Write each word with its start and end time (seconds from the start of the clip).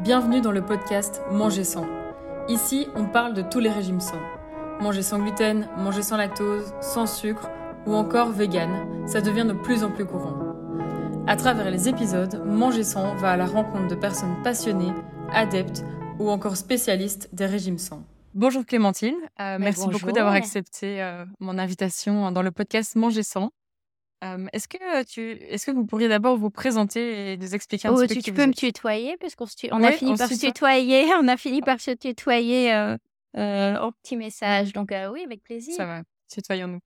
Bienvenue 0.00 0.40
dans 0.40 0.52
le 0.52 0.64
podcast 0.64 1.20
Manger 1.32 1.64
sans. 1.64 1.84
Ici, 2.48 2.86
on 2.94 3.06
parle 3.06 3.34
de 3.34 3.42
tous 3.42 3.58
les 3.58 3.68
régimes 3.68 3.98
sans. 3.98 4.20
Manger 4.80 5.02
sans 5.02 5.18
gluten, 5.18 5.68
manger 5.76 6.02
sans 6.02 6.16
lactose, 6.16 6.72
sans 6.80 7.06
sucre 7.06 7.50
ou 7.84 7.94
encore 7.94 8.30
vegan, 8.30 9.08
ça 9.08 9.20
devient 9.20 9.44
de 9.44 9.54
plus 9.54 9.82
en 9.82 9.90
plus 9.90 10.06
courant. 10.06 10.36
À 11.26 11.34
travers 11.34 11.68
les 11.72 11.88
épisodes, 11.88 12.40
Manger 12.46 12.84
sans 12.84 13.16
va 13.16 13.32
à 13.32 13.36
la 13.36 13.46
rencontre 13.46 13.88
de 13.88 13.96
personnes 13.96 14.40
passionnées, 14.44 14.92
adeptes 15.32 15.84
ou 16.20 16.30
encore 16.30 16.56
spécialistes 16.56 17.28
des 17.32 17.46
régimes 17.46 17.78
sans. 17.78 18.04
Bonjour 18.34 18.64
Clémentine, 18.64 19.16
euh, 19.40 19.56
merci 19.58 19.88
beaucoup 19.88 20.12
d'avoir 20.12 20.34
accepté 20.34 21.02
euh, 21.02 21.24
mon 21.40 21.58
invitation 21.58 22.30
dans 22.30 22.42
le 22.42 22.52
podcast 22.52 22.94
Manger 22.94 23.24
sans 23.24 23.50
est-ce 24.22 24.68
que 24.68 25.04
tu, 25.04 25.32
est-ce 25.32 25.66
que 25.66 25.70
vous 25.70 25.86
pourriez 25.86 26.08
d'abord 26.08 26.36
vous 26.36 26.50
présenter 26.50 27.32
et 27.32 27.36
nous 27.36 27.54
expliquer 27.54 27.88
un 27.88 27.92
oh, 27.92 28.00
petit 28.00 28.16
peu 28.16 28.22
tu, 28.22 28.32
peux 28.32 28.46
me 28.46 28.52
tutoyer 28.52 29.16
parce 29.16 29.34
qu'on 29.36 29.46
on 29.72 29.82
a 29.82 29.92
fini 29.92 30.16
par 30.16 30.28
se 30.28 30.34
tutoyer, 30.34 31.06
on 31.20 31.28
a 31.28 31.36
fini 31.36 31.60
par 31.60 31.80
se 31.80 31.92
tutoyer 31.92 32.74
euh, 32.74 32.96
euh, 33.36 33.90
petit 34.02 34.16
message. 34.16 34.72
Donc 34.72 34.92
oui, 35.12 35.22
avec 35.24 35.42
plaisir. 35.42 35.74
Ça 35.74 35.86
va, 35.86 36.02
tutoyons-nous. 36.30 36.80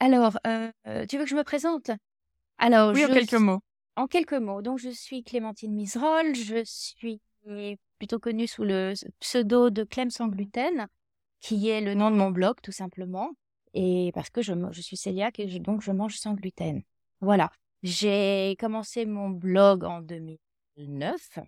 Alors, 0.00 0.38
tu 1.08 1.18
veux 1.18 1.24
que 1.24 1.30
je 1.30 1.36
me 1.36 1.44
présente? 1.44 1.90
Alors, 2.58 2.92
oui, 2.92 3.04
en 3.04 3.08
quelques 3.08 3.34
mots. 3.34 3.60
En 3.96 4.06
quelques 4.06 4.32
mots. 4.32 4.62
Donc, 4.62 4.78
je 4.78 4.88
suis 4.88 5.22
Clémentine 5.22 5.74
Miserol. 5.74 6.34
Je 6.34 6.62
suis 6.64 7.20
plutôt 7.98 8.18
connue 8.18 8.46
sous 8.46 8.64
le 8.64 8.94
pseudo 9.20 9.70
de 9.70 9.84
Clem 9.84 10.10
sans 10.10 10.28
gluten, 10.28 10.86
qui 11.40 11.68
est 11.68 11.80
le 11.80 11.94
nom 11.94 12.10
de 12.10 12.16
mon 12.16 12.30
blog, 12.30 12.56
tout 12.62 12.72
simplement 12.72 13.32
et 13.74 14.10
parce 14.14 14.30
que 14.30 14.42
je, 14.42 14.52
je 14.70 14.80
suis 14.80 14.96
cœliaque 14.98 15.40
et 15.40 15.58
donc 15.58 15.82
je 15.82 15.92
mange 15.92 16.16
sans 16.16 16.34
gluten. 16.34 16.82
Voilà. 17.20 17.50
J'ai 17.82 18.56
commencé 18.60 19.06
mon 19.06 19.30
blog 19.30 19.84
en 19.84 20.00
2009. 20.02 21.38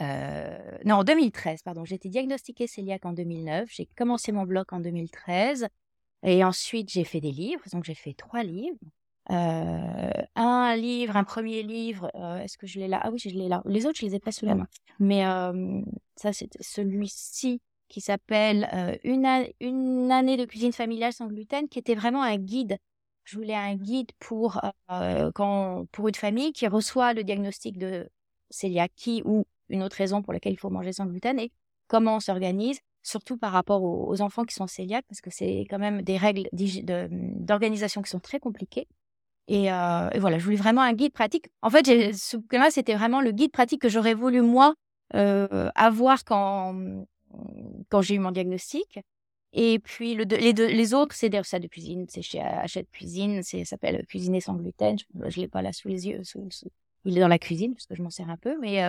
Euh, 0.00 0.78
non, 0.84 0.96
en 0.96 1.04
2013, 1.04 1.62
pardon. 1.62 1.84
J'ai 1.84 1.96
été 1.96 2.08
diagnostiquée 2.08 2.66
cœliaque 2.66 3.04
en 3.04 3.12
2009. 3.12 3.68
J'ai 3.70 3.86
commencé 3.96 4.32
mon 4.32 4.44
blog 4.44 4.66
en 4.70 4.80
2013. 4.80 5.68
Et 6.22 6.42
ensuite, 6.44 6.90
j'ai 6.90 7.04
fait 7.04 7.20
des 7.20 7.30
livres. 7.32 7.62
Donc, 7.72 7.84
j'ai 7.84 7.94
fait 7.94 8.14
trois 8.14 8.42
livres. 8.42 8.78
Euh, 9.30 10.10
un 10.34 10.76
livre, 10.76 11.16
un 11.16 11.24
premier 11.24 11.62
livre. 11.62 12.10
Euh, 12.14 12.38
est-ce 12.38 12.56
que 12.56 12.66
je 12.66 12.78
l'ai 12.78 12.88
là? 12.88 13.00
Ah 13.02 13.10
oui, 13.10 13.18
je 13.18 13.28
l'ai 13.28 13.48
là. 13.48 13.62
Les 13.66 13.86
autres, 13.86 13.98
je 13.98 14.06
les 14.06 14.14
ai 14.14 14.20
pas 14.20 14.32
sous 14.32 14.46
la 14.46 14.54
main. 14.54 14.68
Mais 14.98 15.22
ça, 16.16 16.32
c'est 16.32 16.50
celui-ci 16.60 17.60
qui 17.88 18.00
s'appelle 18.00 18.68
euh, 18.72 18.96
une, 19.04 19.26
année 20.12 20.36
de 20.36 20.44
cuisine 20.44 20.72
familiale 20.72 21.12
sans 21.12 21.26
gluten, 21.26 21.68
qui 21.68 21.78
était 21.78 21.94
vraiment 21.94 22.22
un 22.22 22.36
guide. 22.36 22.78
Je 23.24 23.36
voulais 23.36 23.54
un 23.54 23.74
guide 23.74 24.10
pour, 24.18 24.60
euh, 24.90 25.30
quand, 25.34 25.86
pour 25.92 26.08
une 26.08 26.14
famille 26.14 26.52
qui 26.52 26.66
reçoit 26.66 27.12
le 27.12 27.24
diagnostic 27.24 27.78
de 27.78 28.08
cœliakie 28.58 29.22
ou 29.24 29.44
une 29.68 29.82
autre 29.82 29.96
raison 29.96 30.22
pour 30.22 30.32
laquelle 30.32 30.54
il 30.54 30.58
faut 30.58 30.70
manger 30.70 30.92
sans 30.92 31.06
gluten 31.06 31.38
et 31.38 31.52
comment 31.88 32.16
on 32.16 32.20
s'organise, 32.20 32.80
surtout 33.02 33.36
par 33.36 33.52
rapport 33.52 33.82
aux, 33.82 34.20
enfants 34.22 34.44
qui 34.44 34.54
sont 34.54 34.66
cœliaques, 34.66 35.04
parce 35.08 35.20
que 35.20 35.30
c'est 35.30 35.66
quand 35.68 35.78
même 35.78 36.02
des 36.02 36.16
règles 36.16 36.48
d'organisation 36.52 38.02
qui 38.02 38.10
sont 38.10 38.20
très 38.20 38.40
compliquées. 38.40 38.86
Et, 39.46 39.72
euh, 39.72 40.10
et, 40.12 40.18
voilà, 40.18 40.38
je 40.38 40.44
voulais 40.44 40.56
vraiment 40.56 40.82
un 40.82 40.92
guide 40.92 41.12
pratique. 41.12 41.48
En 41.62 41.70
fait, 41.70 41.86
ce 42.14 42.36
bouquin-là, 42.36 42.70
c'était 42.70 42.94
vraiment 42.94 43.22
le 43.22 43.30
guide 43.30 43.50
pratique 43.50 43.80
que 43.80 43.88
j'aurais 43.88 44.14
voulu, 44.14 44.42
moi, 44.42 44.74
avoir 45.12 46.24
quand, 46.24 46.74
quand 47.88 48.02
j'ai 48.02 48.14
eu 48.14 48.18
mon 48.18 48.30
diagnostic. 48.30 49.00
Et 49.52 49.78
puis 49.78 50.14
le, 50.14 50.24
les, 50.24 50.94
autres, 50.94 51.14
c'est 51.14 51.30
des 51.30 51.38
recettes 51.38 51.62
de 51.62 51.68
cuisine. 51.68 52.06
C'est 52.08 52.22
chez 52.22 52.40
Hachette 52.40 52.90
Cuisine. 52.90 53.42
Ça 53.42 53.64
s'appelle 53.64 54.04
Cuisiner 54.06 54.40
sans 54.40 54.54
gluten. 54.54 54.96
Je 54.98 55.18
ne 55.18 55.42
l'ai 55.42 55.48
pas 55.48 55.62
là 55.62 55.72
sous 55.72 55.88
les 55.88 56.06
yeux. 56.06 56.22
il 57.04 57.16
est 57.16 57.20
dans 57.20 57.28
la 57.28 57.38
cuisine 57.38 57.74
parce 57.74 57.86
que 57.86 57.94
je 57.94 58.02
m'en 58.02 58.10
sers 58.10 58.28
un 58.28 58.36
peu. 58.36 58.58
Mais 58.60 58.82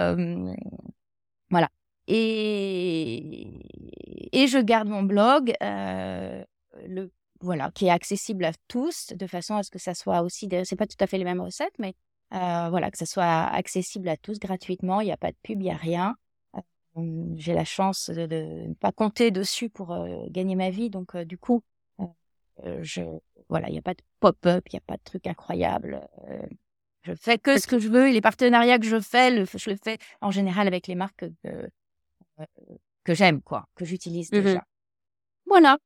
voilà. 1.49 1.69
Et, 2.07 3.47
je 4.33 4.59
garde 4.59 4.87
mon 4.87 5.03
blog, 5.03 5.53
euh, 5.61 6.43
voilà, 7.41 7.71
qui 7.71 7.85
est 7.85 7.91
accessible 7.91 8.45
à 8.45 8.51
tous, 8.67 9.13
de 9.15 9.27
façon 9.27 9.55
à 9.55 9.63
ce 9.63 9.69
que 9.69 9.79
ça 9.79 9.93
soit 9.93 10.21
aussi. 10.23 10.49
C'est 10.63 10.75
pas 10.75 10.87
tout 10.87 10.97
à 10.99 11.07
fait 11.07 11.17
les 11.17 11.23
mêmes 11.23 11.41
recettes, 11.41 11.77
mais 11.77 11.93
euh, 12.33 12.69
voilà, 12.69 12.89
que 12.91 12.97
ça 12.97 13.05
soit 13.05 13.23
accessible 13.23 14.09
à 14.09 14.17
tous 14.17 14.39
gratuitement. 14.39 15.01
Il 15.01 15.05
n'y 15.05 15.11
a 15.11 15.17
pas 15.17 15.31
de 15.31 15.37
pub, 15.43 15.61
il 15.61 15.65
n'y 15.65 15.71
a 15.71 15.75
rien 15.75 16.15
j'ai 17.35 17.53
la 17.53 17.65
chance 17.65 18.09
de 18.09 18.67
ne 18.67 18.73
pas 18.73 18.91
compter 18.91 19.31
dessus 19.31 19.69
pour 19.69 19.97
gagner 20.29 20.55
ma 20.55 20.69
vie. 20.69 20.89
Donc, 20.89 21.15
du 21.17 21.37
coup, 21.37 21.63
je, 22.81 23.01
voilà, 23.49 23.69
il 23.69 23.73
n'y 23.73 23.79
a 23.79 23.81
pas 23.81 23.93
de 23.93 24.01
pop-up, 24.19 24.63
il 24.67 24.75
n'y 24.75 24.79
a 24.79 24.83
pas 24.85 24.97
de 24.97 25.03
truc 25.03 25.27
incroyable. 25.27 26.07
je 27.03 27.13
fais 27.15 27.37
que 27.37 27.59
ce 27.59 27.67
que 27.67 27.79
je 27.79 27.87
veux 27.87 28.09
et 28.09 28.13
les 28.13 28.21
partenariats 28.21 28.79
que 28.79 28.85
je 28.85 28.99
fais, 28.99 29.45
je 29.45 29.69
le 29.69 29.77
fais 29.81 29.97
en 30.21 30.31
général 30.31 30.67
avec 30.67 30.87
les 30.87 30.95
marques 30.95 31.25
que 33.03 33.13
j'aime, 33.13 33.41
quoi, 33.41 33.67
que 33.75 33.85
j'utilise 33.85 34.31
mmh 34.31 34.41
déjà. 34.41 34.63
Voilà. 35.45 35.77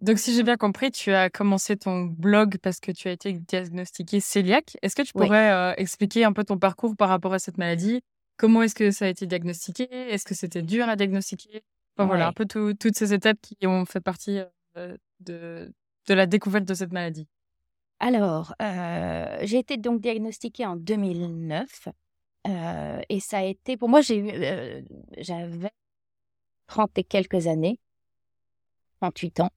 donc, 0.00 0.18
si 0.18 0.34
j'ai 0.34 0.42
bien 0.42 0.56
compris, 0.56 0.90
tu 0.90 1.12
as 1.12 1.30
commencé 1.30 1.76
ton 1.76 2.04
blog 2.04 2.58
parce 2.58 2.80
que 2.80 2.90
tu 2.90 3.06
as 3.08 3.12
été 3.12 3.32
diagnostiquée 3.32 4.20
cœliaque. 4.20 4.76
Est-ce 4.82 4.96
que 4.96 5.02
tu 5.02 5.12
pourrais 5.12 5.74
expliquer 5.78 6.24
un 6.24 6.32
peu 6.32 6.42
ton 6.42 6.58
parcours 6.58 6.96
par 6.96 7.08
rapport 7.08 7.32
à 7.32 7.38
cette 7.38 7.58
maladie 7.58 8.02
Comment 8.42 8.62
est-ce 8.62 8.74
que 8.74 8.90
ça 8.90 9.04
a 9.04 9.08
été 9.08 9.24
diagnostiqué? 9.24 9.84
Est-ce 9.84 10.24
que 10.24 10.34
c'était 10.34 10.62
dur 10.62 10.88
à 10.88 10.96
diagnostiquer? 10.96 11.62
Enfin, 11.96 12.08
Voilà, 12.08 12.26
un 12.26 12.32
peu 12.32 12.44
toutes 12.44 12.96
ces 12.96 13.14
étapes 13.14 13.38
qui 13.40 13.68
ont 13.68 13.84
fait 13.84 14.00
partie 14.00 14.40
euh, 14.76 14.96
de, 15.20 15.72
de 16.08 16.14
la 16.14 16.26
découverte 16.26 16.64
de 16.64 16.74
cette 16.74 16.92
maladie. 16.92 17.28
Alors, 18.00 18.52
euh, 18.60 19.38
j'ai 19.42 19.58
été 19.58 19.76
donc 19.76 20.00
diagnostiquée 20.00 20.66
en 20.66 20.74
2009 20.74 21.86
euh, 22.48 23.00
et 23.08 23.20
ça 23.20 23.38
a 23.38 23.42
été, 23.44 23.76
pour 23.76 23.88
moi, 23.88 24.00
j'ai 24.00 24.18
eu, 24.18 24.84
j'avais 25.18 25.70
30 26.66 26.98
et 26.98 27.04
quelques 27.04 27.46
années, 27.46 27.78
38 29.02 29.38
ans. 29.38 29.50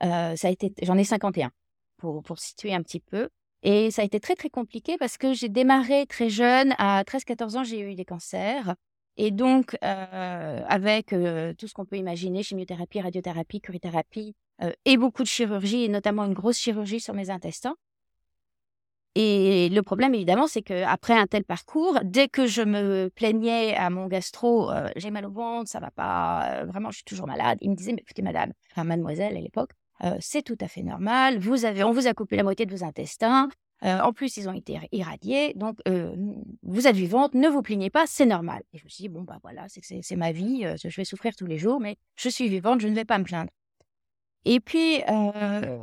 ça 0.00 0.34
a 0.44 0.48
été, 0.48 0.72
j'en 0.80 0.96
ai 0.96 1.04
51 1.04 1.50
pour, 1.98 2.22
pour 2.22 2.38
situer 2.38 2.72
un 2.72 2.82
petit 2.82 3.00
peu. 3.00 3.28
Et 3.62 3.90
ça 3.90 4.02
a 4.02 4.04
été 4.04 4.20
très, 4.20 4.36
très 4.36 4.50
compliqué 4.50 4.96
parce 4.98 5.18
que 5.18 5.32
j'ai 5.34 5.48
démarré 5.48 6.06
très 6.06 6.30
jeune. 6.30 6.74
À 6.78 7.02
13-14 7.04 7.56
ans, 7.58 7.64
j'ai 7.64 7.80
eu 7.80 7.94
des 7.94 8.04
cancers. 8.04 8.74
Et 9.16 9.30
donc, 9.30 9.76
euh, 9.84 10.62
avec 10.66 11.12
euh, 11.12 11.52
tout 11.54 11.68
ce 11.68 11.74
qu'on 11.74 11.84
peut 11.84 11.96
imaginer, 11.96 12.42
chimiothérapie, 12.42 13.00
radiothérapie, 13.00 13.60
curithérapie, 13.60 14.34
euh, 14.62 14.72
et 14.86 14.96
beaucoup 14.96 15.22
de 15.22 15.28
chirurgie, 15.28 15.84
et 15.84 15.88
notamment 15.88 16.24
une 16.24 16.32
grosse 16.32 16.56
chirurgie 16.58 17.00
sur 17.00 17.12
mes 17.12 17.28
intestins. 17.28 17.76
Et 19.16 19.68
le 19.70 19.82
problème, 19.82 20.14
évidemment, 20.14 20.46
c'est 20.46 20.62
qu'après 20.62 21.14
un 21.14 21.26
tel 21.26 21.44
parcours, 21.44 21.98
dès 22.04 22.28
que 22.28 22.46
je 22.46 22.62
me 22.62 23.10
plaignais 23.10 23.74
à 23.74 23.90
mon 23.90 24.06
gastro, 24.06 24.70
j'ai 24.96 25.10
mal 25.10 25.26
au 25.26 25.32
ventre, 25.32 25.68
ça 25.68 25.80
va 25.80 25.90
pas, 25.90 26.64
vraiment, 26.66 26.90
je 26.90 26.96
suis 26.98 27.04
toujours 27.04 27.26
malade. 27.26 27.58
Il 27.60 27.70
me 27.70 27.74
disait, 27.74 27.92
mais 27.92 28.02
écoutez, 28.02 28.22
madame, 28.22 28.52
enfin, 28.70 28.84
mademoiselle 28.84 29.36
à 29.36 29.40
l'époque, 29.40 29.72
c'est 30.20 30.42
tout 30.42 30.58
à 30.60 30.68
fait 30.68 30.82
normal. 30.82 31.38
Vous 31.38 31.64
avez, 31.64 31.84
on 31.84 31.92
vous 31.92 32.06
a 32.06 32.14
coupé 32.14 32.36
la 32.36 32.42
moitié 32.42 32.66
de 32.66 32.74
vos 32.74 32.84
intestins. 32.84 33.48
en 33.82 34.12
plus, 34.12 34.36
ils 34.36 34.48
ont 34.48 34.52
été 34.52 34.78
irradiés. 34.92 35.54
Donc, 35.54 35.78
vous 36.62 36.86
êtes 36.86 36.96
vivante, 36.96 37.34
ne 37.34 37.48
vous 37.48 37.62
plaignez 37.62 37.90
pas, 37.90 38.06
c'est 38.06 38.26
normal. 38.26 38.62
Et 38.72 38.78
je 38.78 38.84
me 38.84 38.88
suis 38.88 39.02
dit, 39.02 39.08
bon, 39.08 39.22
bah 39.22 39.38
voilà, 39.42 39.66
c'est 39.68 40.16
ma 40.16 40.32
vie, 40.32 40.66
je 40.82 40.96
vais 40.96 41.04
souffrir 41.04 41.34
tous 41.36 41.46
les 41.46 41.58
jours, 41.58 41.80
mais 41.80 41.96
je 42.16 42.28
suis 42.28 42.48
vivante, 42.48 42.80
je 42.80 42.88
ne 42.88 42.94
vais 42.94 43.04
pas 43.04 43.18
me 43.18 43.24
plaindre. 43.24 43.50
Et 44.44 44.60
puis, 44.60 45.02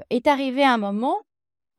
est 0.10 0.28
arrivé 0.28 0.64
un 0.64 0.78
moment 0.78 1.18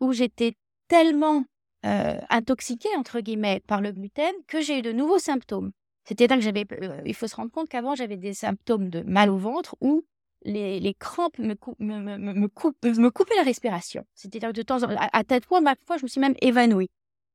où 0.00 0.12
j'étais 0.12 0.54
tellement 0.88 1.44
intoxiquée, 1.82 2.94
entre 2.96 3.20
guillemets, 3.20 3.60
par 3.66 3.80
le 3.80 3.92
gluten 3.92 4.32
que 4.46 4.60
j'ai 4.60 4.78
eu 4.78 4.82
de 4.82 4.92
nouveaux 4.92 5.18
symptômes. 5.18 5.72
C'était-à-dire 6.04 6.36
que 6.38 6.42
j'avais, 6.42 6.64
il 7.04 7.14
faut 7.14 7.26
se 7.26 7.36
rendre 7.36 7.50
compte 7.50 7.68
qu'avant, 7.68 7.94
j'avais 7.94 8.16
des 8.16 8.32
symptômes 8.32 8.88
de 8.88 9.02
mal 9.02 9.28
au 9.28 9.36
ventre 9.36 9.76
ou 9.80 10.04
les, 10.42 10.94
crampes 10.94 11.38
me, 11.38 11.54
me, 11.78 12.16
me, 12.18 12.32
me, 12.32 13.10
coupaient 13.10 13.36
la 13.36 13.42
respiration. 13.42 14.04
C'était-à-dire 14.14 14.52
de 14.52 14.62
temps 14.62 14.82
en 14.82 14.88
temps, 14.88 15.08
à, 15.12 15.24
tête 15.24 15.44
fois, 15.44 15.60
ma 15.60 15.74
foi, 15.86 15.96
je 15.98 16.04
me 16.04 16.08
suis 16.08 16.20
même 16.20 16.34
évanouie. 16.40 16.90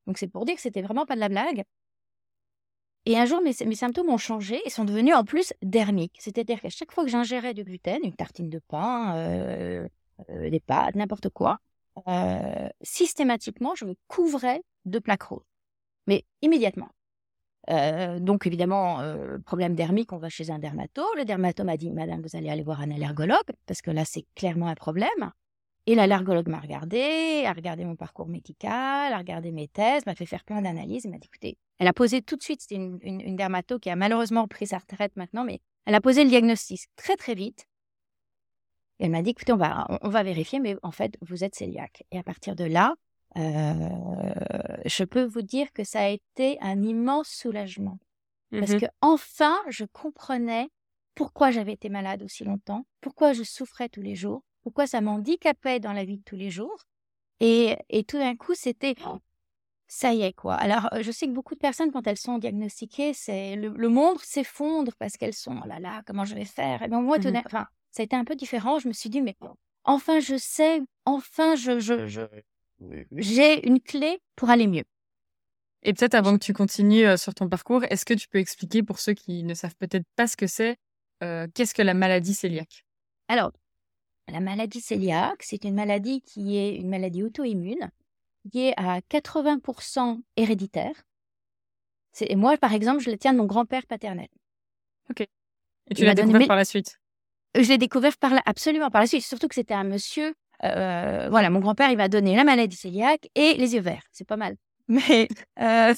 Donc 0.07 0.17
c'est 0.17 0.27
pour 0.27 0.45
dire 0.45 0.55
que 0.55 0.61
c'était 0.61 0.81
vraiment 0.81 1.05
pas 1.05 1.15
de 1.15 1.19
la 1.19 1.29
blague. 1.29 1.63
Et 3.05 3.17
un 3.17 3.25
jour, 3.25 3.41
mes, 3.41 3.53
mes 3.65 3.75
symptômes 3.75 4.09
ont 4.09 4.17
changé 4.17 4.61
et 4.65 4.69
sont 4.69 4.85
devenus 4.85 5.13
en 5.13 5.25
plus 5.25 5.53
dermiques. 5.61 6.17
C'est-à-dire 6.19 6.61
qu'à 6.61 6.69
chaque 6.69 6.91
fois 6.91 7.03
que 7.03 7.09
j'ingérais 7.09 7.53
du 7.53 7.63
gluten, 7.63 7.99
une 8.03 8.15
tartine 8.15 8.49
de 8.49 8.59
pain, 8.59 9.17
euh, 9.17 9.87
euh, 10.29 10.49
des 10.49 10.59
pâtes, 10.61 10.95
n'importe 10.95 11.29
quoi, 11.29 11.59
euh, 12.07 12.69
systématiquement, 12.81 13.75
je 13.75 13.85
me 13.85 13.95
couvrais 14.07 14.61
de 14.85 14.99
plaques 14.99 15.23
roses. 15.23 15.43
Mais 16.07 16.25
immédiatement. 16.41 16.89
Euh, 17.69 18.19
donc 18.19 18.45
évidemment, 18.45 18.99
euh, 18.99 19.37
problème 19.39 19.75
dermique, 19.75 20.11
on 20.11 20.17
va 20.17 20.29
chez 20.29 20.49
un 20.49 20.59
dermato. 20.59 21.03
Le 21.15 21.25
dermato 21.25 21.63
m'a 21.63 21.77
dit, 21.77 21.89
Madame, 21.91 22.21
vous 22.21 22.35
allez 22.35 22.49
aller 22.49 22.63
voir 22.63 22.81
un 22.81 22.91
allergologue, 22.91 23.51
parce 23.65 23.81
que 23.81 23.91
là, 23.91 24.03
c'est 24.05 24.25
clairement 24.35 24.67
un 24.67 24.75
problème. 24.75 25.31
Et 25.85 25.95
l'allergologue 25.95 26.47
m'a 26.47 26.59
regardé, 26.59 27.43
a 27.45 27.51
regardé 27.51 27.83
mon 27.83 27.95
parcours 27.95 28.27
médical, 28.27 29.11
a 29.11 29.17
regardé 29.17 29.51
mes 29.51 29.67
thèses, 29.67 30.05
m'a 30.05 30.15
fait 30.15 30.25
faire 30.25 30.43
plein 30.45 30.61
d'analyses. 30.61 31.05
M'a 31.05 31.17
dit, 31.17 31.27
écoutez, 31.27 31.57
elle 31.77 31.87
a 31.87 31.93
posé 31.93 32.21
tout 32.21 32.37
de 32.37 32.43
suite, 32.43 32.61
c'était 32.61 32.75
une, 32.75 32.99
une, 33.01 33.35
dermato 33.35 33.79
qui 33.79 33.89
a 33.89 33.95
malheureusement 33.97 34.47
pris 34.47 34.67
sa 34.67 34.77
retraite 34.77 35.15
maintenant, 35.17 35.43
mais 35.43 35.59
elle 35.85 35.95
a 35.95 36.01
posé 36.01 36.23
le 36.23 36.29
diagnostic 36.29 36.87
très 36.95 37.17
très 37.17 37.35
vite. 37.35 37.67
Elle 38.99 39.11
m'a 39.11 39.21
dit, 39.21 39.31
écoutez, 39.31 39.51
on 39.51 39.57
va, 39.57 39.85
on, 40.01 40.07
va 40.07 40.23
vérifier, 40.23 40.59
mais 40.61 40.77
en 40.83 40.91
fait, 40.91 41.17
vous 41.21 41.43
êtes 41.43 41.55
cœliaque. 41.55 42.03
Et 42.11 42.17
à 42.17 42.23
partir 42.23 42.55
de 42.55 42.63
là, 42.63 42.95
je 43.35 45.03
peux 45.03 45.23
vous 45.23 45.41
dire 45.41 45.71
que 45.73 45.83
ça 45.83 46.01
a 46.01 46.09
été 46.09 46.57
un 46.61 46.81
immense 46.83 47.29
soulagement. 47.29 47.99
Parce 48.51 48.75
que 48.75 48.85
enfin, 49.01 49.57
je 49.69 49.85
comprenais 49.85 50.69
pourquoi 51.15 51.51
j'avais 51.51 51.73
été 51.73 51.89
malade 51.89 52.21
aussi 52.23 52.43
longtemps, 52.43 52.85
pourquoi 53.01 53.33
je 53.33 53.43
souffrais 53.43 53.89
tous 53.89 54.01
les 54.01 54.15
jours, 54.15 54.43
pourquoi 54.61 54.87
ça 54.87 55.01
m'handicapait 55.01 55.79
dans 55.79 55.93
la 55.93 56.05
vie 56.05 56.17
de 56.17 56.23
tous 56.23 56.35
les 56.35 56.51
jours. 56.51 56.85
Et, 57.39 57.75
et 57.89 58.03
tout 58.03 58.17
d'un 58.17 58.35
coup, 58.35 58.53
c'était 58.53 58.95
ça 59.87 60.13
y 60.13 60.21
est 60.21 60.33
quoi. 60.33 60.55
Alors, 60.55 60.89
je 61.01 61.11
sais 61.11 61.27
que 61.27 61.31
beaucoup 61.31 61.53
de 61.53 61.59
personnes, 61.59 61.91
quand 61.91 62.07
elles 62.07 62.17
sont 62.17 62.37
diagnostiquées, 62.37 63.13
c'est 63.13 63.55
le, 63.55 63.89
monde 63.89 64.19
s'effondre 64.19 64.91
parce 64.97 65.17
qu'elles 65.17 65.33
sont 65.33 65.59
oh 65.63 65.67
là 65.67 65.79
là, 65.79 66.01
comment 66.05 66.25
je 66.25 66.35
vais 66.35 66.45
faire? 66.45 66.81
Et 66.81 66.87
bien 66.87 67.01
moi, 67.01 67.19
tout, 67.19 67.29
mmh 67.29 67.41
enfin, 67.45 67.67
ça 67.91 68.01
a 68.01 68.05
été 68.05 68.15
un 68.15 68.23
peu 68.23 68.35
différent. 68.35 68.79
Je 68.79 68.87
me 68.87 68.93
suis 68.93 69.09
dit, 69.09 69.21
mais 69.21 69.35
enfin, 69.83 70.19
je 70.19 70.35
sais, 70.35 70.81
enfin, 71.05 71.55
je, 71.55 71.79
je, 71.79 72.07
je 72.07 72.21
j'ai 73.11 73.67
une 73.67 73.79
clé 73.79 74.19
pour 74.35 74.49
aller 74.49 74.67
mieux. 74.67 74.83
Et 75.83 75.93
peut-être 75.93 76.15
avant 76.15 76.37
que 76.37 76.43
tu 76.43 76.53
continues 76.53 77.17
sur 77.17 77.33
ton 77.33 77.49
parcours, 77.49 77.83
est-ce 77.89 78.05
que 78.05 78.13
tu 78.13 78.27
peux 78.27 78.37
expliquer 78.37 78.83
pour 78.83 78.99
ceux 78.99 79.13
qui 79.13 79.43
ne 79.43 79.53
savent 79.53 79.75
peut-être 79.75 80.05
pas 80.15 80.27
ce 80.27 80.37
que 80.37 80.47
c'est, 80.47 80.77
qu'est-ce 81.19 81.73
que 81.73 81.81
la 81.81 81.93
maladie 81.93 82.37
cœliaque? 82.37 82.85
Alors, 83.27 83.51
la 84.29 84.39
maladie 84.39 84.81
cœliaque, 84.81 85.43
c'est 85.43 85.65
une 85.65 85.75
maladie 85.75 86.21
qui 86.21 86.57
est 86.57 86.77
une 86.77 86.89
maladie 86.89 87.23
auto-immune, 87.23 87.91
qui 88.49 88.67
est 88.67 88.73
à 88.77 89.01
80% 89.01 90.21
héréditaire. 90.37 90.95
Et 92.21 92.35
moi, 92.35 92.57
par 92.57 92.73
exemple, 92.73 93.01
je 93.01 93.09
le 93.09 93.17
tiens 93.17 93.33
de 93.33 93.39
mon 93.39 93.45
grand-père 93.45 93.85
paternel. 93.85 94.29
Ok. 95.09 95.21
Et 95.21 95.93
tu 95.93 96.05
l'as 96.05 96.15
découvert 96.15 96.47
par 96.47 96.55
la 96.55 96.63
suite? 96.63 96.99
Je 97.55 97.67
l'ai 97.67 97.77
découvert 97.77 98.17
par 98.17 98.41
absolument 98.45 98.89
par 98.89 99.01
la 99.01 99.07
suite, 99.07 99.23
surtout 99.23 99.49
que 99.49 99.55
c'était 99.55 99.73
un 99.73 99.83
monsieur. 99.83 100.33
Voilà, 100.63 101.49
mon 101.49 101.59
grand-père, 101.59 101.89
il 101.91 101.97
m'a 101.97 102.09
donné 102.09 102.35
la 102.35 102.43
maladie 102.43 102.77
cœliaque 102.77 103.29
et 103.35 103.53
les 103.55 103.75
yeux 103.75 103.81
verts. 103.81 104.03
C'est 104.11 104.27
pas 104.27 104.37
mal. 104.37 104.55
Mais, 104.87 105.27
euh, 105.59 105.93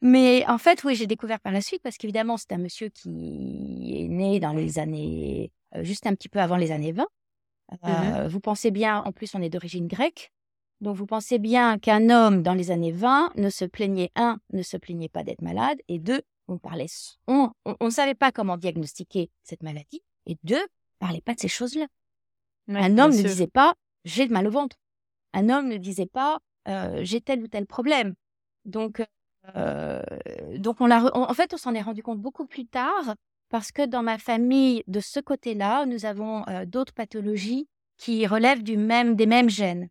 mais 0.00 0.44
en 0.46 0.58
fait, 0.58 0.84
oui, 0.84 0.94
j'ai 0.94 1.06
découvert 1.06 1.40
par 1.40 1.52
la 1.52 1.60
suite 1.60 1.82
parce 1.82 1.96
qu'évidemment, 1.96 2.36
c'est 2.36 2.52
un 2.52 2.58
monsieur 2.58 2.88
qui 2.88 3.94
est 3.98 4.08
né 4.08 4.40
dans 4.40 4.52
les 4.52 4.78
années, 4.78 5.52
euh, 5.74 5.82
juste 5.82 6.06
un 6.06 6.14
petit 6.14 6.28
peu 6.28 6.40
avant 6.40 6.56
les 6.56 6.72
années 6.72 6.92
20. 6.92 7.02
Mmh 7.02 7.76
euh, 7.84 8.28
vous 8.28 8.40
pensez 8.40 8.70
bien, 8.70 9.02
en 9.02 9.12
plus, 9.12 9.34
on 9.34 9.42
est 9.42 9.48
d'origine 9.48 9.88
grecque. 9.88 10.32
Donc, 10.80 10.96
vous 10.96 11.06
pensez 11.06 11.38
bien 11.38 11.78
qu'un 11.78 12.10
homme 12.10 12.42
dans 12.42 12.54
les 12.54 12.70
années 12.70 12.92
20 12.92 13.32
ne 13.36 13.50
se 13.50 13.64
plaignait, 13.64 14.12
un, 14.14 14.38
ne 14.52 14.62
se 14.62 14.76
plaignait 14.76 15.08
pas 15.08 15.24
d'être 15.24 15.42
malade, 15.42 15.78
et 15.88 15.98
deux, 15.98 16.22
on 16.48 16.58
parlait, 16.58 16.86
on 17.26 17.50
ne 17.80 17.90
savait 17.90 18.14
pas 18.14 18.30
comment 18.30 18.56
diagnostiquer 18.56 19.30
cette 19.42 19.62
maladie, 19.62 20.02
et 20.26 20.36
deux, 20.44 20.64
parlait 20.98 21.22
pas 21.22 21.34
de 21.34 21.40
ces 21.40 21.48
choses-là. 21.48 21.86
un 22.68 22.98
homme 22.98 23.16
ne 23.16 23.22
disait 23.22 23.46
pas, 23.48 23.74
j'ai 24.06 24.26
mal 24.28 24.46
au 24.46 24.50
ventre. 24.50 24.76
Un 25.34 25.50
homme 25.50 25.68
ne 25.68 25.76
disait 25.76 26.06
pas, 26.06 26.38
j'ai 27.02 27.20
tel 27.20 27.42
ou 27.42 27.48
tel 27.48 27.66
problème. 27.66 28.14
Donc, 28.64 29.04
donc 30.56 30.80
on 30.80 30.86
l'a, 30.86 31.04
en 31.14 31.34
fait, 31.34 31.52
on 31.52 31.58
s'en 31.58 31.74
est 31.74 31.82
rendu 31.82 32.02
compte 32.02 32.20
beaucoup 32.20 32.46
plus 32.46 32.66
tard 32.66 33.14
parce 33.50 33.70
que 33.70 33.84
dans 33.84 34.02
ma 34.02 34.18
famille, 34.18 34.82
de 34.86 35.00
ce 35.00 35.20
côté-là, 35.20 35.84
nous 35.86 36.06
avons 36.06 36.44
d'autres 36.66 36.94
pathologies 36.94 37.68
qui 37.98 38.26
relèvent 38.26 38.62
du 38.62 38.76
même, 38.76 39.14
des 39.14 39.26
mêmes 39.26 39.50
gènes. 39.50 39.88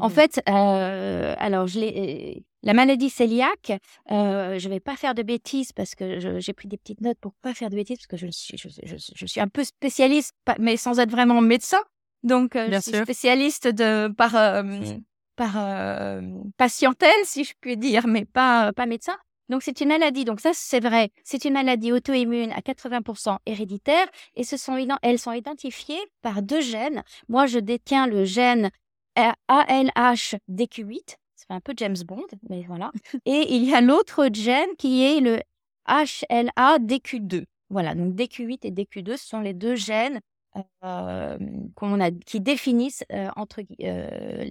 En 0.00 0.08
mmh 0.08 0.10
fait, 0.10 0.42
alors 0.46 1.66
je 1.66 2.40
la 2.62 2.74
maladie 2.74 3.10
cœliaque, 3.10 3.72
je 4.08 4.14
ne 4.14 4.68
vais 4.68 4.80
pas 4.80 4.96
faire 4.96 5.14
de 5.14 5.22
bêtises 5.22 5.72
parce 5.72 5.94
que 5.94 6.38
j'ai 6.38 6.52
pris 6.52 6.68
des 6.68 6.78
petites 6.78 7.00
notes 7.00 7.18
pour 7.18 7.34
pas 7.42 7.54
faire 7.54 7.70
de 7.70 7.74
bêtises 7.74 7.98
parce 7.98 8.06
que 8.06 8.16
je 8.16 8.28
suis, 8.28 8.56
je, 8.56 8.68
je 9.14 9.26
suis 9.26 9.40
un 9.40 9.48
peu 9.48 9.64
spécialiste, 9.64 10.34
mais 10.58 10.76
sans 10.76 11.00
être 11.00 11.10
vraiment 11.10 11.40
médecin. 11.40 11.82
Donc, 12.22 12.52
je 12.54 12.80
suis 12.80 12.96
spécialiste 12.96 13.68
de, 13.68 14.08
par, 14.08 14.32
par 15.36 16.20
patientèle, 16.56 17.10
si 17.24 17.44
je 17.44 17.52
puis 17.60 17.76
dire, 17.76 18.06
mais 18.06 18.24
pas, 18.24 18.72
pas 18.72 18.86
médecin. 18.86 19.16
Donc, 19.48 19.62
c'est 19.62 19.80
une 19.80 19.88
maladie. 19.88 20.24
Donc, 20.24 20.40
ça, 20.40 20.50
c'est 20.54 20.80
vrai. 20.80 21.10
C'est 21.24 21.44
une 21.44 21.52
maladie 21.52 21.92
auto-immune 21.92 22.52
à 22.52 22.60
80% 22.60 23.38
héréditaire 23.44 24.06
et 24.34 24.44
ce 24.44 24.56
sont, 24.56 24.78
elles 25.02 25.18
sont 25.18 25.32
identifiées 25.32 26.00
par 26.22 26.42
deux 26.42 26.60
gènes. 26.60 27.02
Moi, 27.28 27.46
je 27.46 27.58
détiens 27.58 28.06
le 28.06 28.24
gène 28.24 28.70
ALH-DQ8. 29.16 31.16
C'est 31.34 31.50
un 31.50 31.60
peu 31.60 31.74
James 31.76 31.96
Bond, 32.06 32.26
mais 32.48 32.64
voilà. 32.66 32.92
et 33.26 33.54
il 33.54 33.68
y 33.68 33.74
a 33.74 33.80
l'autre 33.80 34.28
gène 34.32 34.74
qui 34.78 35.04
est 35.04 35.20
le 35.20 35.40
HLA-DQ2. 35.86 37.44
Voilà, 37.68 37.94
donc 37.94 38.14
DQ8 38.14 38.58
et 38.62 38.70
DQ2 38.70 39.16
sont 39.16 39.40
les 39.40 39.54
deux 39.54 39.74
gènes 39.74 40.20
qu'on 40.80 42.00
a, 42.00 42.10
qui 42.10 42.40
définissent 42.40 43.04
entre 43.36 43.62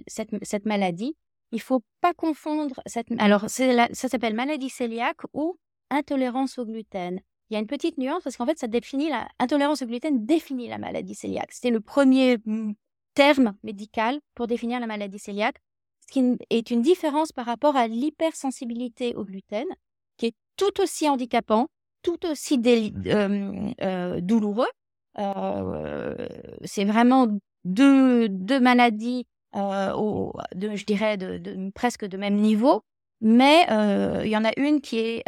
cette, 0.06 0.30
cette, 0.42 0.66
maladie. 0.66 1.16
Il 1.52 1.60
faut 1.60 1.82
pas 2.00 2.14
confondre 2.14 2.80
cette. 2.86 3.08
Alors, 3.18 3.48
ça 3.48 3.86
s'appelle 3.92 4.34
maladie 4.34 4.70
cœliaque 4.70 5.22
ou 5.32 5.58
intolérance 5.90 6.58
au 6.58 6.64
gluten. 6.64 7.20
Il 7.50 7.54
y 7.54 7.56
a 7.56 7.60
une 7.60 7.66
petite 7.66 7.98
nuance 7.98 8.22
parce 8.22 8.36
qu'en 8.36 8.46
fait, 8.46 8.58
ça 8.58 8.66
définit 8.66 9.10
la 9.10 9.28
intolérance 9.38 9.82
au 9.82 9.86
gluten 9.86 10.24
définit 10.24 10.68
la 10.68 10.78
maladie 10.78 11.14
cœliaque. 11.14 11.52
C'était 11.52 11.70
le 11.70 11.80
premier 11.80 12.38
terme 13.14 13.54
médical 13.62 14.20
pour 14.34 14.46
définir 14.46 14.80
la 14.80 14.86
maladie 14.86 15.18
cœliaque, 15.18 15.58
ce 16.00 16.12
qui 16.12 16.38
est 16.50 16.70
une 16.70 16.82
différence 16.82 17.32
par 17.32 17.46
rapport 17.46 17.76
à 17.76 17.86
l'hypersensibilité 17.88 19.14
au 19.14 19.24
gluten, 19.24 19.66
qui 20.16 20.26
est 20.26 20.34
tout 20.56 20.80
aussi 20.80 21.08
handicapant, 21.08 21.68
tout 22.02 22.24
aussi 22.26 22.58
douloureux, 22.58 22.96
euh, 23.82 24.20
c'est 25.16 26.84
vraiment 26.84 27.28
deux, 27.64 28.28
deux 28.28 28.60
maladies, 28.60 29.26
euh, 29.54 29.92
je 30.54 30.84
dirais, 30.84 31.18
presque 31.74 32.04
de 32.04 32.16
même 32.16 32.36
niveau. 32.36 32.82
Mais 33.24 33.70
euh, 33.70 34.22
il 34.24 34.30
y 34.30 34.36
en 34.36 34.44
a 34.44 34.50
une 34.56 34.80
qui 34.80 34.98
est 34.98 35.24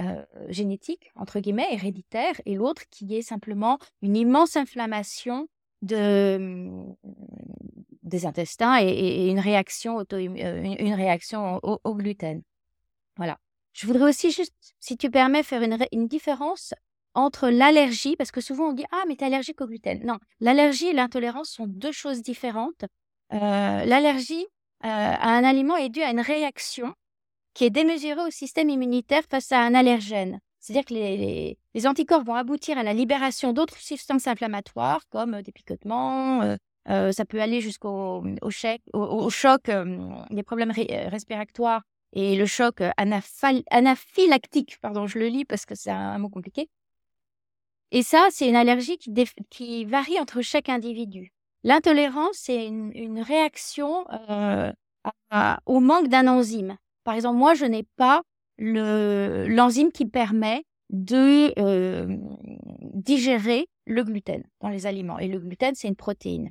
génétique, 0.48 1.12
entre 1.14 1.38
guillemets, 1.38 1.72
héréditaire, 1.72 2.34
et 2.44 2.56
l'autre 2.56 2.82
qui 2.90 3.14
est 3.14 3.22
simplement 3.22 3.78
une 4.02 4.16
immense 4.16 4.56
inflammation 4.56 5.46
de, 5.82 6.70
des 8.02 8.26
intestins 8.26 8.78
et, 8.80 9.28
une 9.28 9.38
réaction, 9.38 9.96
auto, 9.96 10.16
une, 10.18 10.94
réaction 10.94 11.60
au, 11.62 11.94
gluten. 11.94 12.42
Voilà. 13.16 13.38
Je 13.72 13.86
voudrais 13.86 14.08
aussi 14.08 14.30
juste, 14.30 14.54
si 14.80 14.96
tu 14.96 15.10
permets, 15.10 15.42
faire 15.42 15.62
une 15.92 16.08
différence 16.08 16.74
entre 17.14 17.48
l'allergie, 17.48 18.16
parce 18.16 18.30
que 18.30 18.40
souvent 18.40 18.70
on 18.70 18.72
dit 18.72 18.84
Ah, 18.92 19.02
mais 19.08 19.16
tu 19.16 19.24
es 19.24 19.26
allergique 19.26 19.60
au 19.60 19.66
gluten. 19.66 20.04
Non, 20.04 20.18
l'allergie 20.40 20.88
et 20.88 20.92
l'intolérance 20.92 21.50
sont 21.50 21.66
deux 21.66 21.92
choses 21.92 22.22
différentes. 22.22 22.84
Euh, 23.32 23.84
l'allergie 23.84 24.46
euh, 24.84 24.88
à 24.88 25.30
un 25.30 25.44
aliment 25.44 25.76
est 25.76 25.88
due 25.88 26.02
à 26.02 26.10
une 26.10 26.20
réaction 26.20 26.94
qui 27.54 27.64
est 27.64 27.70
démesurée 27.70 28.26
au 28.26 28.30
système 28.30 28.68
immunitaire 28.68 29.22
face 29.30 29.52
à 29.52 29.60
un 29.60 29.74
allergène. 29.74 30.40
C'est-à-dire 30.60 30.84
que 30.84 30.94
les, 30.94 31.86
anticorps 31.86 32.24
vont 32.24 32.34
aboutir 32.34 32.78
à 32.78 32.82
la 32.82 32.94
libération 32.94 33.52
d'autres 33.52 33.78
substances 33.78 34.26
inflammatoires 34.26 35.02
comme 35.10 35.42
des 35.42 35.52
picotements, 35.52 36.56
euh, 36.88 37.12
ça 37.12 37.24
peut 37.24 37.40
aller 37.40 37.60
jusqu'au 37.60 38.22
au, 38.22 38.24
au, 38.42 38.50
choc, 39.30 39.70
des 40.30 40.42
problèmes 40.42 40.72
respiratoires 40.72 41.82
et 42.14 42.36
le 42.36 42.46
choc 42.46 42.80
anaphylactique, 42.96 44.78
pardon, 44.80 45.06
je 45.06 45.18
le 45.18 45.26
lis 45.26 45.44
parce 45.44 45.66
que 45.66 45.74
c'est 45.74 45.90
un 45.90 46.16
mot 46.18 46.28
compliqué, 46.28 46.68
et 47.90 48.02
ça, 48.02 48.28
c'est 48.30 48.48
une 48.48 48.56
allergie 48.56 48.98
qui, 48.98 49.84
varie 49.84 50.18
entre 50.18 50.42
chaque 50.42 50.68
individu. 50.68 51.32
L'intolérance, 51.62 52.36
c'est 52.36 52.66
une, 52.66 53.20
réaction 53.20 54.04
euh, 54.30 54.72
au 55.66 55.80
manque 55.80 56.08
d'un 56.08 56.26
enzyme. 56.26 56.76
Par 57.04 57.14
exemple, 57.14 57.38
moi, 57.38 57.54
je 57.54 57.64
n'ai 57.64 57.84
pas 57.96 58.22
l'enzyme 58.58 59.92
qui 59.92 60.06
permet 60.06 60.64
de 60.90 61.52
euh, 61.58 62.16
digérer 62.94 63.68
le 63.86 64.04
gluten 64.04 64.44
dans 64.60 64.68
les 64.68 64.86
aliments. 64.86 65.18
Et 65.18 65.28
le 65.28 65.38
gluten, 65.38 65.74
c'est 65.74 65.88
une 65.88 65.96
protéine. 65.96 66.50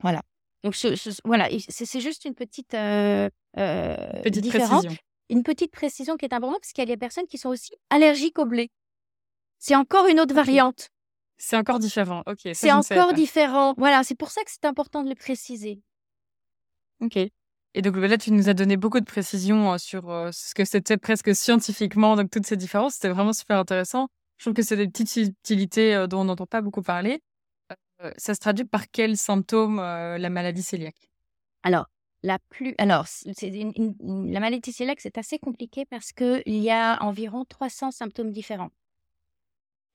Voilà. 0.00 0.22
Donc, 0.64 0.76
voilà, 1.24 1.48
c'est 1.68 2.00
juste 2.00 2.24
une 2.24 2.34
petite, 2.34 2.74
euh, 2.74 3.28
petite 3.54 4.42
différence. 4.42 4.84
Précision. 4.84 5.02
Une 5.28 5.42
petite 5.42 5.72
précision 5.72 6.16
qui 6.16 6.24
est 6.24 6.32
importante 6.32 6.60
parce 6.60 6.72
qu'il 6.72 6.82
y 6.82 6.86
a 6.90 6.94
des 6.94 6.96
personnes 6.96 7.26
qui 7.26 7.38
sont 7.38 7.48
aussi 7.48 7.72
allergiques 7.90 8.38
au 8.38 8.44
blé. 8.44 8.70
C'est 9.66 9.74
encore 9.74 10.06
une 10.06 10.20
autre 10.20 10.32
variante. 10.32 10.90
C'est 11.38 11.56
encore 11.56 11.80
différent. 11.80 12.22
Ok. 12.28 12.48
C'est 12.54 12.70
encore 12.70 13.14
différent. 13.14 13.74
Voilà, 13.76 14.04
c'est 14.04 14.14
pour 14.14 14.30
ça 14.30 14.44
que 14.44 14.50
c'est 14.52 14.64
important 14.64 15.02
de 15.02 15.08
le 15.08 15.16
préciser. 15.16 15.80
Ok. 17.00 17.16
Et 17.16 17.82
donc 17.82 17.96
là, 17.96 18.16
tu 18.16 18.30
nous 18.30 18.48
as 18.48 18.54
donné 18.54 18.76
beaucoup 18.76 19.00
de 19.00 19.04
précisions 19.04 19.72
euh, 19.72 19.78
sur 19.78 20.08
euh, 20.08 20.30
ce 20.30 20.54
que 20.54 20.64
c'était 20.64 20.98
presque 20.98 21.34
scientifiquement, 21.34 22.14
donc 22.14 22.30
toutes 22.30 22.46
ces 22.46 22.56
différences. 22.56 22.94
C'était 22.94 23.08
vraiment 23.08 23.32
super 23.32 23.58
intéressant. 23.58 24.06
Je 24.38 24.44
trouve 24.44 24.54
que 24.54 24.62
c'est 24.62 24.76
des 24.76 24.86
petites 24.86 25.08
subtilités 25.08 25.96
euh, 25.96 26.06
dont 26.06 26.20
on 26.20 26.26
n'entend 26.26 26.46
pas 26.46 26.60
beaucoup 26.60 26.82
parler. 26.82 27.20
ça 28.18 28.34
se 28.34 28.38
traduit 28.38 28.66
par 28.66 28.88
quels 28.88 29.16
symptômes 29.16 29.78
la 29.78 30.30
maladie 30.30 30.64
cœliaque? 30.64 31.10
Alors, 31.64 31.86
la 32.22 32.38
plus, 32.50 32.76
alors, 32.78 33.08
c'est 33.08 33.50
la 33.50 34.38
maladie 34.38 34.72
cœliaque, 34.72 35.00
c'est 35.00 35.18
assez 35.18 35.40
compliqué 35.40 35.86
parce 35.86 36.12
qu'il 36.12 36.42
y 36.46 36.70
a 36.70 37.02
environ 37.02 37.44
300 37.44 37.90
symptômes 37.90 38.30
différents. 38.30 38.70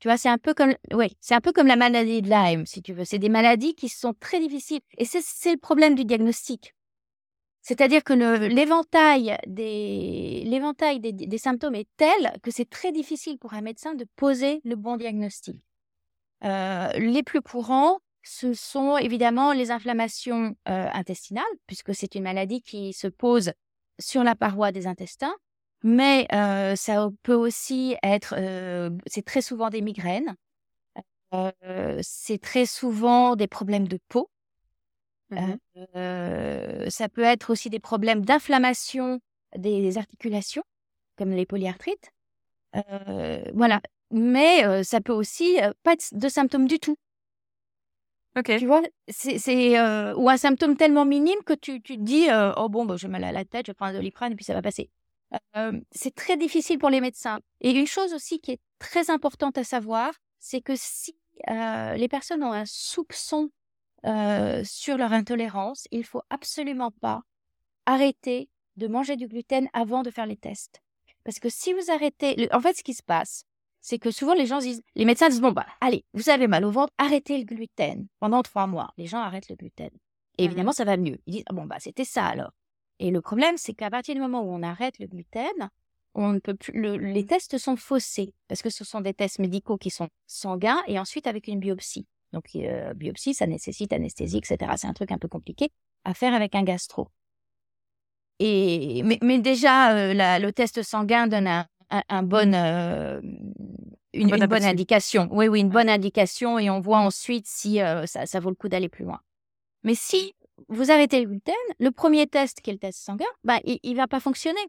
Tu 0.02 0.08
vois, 0.08 0.18
c'est 0.18 0.30
un 0.30 0.40
peu 0.40 0.56
comme, 0.56 0.74
c'est 1.20 1.36
un 1.36 1.42
peu 1.42 1.54
comme 1.54 1.68
la 1.68 1.76
maladie 1.76 2.24
de 2.24 2.30
Lyme, 2.30 2.66
si 2.66 2.82
tu 2.82 2.92
veux. 2.92 3.06
C'est 3.06 3.20
des 3.20 3.30
maladies 3.30 3.76
qui 3.76 3.88
sont 3.88 4.16
très 4.20 4.40
difficiles. 4.40 4.82
Et 4.98 5.06
c'est 5.06 5.52
le 5.52 5.60
problème 5.60 5.94
du 5.94 6.06
diagnostic. 6.06 6.74
C'est-à-dire 7.62 8.04
que 8.04 8.14
l'éventail 8.14 9.38
des, 9.46 10.42
l'éventail 10.48 11.00
des, 11.00 11.38
symptômes 11.38 11.76
est 11.76 11.88
tel 11.98 12.34
que 12.42 12.50
c'est 12.50 12.68
très 12.68 12.92
difficile 12.92 13.38
pour 13.38 13.54
un 13.54 13.62
médecin 13.62 13.94
de 13.94 14.08
poser 14.16 14.60
le 14.64 14.76
bon 14.76 14.98
diagnostic. 14.98 15.58
Euh, 16.44 16.92
les 16.94 17.22
plus 17.22 17.42
courants, 17.42 18.00
ce 18.24 18.56
sont 18.56 18.98
évidemment 18.98 19.54
les 19.54 19.70
inflammations 19.70 20.56
euh, 20.68 20.90
intestinales, 20.94 21.44
puisque 21.68 21.94
c'est 21.94 22.16
une 22.16 22.24
maladie 22.24 22.64
qui 22.64 22.94
se 22.94 23.06
pose 23.08 23.52
sur 24.00 24.24
la 24.24 24.34
paroi 24.34 24.72
des 24.72 24.88
intestins, 24.88 25.36
mais 25.84 26.28
euh, 26.34 26.76
ça 26.76 27.10
peut 27.24 27.34
aussi 27.36 27.96
être, 28.04 28.36
c'est 29.08 29.26
très 29.26 29.42
souvent 29.42 29.70
des 29.70 29.82
migraines, 29.82 30.36
c'est 32.02 32.42
très 32.42 32.66
souvent 32.66 33.36
des 33.36 33.48
problèmes 33.48 33.88
de 33.88 34.00
peau, 34.08 34.30
Mmh 35.30 35.58
ça 36.90 37.10
peut 37.10 37.24
être 37.24 37.50
aussi 37.52 37.70
des 37.70 37.80
problèmes 37.80 38.24
d'inflammation 38.26 39.20
des 39.58 39.98
articulations, 39.98 40.64
comme 41.18 41.32
les 41.32 41.46
polyarthrites. 41.46 42.12
voilà. 43.54 43.82
Mais 44.12 44.84
ça 44.84 45.00
peut 45.02 45.14
aussi 45.14 45.58
pas 45.84 45.94
être 45.94 46.10
de 46.14 46.28
symptômes 46.30 46.68
du 46.68 46.80
tout. 46.80 46.98
Ok. 48.38 48.52
Tu 48.58 48.66
vois, 48.66 48.82
c'est 49.10 49.38
ou 50.16 50.30
un 50.30 50.38
symptôme 50.38 50.78
tellement 50.78 51.06
minime 51.06 51.40
que 51.46 51.54
tu, 51.54 51.82
tu 51.82 51.98
te 51.98 52.02
dis 52.02 52.28
oh 52.58 52.70
bon 52.70 52.86
bah, 52.86 52.96
j'ai 52.98 53.08
mal 53.08 53.24
à 53.24 53.32
la 53.32 53.46
tête, 53.46 53.68
je 53.68 53.72
prends 53.74 53.88
un 53.88 53.94
doliprane 53.94 54.34
et 54.34 54.36
puis 54.36 54.46
ça 54.46 54.54
va 54.54 54.62
passer. 54.62 54.90
C'est 55.92 56.16
très 56.16 56.38
difficile 56.38 56.78
pour 56.78 56.90
les 56.90 57.02
médecins. 57.02 57.40
Et 57.62 57.72
une 57.72 57.88
chose 57.88 58.14
aussi 58.14 58.40
qui 58.40 58.52
est 58.52 58.62
très 58.80 59.10
importante 59.10 59.58
à 59.58 59.64
savoir, 59.64 60.14
c'est 60.40 60.62
que 60.62 60.76
si 60.76 61.16
les 61.48 62.08
personnes 62.10 62.44
ont 62.44 62.54
un 62.54 62.66
soupçon 62.66 63.50
euh, 64.06 64.64
sur 64.64 64.98
leur 64.98 65.14
intolérance, 65.14 65.88
il 65.92 66.04
faut 66.04 66.24
absolument 66.30 66.92
pas 66.92 67.22
arrêter 67.86 68.50
de 68.78 68.88
manger 68.88 69.16
du 69.16 69.28
gluten 69.28 69.70
avant 69.74 70.02
de 70.02 70.10
faire 70.10 70.26
les 70.26 70.38
tests. 70.38 70.82
Parce 71.24 71.40
que 71.40 71.50
si 71.50 71.74
vous 71.74 71.92
arrêtez, 71.92 72.50
en 72.52 72.60
fait, 72.60 72.76
ce 72.76 72.84
qui 72.84 72.96
se 72.96 73.04
passe, 73.04 73.46
c'est 73.80 74.00
que 74.00 74.10
souvent 74.10 74.34
les 74.34 74.48
gens 74.48 74.60
disent, 74.60 74.82
les 74.96 75.06
médecins 75.06 75.30
disent 75.30 75.42
bon 75.42 75.52
bah 75.52 75.68
allez, 75.82 76.06
vous 76.14 76.30
avez 76.30 76.48
mal 76.48 76.66
au 76.66 76.72
ventre, 76.72 76.94
arrêtez 76.98 77.38
le 77.38 77.44
gluten 77.44 78.08
pendant 78.20 78.42
trois 78.42 78.66
mois. 78.68 78.92
Les 78.98 79.06
gens 79.06 79.20
arrêtent 79.20 79.50
le 79.50 79.56
gluten. 79.56 79.90
Et 80.38 80.44
mmh 80.44 80.46
évidemment, 80.46 80.72
ça 80.72 80.86
va 80.86 80.98
mieux. 80.98 81.20
Ils 81.28 81.34
disent 81.34 81.44
ah 81.48 81.54
bon 81.54 81.66
bah 81.66 81.78
c'était 81.80 82.06
ça 82.06 82.26
alors. 82.26 82.52
Et 83.02 83.10
le 83.10 83.20
problème, 83.20 83.58
c'est 83.58 83.74
qu'à 83.74 83.90
partir 83.90 84.14
du 84.14 84.22
moment 84.22 84.44
où 84.44 84.54
on 84.54 84.62
arrête 84.62 85.00
le 85.00 85.08
gluten, 85.08 85.70
on 86.14 86.34
ne 86.34 86.40
peut 86.40 86.54
plus. 86.54 87.00
les 87.00 87.26
tests 87.26 87.58
sont 87.58 87.76
faussés 87.76 88.36
parce 88.48 88.62
que 88.62 88.70
ce 88.70 88.84
sont 88.84 89.02
des 89.02 89.16
tests 89.16 89.40
médicaux 89.40 89.78
qui 89.78 89.90
sont 89.90 90.10
sanguins 90.28 90.80
et 90.86 91.00
ensuite 91.00 91.26
avec 91.26 91.48
une 91.48 91.60
biopsie. 91.60 92.06
Donc, 92.32 92.46
euh, 92.56 92.94
biopsie, 92.94 93.34
ça 93.34 93.48
nécessite 93.48 93.92
anesthésie, 93.92 94.38
etc. 94.38 94.72
C'est 94.78 94.86
un 94.86 94.94
truc 94.94 95.12
un 95.12 95.18
peu 95.18 95.28
compliqué 95.28 95.72
à 96.04 96.14
faire 96.14 96.36
avec 96.36 96.54
un 96.54 96.62
gastro. 96.62 97.08
Et, 98.38 99.02
mais, 99.04 99.40
déjà, 99.40 99.96
euh, 99.96 100.14
le 100.14 100.52
test 100.52 100.84
sanguin 100.84 101.26
donne 101.26 101.48
un, 101.90 102.24
bon, 102.24 102.54
euh, 102.54 103.20
une, 104.14 104.46
bonne 104.46 104.64
indication. 104.64 105.28
Oui, 105.32 105.48
oui, 105.48 105.62
une 105.62 105.70
bonne 105.70 105.90
indication 105.90 106.60
et 106.60 106.70
on 106.70 106.82
voit 106.82 107.00
ensuite 107.00 107.48
si 107.48 107.80
ça, 108.06 108.40
vaut 108.40 108.50
le 108.50 108.56
coup 108.56 108.70
d'aller 108.70 108.90
plus 108.90 109.06
loin. 109.06 109.22
Mais 109.84 109.96
si 109.96 110.36
vous 110.70 110.92
arrêtez 110.92 111.22
le 111.22 111.28
gluten, 111.28 111.54
le 111.80 111.92
premier 111.92 112.28
test 112.28 112.62
qui 112.62 112.70
est 112.70 112.74
le 112.74 112.80
test 112.80 113.00
sanguin, 113.00 113.26
bah, 113.44 113.60
il 113.64 113.92
ne 113.92 113.98
va 113.98 114.08
pas 114.08 114.20
fonctionner. 114.20 114.62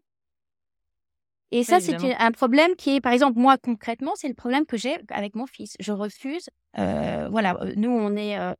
Et 1.53 1.63
ça, 1.63 1.79
c'est 1.79 2.15
un 2.15 2.31
problème 2.31 2.75
qui 2.75 2.95
est, 2.95 3.01
par 3.01 3.13
exemple, 3.13 3.39
moi 3.39 3.59
concrètement, 3.59 4.13
c'est 4.15 4.27
le 4.27 4.33
problème 4.33 4.65
que 4.65 4.75
j'ai 4.75 4.97
avec 5.09 5.35
mon 5.35 5.45
fils. 5.45 5.75
Je 5.79 5.91
refuse. 5.91 6.49
Euh, 6.79 7.27
voilà, 7.29 7.55
euh, 7.61 7.73
nous, 7.75 7.91
on 7.91 8.15
est, 8.15 8.39
euh, 8.39 8.55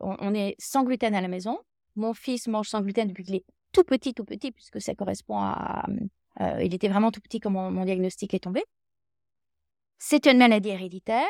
on, 0.00 0.34
est 0.34 0.56
sans 0.58 0.82
gluten 0.82 1.14
à 1.14 1.20
la 1.20 1.28
maison. 1.28 1.60
Mon 1.94 2.14
fils 2.14 2.48
mange 2.48 2.68
sans 2.68 2.80
gluten 2.80 3.06
depuis 3.06 3.22
qu'il 3.22 3.36
est 3.36 3.44
tout 3.70 3.84
petit, 3.84 4.14
tout 4.14 4.24
petit, 4.24 4.50
puisque 4.50 4.80
ça 4.80 4.96
correspond 4.96 5.38
à. 5.38 5.86
il 6.60 6.74
était 6.74 6.88
vraiment 6.88 7.12
tout 7.12 7.20
petit 7.20 7.38
quand 7.38 7.50
mon, 7.50 7.84
diagnostic 7.84 8.34
est 8.34 8.40
tombé. 8.40 8.64
C'est 9.98 10.26
une 10.26 10.38
maladie 10.38 10.70
héréditaire. 10.70 11.28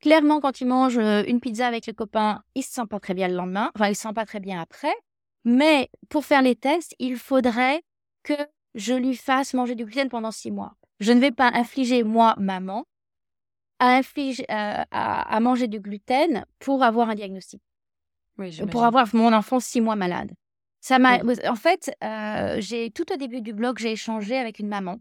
Clairement, 0.00 0.40
quand 0.40 0.60
il 0.60 0.66
mange 0.66 0.96
une 0.96 1.40
pizza 1.40 1.66
avec 1.66 1.86
le 1.86 1.92
copain, 1.92 2.42
il 2.54 2.62
se 2.62 2.72
sent 2.72 2.86
pas 2.88 3.00
très 3.00 3.14
bien 3.14 3.28
le 3.28 3.34
lendemain. 3.34 3.70
Enfin, 3.74 3.88
il 3.88 3.96
se 3.96 4.02
sent 4.02 4.12
pas 4.14 4.26
très 4.26 4.40
bien 4.40 4.60
après. 4.60 4.94
Mais 5.44 5.90
pour 6.08 6.24
faire 6.24 6.42
les 6.42 6.54
tests, 6.54 6.94
il 6.98 7.16
faudrait 7.16 7.82
que 8.22 8.34
je 8.74 8.94
lui 8.94 9.16
fasse 9.16 9.54
manger 9.54 9.74
du 9.74 9.84
gluten 9.84 10.08
pendant 10.08 10.30
six 10.30 10.50
mois. 10.50 10.74
Je 11.00 11.12
ne 11.12 11.20
vais 11.20 11.30
pas 11.30 11.50
infliger, 11.52 12.02
moi, 12.04 12.34
maman, 12.38 12.86
à, 13.78 13.96
infliger, 13.96 14.44
euh, 14.50 14.84
à, 14.90 15.40
manger 15.40 15.68
du 15.68 15.80
gluten 15.80 16.44
pour 16.58 16.82
avoir 16.82 17.08
un 17.08 17.14
diagnostic. 17.14 17.62
pour 18.70 18.84
avoir 18.84 19.08
mon 19.14 19.32
enfant 19.32 19.60
six 19.60 19.80
mois 19.80 19.96
malade. 19.96 20.32
Ça 20.80 20.98
m'a, 20.98 21.18
En 21.48 21.56
fait, 21.56 21.90
euh, 22.04 22.56
j'ai 22.60 22.90
tout 22.90 23.12
au 23.12 23.16
début 23.16 23.40
du 23.40 23.52
blog, 23.52 23.78
j'ai 23.78 23.92
échangé 23.92 24.36
avec 24.36 24.58
une 24.58 24.68
maman. 24.68 24.98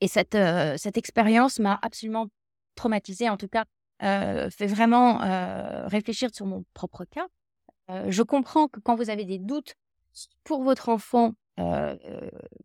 Et 0.00 0.08
cette, 0.08 0.34
euh, 0.34 0.76
cette 0.76 0.96
expérience 0.96 1.60
m'a 1.60 1.78
absolument 1.80 2.26
traumatisée, 2.74 3.28
en 3.28 3.36
tout 3.36 3.46
cas, 3.48 3.64
fait 4.00 4.66
vraiment 4.66 5.18
réfléchir 5.88 6.30
sur 6.32 6.46
mon 6.46 6.64
propre 6.74 7.04
cas. 7.04 7.26
je 8.08 8.22
comprends 8.22 8.68
que 8.68 8.80
quand 8.80 8.96
vous 8.96 9.10
avez 9.10 9.24
des 9.24 9.38
doutes 9.38 9.74
pour 10.44 10.62
votre 10.62 10.88
enfant 10.88 11.34
euh, 11.60 11.96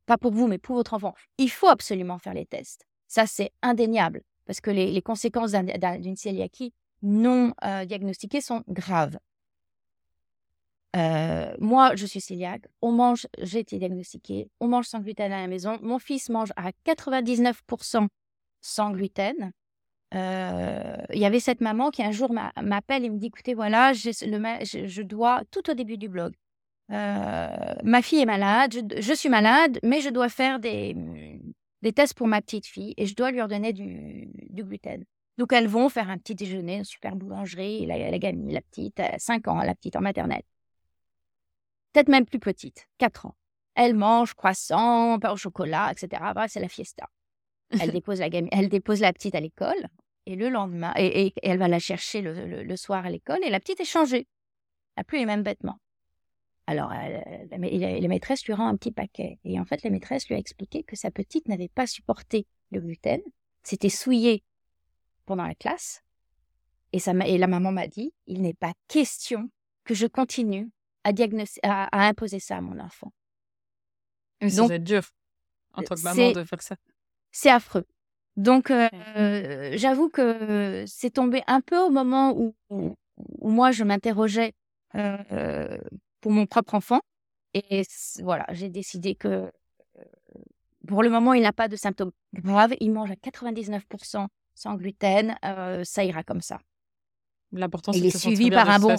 pas 0.05 0.17
pour 0.17 0.31
vous, 0.31 0.48
mais 0.48 0.57
pour 0.57 0.75
votre 0.75 0.93
enfant, 0.93 1.13
il 1.38 1.50
faut 1.50 1.67
absolument 1.67 2.17
faire 2.17 2.33
les 2.33 2.45
tests. 2.45 2.86
Ça, 3.07 3.25
c'est 3.27 3.51
indéniable, 3.62 4.24
parce 4.45 4.62
que 4.62 4.71
les, 4.71 5.01
conséquences 5.01 5.51
d'une 5.51 6.15
cœliaquie 6.15 6.74
non 7.01 7.53
euh, 7.63 7.86
diagnostiquée 7.86 8.41
sont 8.41 8.63
graves. 8.67 9.17
Euh, 10.95 11.55
moi, 11.59 11.95
je 11.95 12.05
suis 12.05 12.21
cœliaque. 12.21 12.65
On 12.81 12.91
mange, 12.91 13.27
j'ai 13.38 13.59
été 13.59 13.77
diagnostiquée. 13.77 14.50
On 14.59 14.67
mange 14.67 14.88
sans 14.88 15.00
gluten 15.00 15.31
à 15.31 15.41
la 15.41 15.48
maison. 15.48 15.77
Mon 15.81 16.00
fils 16.00 16.29
mange 16.29 16.51
à 16.55 16.71
99% 16.86 18.07
sans 18.62 18.91
gluten. 18.91 19.51
Il 20.12 21.20
y 21.20 21.25
avait 21.25 21.39
cette 21.39 21.62
maman 21.62 21.92
qui 21.92 22.04
un 22.04 22.12
jour 22.12 22.34
m'appelle 22.34 23.06
et 23.06 23.10
me 23.10 23.18
dit 23.18 23.28
écoutez, 23.28 23.54
voilà, 23.54 23.92
le, 23.94 24.88
je 24.88 25.01
dois, 25.01 25.42
tout 25.51 25.70
au 25.70 25.74
début 25.74 25.98
du 25.98 26.10
blog, 26.10 26.34
ma 26.89 28.01
fille 28.01 28.22
est 28.22 28.25
malade, 28.25 28.74
je, 29.00 29.13
suis 29.13 29.30
malade, 29.30 29.80
mais 29.84 30.01
je 30.01 30.10
dois 30.10 30.30
faire 30.30 30.60
des, 30.60 30.96
des 31.82 31.94
tests 31.94 32.13
pour 32.13 32.28
ma 32.28 32.42
petite 32.42 32.66
fille 32.66 32.94
et 32.98 33.06
je 33.06 33.16
dois 33.16 33.32
lui 33.32 33.42
redonner 33.42 33.74
du, 33.74 34.28
du 34.50 34.63
gluten. 34.63 35.04
Donc 35.38 35.54
elles 35.54 35.68
vont 35.68 35.88
faire 35.88 36.10
un 36.10 36.18
petit 36.18 36.36
déjeuner, 36.36 36.78
une 36.78 36.84
super 36.84 37.16
boulangerie, 37.16 37.86
la, 37.86 38.12
la 38.12 38.20
gamine, 38.20 38.51
la 38.51 38.62
petite, 38.62 39.01
5 39.18 39.48
ans, 39.48 39.62
la 39.62 39.74
petite 39.74 39.96
en 39.96 40.01
maternelle. 40.01 40.44
Peut-être 41.94 42.10
même 42.10 42.25
plus 42.25 42.39
petite, 42.39 42.88
4 42.98 43.28
ans. 43.28 43.36
Elle 43.74 43.96
mange 43.96 44.34
croissant, 44.34 45.18
pain 45.20 45.32
au 45.32 45.38
chocolat, 45.38 45.92
etc. 45.92 46.22
c'est 46.50 46.60
la 46.60 46.68
fiesta. 46.68 47.08
Elle 47.80 47.92
dépose 47.92 48.20
la 48.20 48.30
gamine, 48.30 48.50
elle 48.52 48.70
dépose 48.70 49.02
la 49.02 49.14
petite 49.14 49.36
à 49.36 49.40
l'école 49.40 49.88
et 50.26 50.36
le 50.36 50.50
lendemain, 50.50 50.94
et, 50.98 51.34
elle 51.42 51.58
va 51.58 51.68
la 51.68 51.80
chercher 51.80 52.22
le, 52.22 52.64
le, 52.64 52.76
soir 52.76 53.06
à 53.06 53.10
l'école 53.10 53.40
et 53.44 53.50
la 53.50 53.60
petite 53.60 53.80
est 53.80 53.86
changée. 53.86 54.28
Elle 54.96 55.02
n'a 55.02 55.04
plus 55.04 55.18
les 55.18 55.26
mêmes 55.26 55.44
vêtements. 55.44 55.80
Alors, 56.68 56.92
la, 56.92 58.08
maîtresse 58.08 58.46
lui 58.46 58.54
rend 58.54 58.68
un 58.68 58.78
petit 58.78 58.92
paquet. 58.92 59.40
Et 59.44 59.60
en 59.60 59.66
fait, 59.66 59.82
la 59.82 59.90
maîtresse 59.90 60.28
lui 60.28 60.36
a 60.36 60.38
expliqué 60.38 60.84
que 60.84 60.96
sa 60.96 61.10
petite 61.10 61.48
n'avait 61.48 61.68
pas 61.68 61.88
supporté 61.88 62.46
le 62.70 62.80
gluten, 62.80 63.22
c'était 63.64 63.90
souillé 63.90 64.44
pendant 65.26 65.48
la 65.48 65.56
classe. 65.56 66.04
Et, 66.94 67.00
ça, 67.00 67.12
et 67.26 67.40
la 67.40 67.48
maman 67.48 67.72
m'a 67.72 67.88
dit, 67.88 68.14
il 68.28 68.44
n'est 68.44 68.54
pas 68.54 68.74
question 68.88 69.50
que 69.84 69.96
je 69.96 70.06
continue 70.06 70.70
à, 71.04 71.12
à, 71.64 72.08
imposer 72.08 72.40
ça 72.40 72.58
à 72.58 72.62
mon 72.62 72.80
enfant. 72.80 73.12
Mais 74.40 74.52
ça 74.52 74.78
dur, 74.78 75.10
en 75.74 75.82
tant 75.82 75.96
que 75.96 76.04
maman, 76.04 76.32
de 76.34 76.44
faire 76.44 76.62
ça. 76.62 76.76
C'est 77.31 77.50
affreux. 77.50 77.86
Donc, 78.38 78.71
euh, 78.71 79.71
j'avoue 79.75 80.09
que 80.09 80.83
c'est 80.88 81.12
tombé 81.12 81.43
un 81.48 81.62
peu 81.62 81.77
au 81.77 81.89
moment 81.89 82.31
où, 82.31 82.55
où, 82.69 82.95
moi, 83.41 83.71
je 83.71 83.83
m'interrogeais 83.83 84.53
euh, 84.95 85.77
pour 86.21 86.31
mon 86.31 86.45
propre 86.45 86.75
enfant. 86.75 87.01
Et 87.53 87.83
voilà, 88.21 88.45
j'ai 88.51 88.69
décidé 88.69 89.15
que 89.15 89.27
euh, 89.27 89.51
pour 90.88 91.03
le 91.03 91.09
moment, 91.09 91.33
il 91.33 91.41
n'a 91.41 91.53
pas 91.53 91.67
de 91.67 91.75
symptômes 91.75 92.12
graves. 92.33 92.74
Il 92.79 92.91
mange 92.91 93.12
à 93.12 93.15
99% 93.15 94.27
sans 94.55 94.75
gluten. 94.75 95.36
Euh, 95.45 95.83
ça 95.83 96.03
ira 96.03 96.24
comme 96.24 96.41
ça. 96.41 96.59
L'important, 97.51 97.91
c'est 97.91 98.00
qu'il 98.00 98.07
est 98.07 98.17
suivi 98.17 98.51
par 98.51 98.69
un 98.69 98.79
bon. 98.79 98.95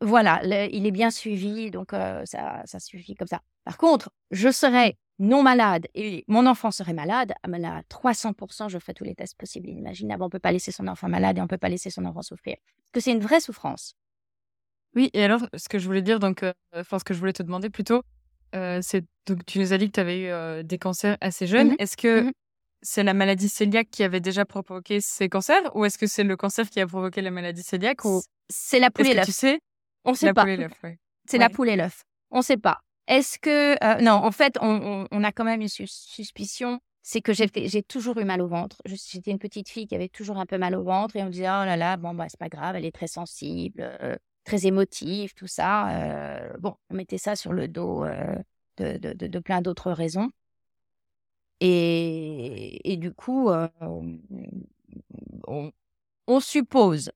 Voilà, 0.00 0.40
il 0.68 0.86
est 0.86 0.92
bien 0.92 1.10
suivi, 1.10 1.72
donc 1.72 1.92
euh, 1.92 2.24
ça, 2.24 2.62
ça 2.66 2.78
suffit 2.78 3.16
comme 3.16 3.26
ça. 3.26 3.40
Par 3.64 3.78
contre, 3.78 4.10
je 4.30 4.48
serais 4.48 4.96
non 5.18 5.42
malade 5.42 5.86
et 5.94 6.24
mon 6.28 6.46
enfant 6.46 6.70
serait 6.70 6.92
malade, 6.92 7.32
à 7.42 7.48
300%, 7.48 8.68
je 8.68 8.78
ferai 8.78 8.94
tous 8.94 9.04
les 9.04 9.14
tests 9.14 9.36
possibles 9.36 9.68
et 9.68 9.72
imaginables. 9.72 10.22
On 10.22 10.26
ne 10.26 10.30
peut 10.30 10.38
pas 10.38 10.52
laisser 10.52 10.72
son 10.72 10.86
enfant 10.88 11.08
malade 11.08 11.38
et 11.38 11.40
on 11.40 11.44
ne 11.44 11.48
peut 11.48 11.58
pas 11.58 11.68
laisser 11.68 11.90
son 11.90 12.04
enfant 12.04 12.22
souffrir. 12.22 12.56
Parce 12.56 12.92
que 12.92 13.00
c'est 13.00 13.12
une 13.12 13.20
vraie 13.20 13.40
souffrance. 13.40 13.94
Oui, 14.94 15.10
et 15.12 15.22
alors, 15.22 15.46
ce 15.54 15.68
que 15.68 15.78
je 15.78 15.86
voulais 15.86 16.02
dire, 16.02 16.18
donc, 16.18 16.44
enfin, 16.74 16.98
ce 16.98 17.04
que 17.04 17.14
je 17.14 17.18
voulais 17.18 17.32
te 17.32 17.42
demander 17.42 17.68
plutôt, 17.68 18.02
c'est 18.52 19.04
donc 19.26 19.44
tu 19.44 19.58
nous 19.58 19.72
as 19.72 19.78
dit 19.78 19.88
que 19.88 19.92
tu 19.92 20.00
avais 20.00 20.22
eu 20.22 20.64
des 20.64 20.78
cancers 20.78 21.18
assez 21.20 21.46
jeunes. 21.46 21.72
Mmh 21.72 21.76
est-ce 21.78 21.96
que 21.96 22.22
mmh 22.22 22.32
c'est 22.80 23.02
la 23.02 23.12
maladie 23.12 23.50
cœliaque 23.50 23.88
qui 23.90 24.04
avait 24.04 24.20
déjà 24.20 24.44
provoqué 24.44 25.00
ces 25.00 25.28
cancers 25.28 25.74
ou 25.74 25.84
est-ce 25.84 25.98
que 25.98 26.06
c'est 26.06 26.22
le 26.22 26.36
cancer 26.36 26.70
qui 26.70 26.80
a 26.80 26.86
provoqué 26.86 27.22
la 27.22 27.32
maladie 27.32 27.64
cœliaque 27.64 28.04
ou 28.04 28.22
C'est 28.48 28.78
la 28.78 28.92
poule 28.92 29.08
et 29.08 29.14
l'œuf. 29.14 29.26
Tu 29.26 29.32
sais? 29.32 29.58
On 30.04 30.14
sait 30.14 30.32
pas. 30.32 30.46
C'est 31.26 31.38
la 31.38 31.50
poule 31.50 31.68
et 31.68 31.74
l'œuf. 31.74 32.04
On 32.30 32.40
sait 32.40 32.56
pas. 32.56 32.80
Est-ce 33.08 33.38
que 33.38 33.82
euh, 33.82 34.00
non, 34.02 34.12
en 34.12 34.30
fait, 34.30 34.58
on, 34.60 35.24
a 35.24 35.32
quand 35.32 35.44
même 35.44 35.62
une 35.62 35.68
suspicion, 35.68 36.80
c'est 37.02 37.22
que 37.22 37.32
j'ai 37.32 37.82
toujours 37.82 38.18
eu 38.18 38.24
mal 38.24 38.42
au 38.42 38.48
ventre. 38.48 38.82
J'étais 38.84 39.30
une 39.30 39.38
petite 39.38 39.70
fille 39.70 39.86
qui 39.86 39.94
avait 39.94 40.10
toujours 40.10 40.36
un 40.38 40.44
peu 40.44 40.58
mal 40.58 40.76
au 40.76 40.84
ventre 40.84 41.16
et 41.16 41.22
on 41.22 41.26
me 41.26 41.30
disait 41.30 41.46
oh 41.46 41.64
là 41.64 41.76
là, 41.76 41.96
bon 41.96 42.12
bah 42.14 42.26
c'est 42.28 42.38
pas 42.38 42.50
grave, 42.50 42.76
elle 42.76 42.84
est 42.84 42.94
très 42.94 43.06
sensible, 43.06 43.80
euh, 44.02 44.14
très 44.44 44.66
émotive, 44.66 45.32
tout 45.34 45.46
ça. 45.46 45.88
Euh, 45.90 46.52
bon, 46.58 46.76
on 46.90 46.94
mettait 46.94 47.16
ça 47.16 47.34
sur 47.34 47.54
le 47.54 47.66
dos 47.66 48.04
de, 48.76 49.38
plein 49.38 49.62
d'autres 49.62 49.90
raisons. 49.90 50.30
Et, 51.60 52.96
du 53.00 53.12
coup, 53.12 53.50
on, 55.46 56.40
suppose 56.40 57.10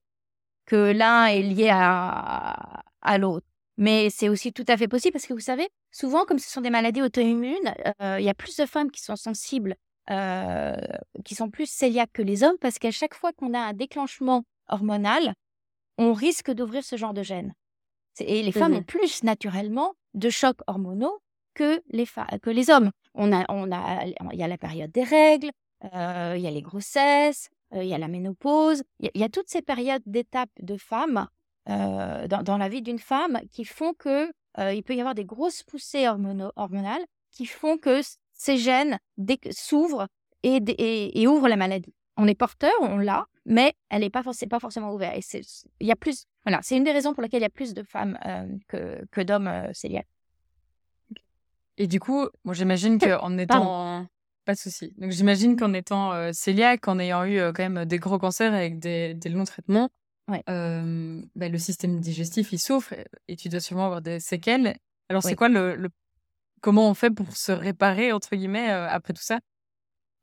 que 0.65 0.91
l'un 0.91 1.27
est 1.27 1.41
lié 1.43 1.69
à 1.71 3.17
l'autre. 3.19 3.45
Mais 3.77 4.09
c'est 4.09 4.29
aussi 4.29 4.53
tout 4.53 4.65
à 4.67 4.77
fait 4.77 4.87
possible 4.87 5.13
parce 5.13 5.25
que 5.25 5.33
vous 5.33 5.39
savez, 5.39 5.67
souvent, 5.91 6.25
comme 6.25 6.39
ce 6.39 6.49
sont 6.49 6.61
des 6.61 6.69
maladies 6.69 7.01
auto-immunes, 7.01 7.73
euh, 8.01 8.17
il 8.19 8.25
y 8.25 8.29
a 8.29 8.33
plus 8.33 8.55
de 8.57 8.65
femmes 8.65 8.91
qui 8.91 9.01
sont 9.01 9.15
sensibles, 9.15 9.75
euh, 10.09 10.75
qui 11.25 11.33
sont 11.33 11.49
plus 11.49 11.75
cœliaques 11.75 12.13
que 12.13 12.21
les 12.21 12.43
hommes 12.43 12.57
parce 12.61 12.77
qu'à 12.77 12.91
chaque 12.91 13.15
fois 13.15 13.31
qu'on 13.33 13.53
a 13.53 13.59
un 13.59 13.73
déclenchement 13.73 14.43
hormonal, 14.67 15.33
on 15.97 16.13
risque 16.13 16.51
d'ouvrir 16.51 16.83
ce 16.83 16.97
genre 16.97 17.13
de 17.13 17.23
gènes. 17.23 17.53
Et 18.19 18.43
les 18.43 18.51
femmes 18.51 18.75
ont 18.75 18.83
plus 18.83 19.23
naturellement 19.23 19.95
de 20.13 20.29
chocs 20.29 20.59
hormonaux 20.67 21.19
que 21.55 21.81
les, 21.89 22.05
que 22.41 22.49
les 22.51 22.69
hommes. 22.69 22.91
On 23.15 23.33
a, 23.33 23.43
on 23.49 23.71
a, 23.71 24.05
il 24.05 24.39
y 24.39 24.43
a 24.43 24.47
la 24.47 24.57
période 24.57 24.91
des 24.91 25.03
règles, 25.03 25.49
euh, 25.95 26.33
il 26.35 26.43
y 26.43 26.47
a 26.47 26.51
les 26.51 26.61
grossesses, 26.61 27.49
il 27.75 27.85
y 27.85 27.93
a 27.93 27.97
la 27.97 28.07
ménopause, 28.07 28.83
il 28.99 29.09
y, 29.15 29.23
a 29.23 29.29
toutes 29.29 29.49
ces 29.49 29.63
périodes 29.63 30.03
d'étapes 30.05 30.51
de 30.61 30.77
femmes 30.77 31.27
euh, 31.69 32.27
dans, 32.27 32.57
la 32.57 32.67
vie 32.67 32.81
d'une 32.81 32.99
femme 32.99 33.39
qui 33.49 33.63
font 33.63 33.93
que 33.93 34.29
euh, 34.59 34.73
il 34.73 34.83
peut 34.83 34.95
y 34.95 34.99
avoir 34.99 35.15
des 35.15 35.23
grosses 35.23 35.63
poussées 35.63 36.07
hormonales 36.07 37.05
qui 37.31 37.45
font 37.45 37.77
que 37.77 38.01
ces 38.33 38.57
gènes 38.57 38.99
s'ouvrent 39.51 40.07
et, 40.43 40.59
et, 41.21 41.25
ouvrent 41.25 41.47
la 41.47 41.55
maladie. 41.55 41.93
On 42.17 42.27
est 42.27 42.35
porteur, 42.35 42.73
on 42.81 42.97
l'a, 42.97 43.25
mais 43.45 43.73
elle 43.89 44.01
n'est 44.01 44.09
pas, 44.09 44.23
pas 44.23 44.59
forcément 44.59 44.93
ouverte. 44.93 45.15
Et 45.15 45.41
il 45.79 45.87
y 45.87 45.91
a 45.91 45.95
plus, 45.95 46.25
voilà, 46.45 46.59
c'est 46.61 46.75
une 46.75 46.83
des 46.83 46.91
raisons 46.91 47.13
pour 47.13 47.23
lesquelles 47.23 47.39
il 47.39 47.43
y 47.43 47.45
a 47.45 47.49
plus 47.49 47.73
de 47.73 47.83
femmes 47.83 48.19
euh, 48.25 48.45
que, 48.67 49.05
que 49.09 49.21
d'hommes 49.21 49.71
cœliaques. 49.81 50.07
Et 51.77 51.87
du 51.87 51.99
coup, 51.99 52.27
moi 52.43 52.53
j'imagine 52.53 52.99
qu'en 52.99 53.37
étant 53.37 54.05
pas 54.45 54.53
de 54.53 54.59
souci. 54.59 54.93
Donc 54.97 55.11
j'imagine 55.11 55.55
qu'en 55.55 55.73
étant 55.73 56.11
cœliaque, 56.33 56.89
en 56.89 56.99
ayant 56.99 57.23
eu 57.23 57.39
quand 57.53 57.69
même 57.69 57.85
des 57.85 57.99
gros 57.99 58.19
cancers 58.19 58.53
avec 58.53 58.79
des, 58.79 59.13
des 59.13 59.29
longs 59.29 59.45
traitements, 59.45 59.89
Ouais. 60.29 60.43
Bah, 60.47 61.49
le 61.49 61.57
système 61.57 61.99
digestif, 61.99 62.53
il 62.53 62.59
souffre 62.59 62.93
et 63.27 63.35
tu 63.35 63.49
dois 63.49 63.59
sûrement 63.59 63.85
avoir 63.85 64.01
des 64.01 64.19
séquelles. 64.19 64.77
Alors, 65.09 65.23
c'est 65.23 65.35
quoi 65.35 65.49
le, 65.49 65.89
Comment 66.61 66.89
on 66.89 66.93
fait 66.93 67.11
pour 67.11 67.35
se 67.35 67.51
réparer, 67.51 68.13
entre 68.13 68.35
guillemets, 68.35 68.69
après 68.69 69.13
tout 69.13 69.21
ça? 69.21 69.39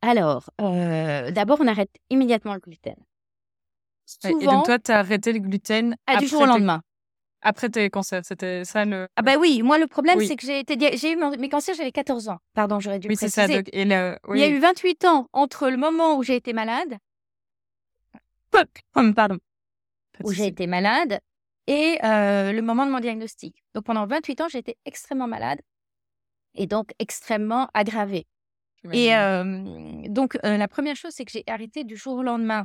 Alors, 0.02 0.50
d'abord, 0.58 1.58
on 1.60 1.66
arrête 1.66 1.90
immédiatement 2.08 2.54
le 2.54 2.60
gluten. 2.60 2.96
Souvent... 4.06 4.40
Et 4.40 4.46
donc, 4.46 4.64
toi, 4.64 4.78
tu 4.78 4.90
as 4.90 4.98
arrêté 4.98 5.32
le 5.32 5.38
gluten 5.38 5.96
ah, 6.06 6.16
du 6.16 6.26
jour 6.26 6.42
au 6.42 6.46
lendemain. 6.46 6.82
Après 7.42 7.70
tes 7.70 7.88
cancers, 7.88 8.22
c'était 8.24 8.64
ça 8.64 8.84
le. 8.84 9.08
Ah, 9.16 9.22
bah 9.22 9.36
oui, 9.38 9.62
moi, 9.62 9.78
le 9.78 9.86
problème, 9.86 10.20
c'est 10.20 10.36
que 10.36 10.44
j'ai, 10.44 10.60
été... 10.60 10.76
j'ai 10.96 11.12
eu 11.12 11.16
mes 11.16 11.48
cancers, 11.48 11.74
j'avais 11.74 11.92
14 11.92 12.28
ans. 12.28 12.38
Pardon, 12.54 12.80
j'aurais 12.80 12.98
dû 12.98 13.08
oui, 13.08 13.16
préciser. 13.16 13.46
ça. 13.46 13.60
Et 13.72 13.82
Il 13.82 13.88
y 13.88 14.42
a 14.42 14.48
eu 14.48 14.58
28 14.58 15.04
ans 15.06 15.28
entre 15.32 15.70
le 15.70 15.76
moment 15.76 16.16
où 16.16 16.22
j'ai 16.22 16.36
été 16.36 16.52
malade. 16.52 16.98
Pardon 19.14 19.38
où 20.24 20.32
j'ai 20.32 20.46
été 20.46 20.66
malade 20.66 21.20
et 21.66 21.98
euh, 22.04 22.52
le 22.52 22.62
moment 22.62 22.84
de 22.86 22.90
mon 22.90 23.00
diagnostic. 23.00 23.62
Donc 23.74 23.84
pendant 23.84 24.06
28 24.06 24.40
ans, 24.40 24.48
j'ai 24.48 24.58
été 24.58 24.76
extrêmement 24.84 25.28
malade 25.28 25.60
et 26.54 26.66
donc 26.66 26.92
extrêmement 26.98 27.68
aggravée. 27.74 28.26
Et 28.92 29.14
euh, 29.14 29.62
donc 30.08 30.38
euh, 30.44 30.56
la 30.56 30.66
première 30.66 30.96
chose, 30.96 31.12
c'est 31.14 31.24
que 31.24 31.30
j'ai 31.30 31.44
arrêté 31.46 31.84
du 31.84 31.96
jour 31.96 32.16
au 32.16 32.22
lendemain 32.22 32.64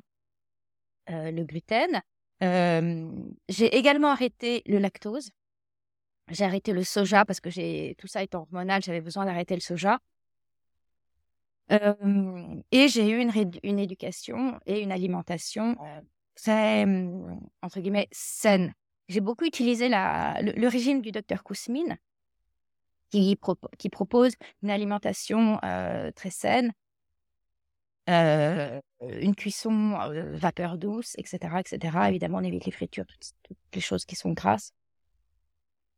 le 1.08 1.44
gluten. 1.44 2.02
j'ai 2.42 3.78
également 3.78 4.10
arrêté 4.10 4.64
le 4.66 4.80
lactose. 4.80 5.30
J'ai 6.32 6.46
arrêté 6.46 6.74
le 6.74 6.84
soja 6.84 7.26
parce 7.26 7.40
que 7.40 7.52
j'ai 7.52 7.94
tout 8.00 8.08
ça 8.08 8.24
étant 8.24 8.42
hormonal, 8.42 8.82
j'avais 8.82 9.02
besoin 9.02 9.26
d'arrêter 9.26 9.54
le 9.54 9.62
soja. 9.62 10.00
et 11.70 12.88
j'ai 12.88 13.08
eu 13.08 13.20
une, 13.20 13.32
une, 13.62 13.78
éducation 13.78 14.60
et 14.66 14.82
une 14.82 14.92
alimentation 14.92 15.78
mmh, 16.48 17.40
entre 17.62 17.80
guillemets, 17.80 18.08
saine. 18.12 18.74
J'ai 19.08 19.22
beaucoup 19.22 19.46
utilisé 19.46 19.90
la, 19.90 20.42
le, 20.42 20.68
régime 20.68 21.02
du 21.02 21.12
docteur 21.12 21.44
Kousmine, 21.44 21.98
qui, 23.12 23.38
qui, 23.78 23.90
propose 23.90 24.34
une 24.64 24.72
alimentation 24.72 25.60
très 26.16 26.32
saine, 26.32 26.74
une 28.08 29.36
cuisson 29.36 29.98
vapeur 30.34 30.78
douce, 30.78 31.14
etc., 31.18 31.58
etc. 31.60 31.98
Évidemment, 32.08 32.40
on 32.40 32.44
évite 32.44 32.66
les 32.66 32.72
fritures, 32.72 33.06
toutes, 33.44 33.58
les 33.74 33.82
choses 33.82 34.06
qui 34.06 34.16
sont 34.16 34.34
grasses. 34.34 34.74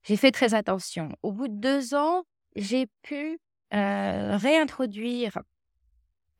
J'ai 0.03 0.17
fait 0.17 0.31
très 0.31 0.53
attention. 0.53 1.09
Au 1.23 1.31
bout 1.31 1.47
de 1.47 1.55
deux 1.55 1.95
ans, 1.95 2.23
j'ai 2.57 2.87
pu 3.03 3.39
réintroduire 3.71 5.39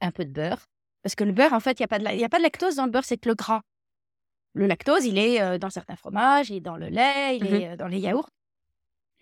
un 0.02 0.12
peu 0.12 0.26
de 0.26 0.32
beurre. 0.32 0.66
Parce 1.02 1.16
que 1.16 1.24
le 1.24 1.32
beurre, 1.32 1.54
en 1.54 1.60
fait, 1.60 1.80
il 1.80 1.86
n'y 1.86 2.24
a, 2.24 2.26
a 2.26 2.30
pas 2.30 2.38
de 2.38 2.44
lactose 2.44 2.76
dans 2.76 2.86
le 2.86 2.92
beurre, 2.92 3.06
c'est 3.06 3.18
que 3.18 3.30
le 3.30 3.36
gras. 3.36 3.62
Le 4.58 4.66
lactose, 4.66 5.06
il 5.06 5.20
est 5.20 5.40
euh, 5.40 5.60
dans 5.60 5.70
certains 5.70 5.96
fromages, 5.96 6.50
il 6.50 6.58
est 6.58 6.62
dans 6.62 6.78
le 6.78 6.88
lait, 6.88 7.38
il 7.38 7.44
mmh 7.44 7.56
est 7.56 7.70
euh, 7.70 7.76
dans 7.76 7.88
les 7.88 8.00
yaourts. 8.00 8.32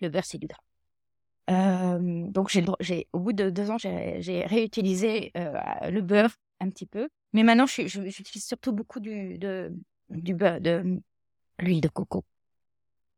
Le 0.00 0.08
beurre, 0.08 0.24
c'est 0.24 0.38
du 0.38 0.46
gras. 0.46 1.98
donc, 1.98 2.48
j'ai, 2.80 3.06
au 3.12 3.18
bout 3.18 3.34
de 3.34 3.50
deux 3.50 3.70
ans, 3.70 3.76
j'ai, 3.76 4.46
réutilisé 4.46 5.32
euh, 5.36 5.90
le 5.90 6.00
beurre 6.00 6.34
un 6.60 6.70
petit 6.70 6.86
peu. 6.86 7.10
Mais 7.34 7.42
maintenant, 7.42 7.66
j'utilise 7.66 8.46
surtout 8.46 8.72
beaucoup 8.72 8.98
du, 8.98 9.36
de, 9.36 9.74
du 10.08 10.34
beurre, 10.34 10.60
de 10.60 11.00
l'huile 11.58 11.82
de 11.82 11.88
coco. 11.88 12.24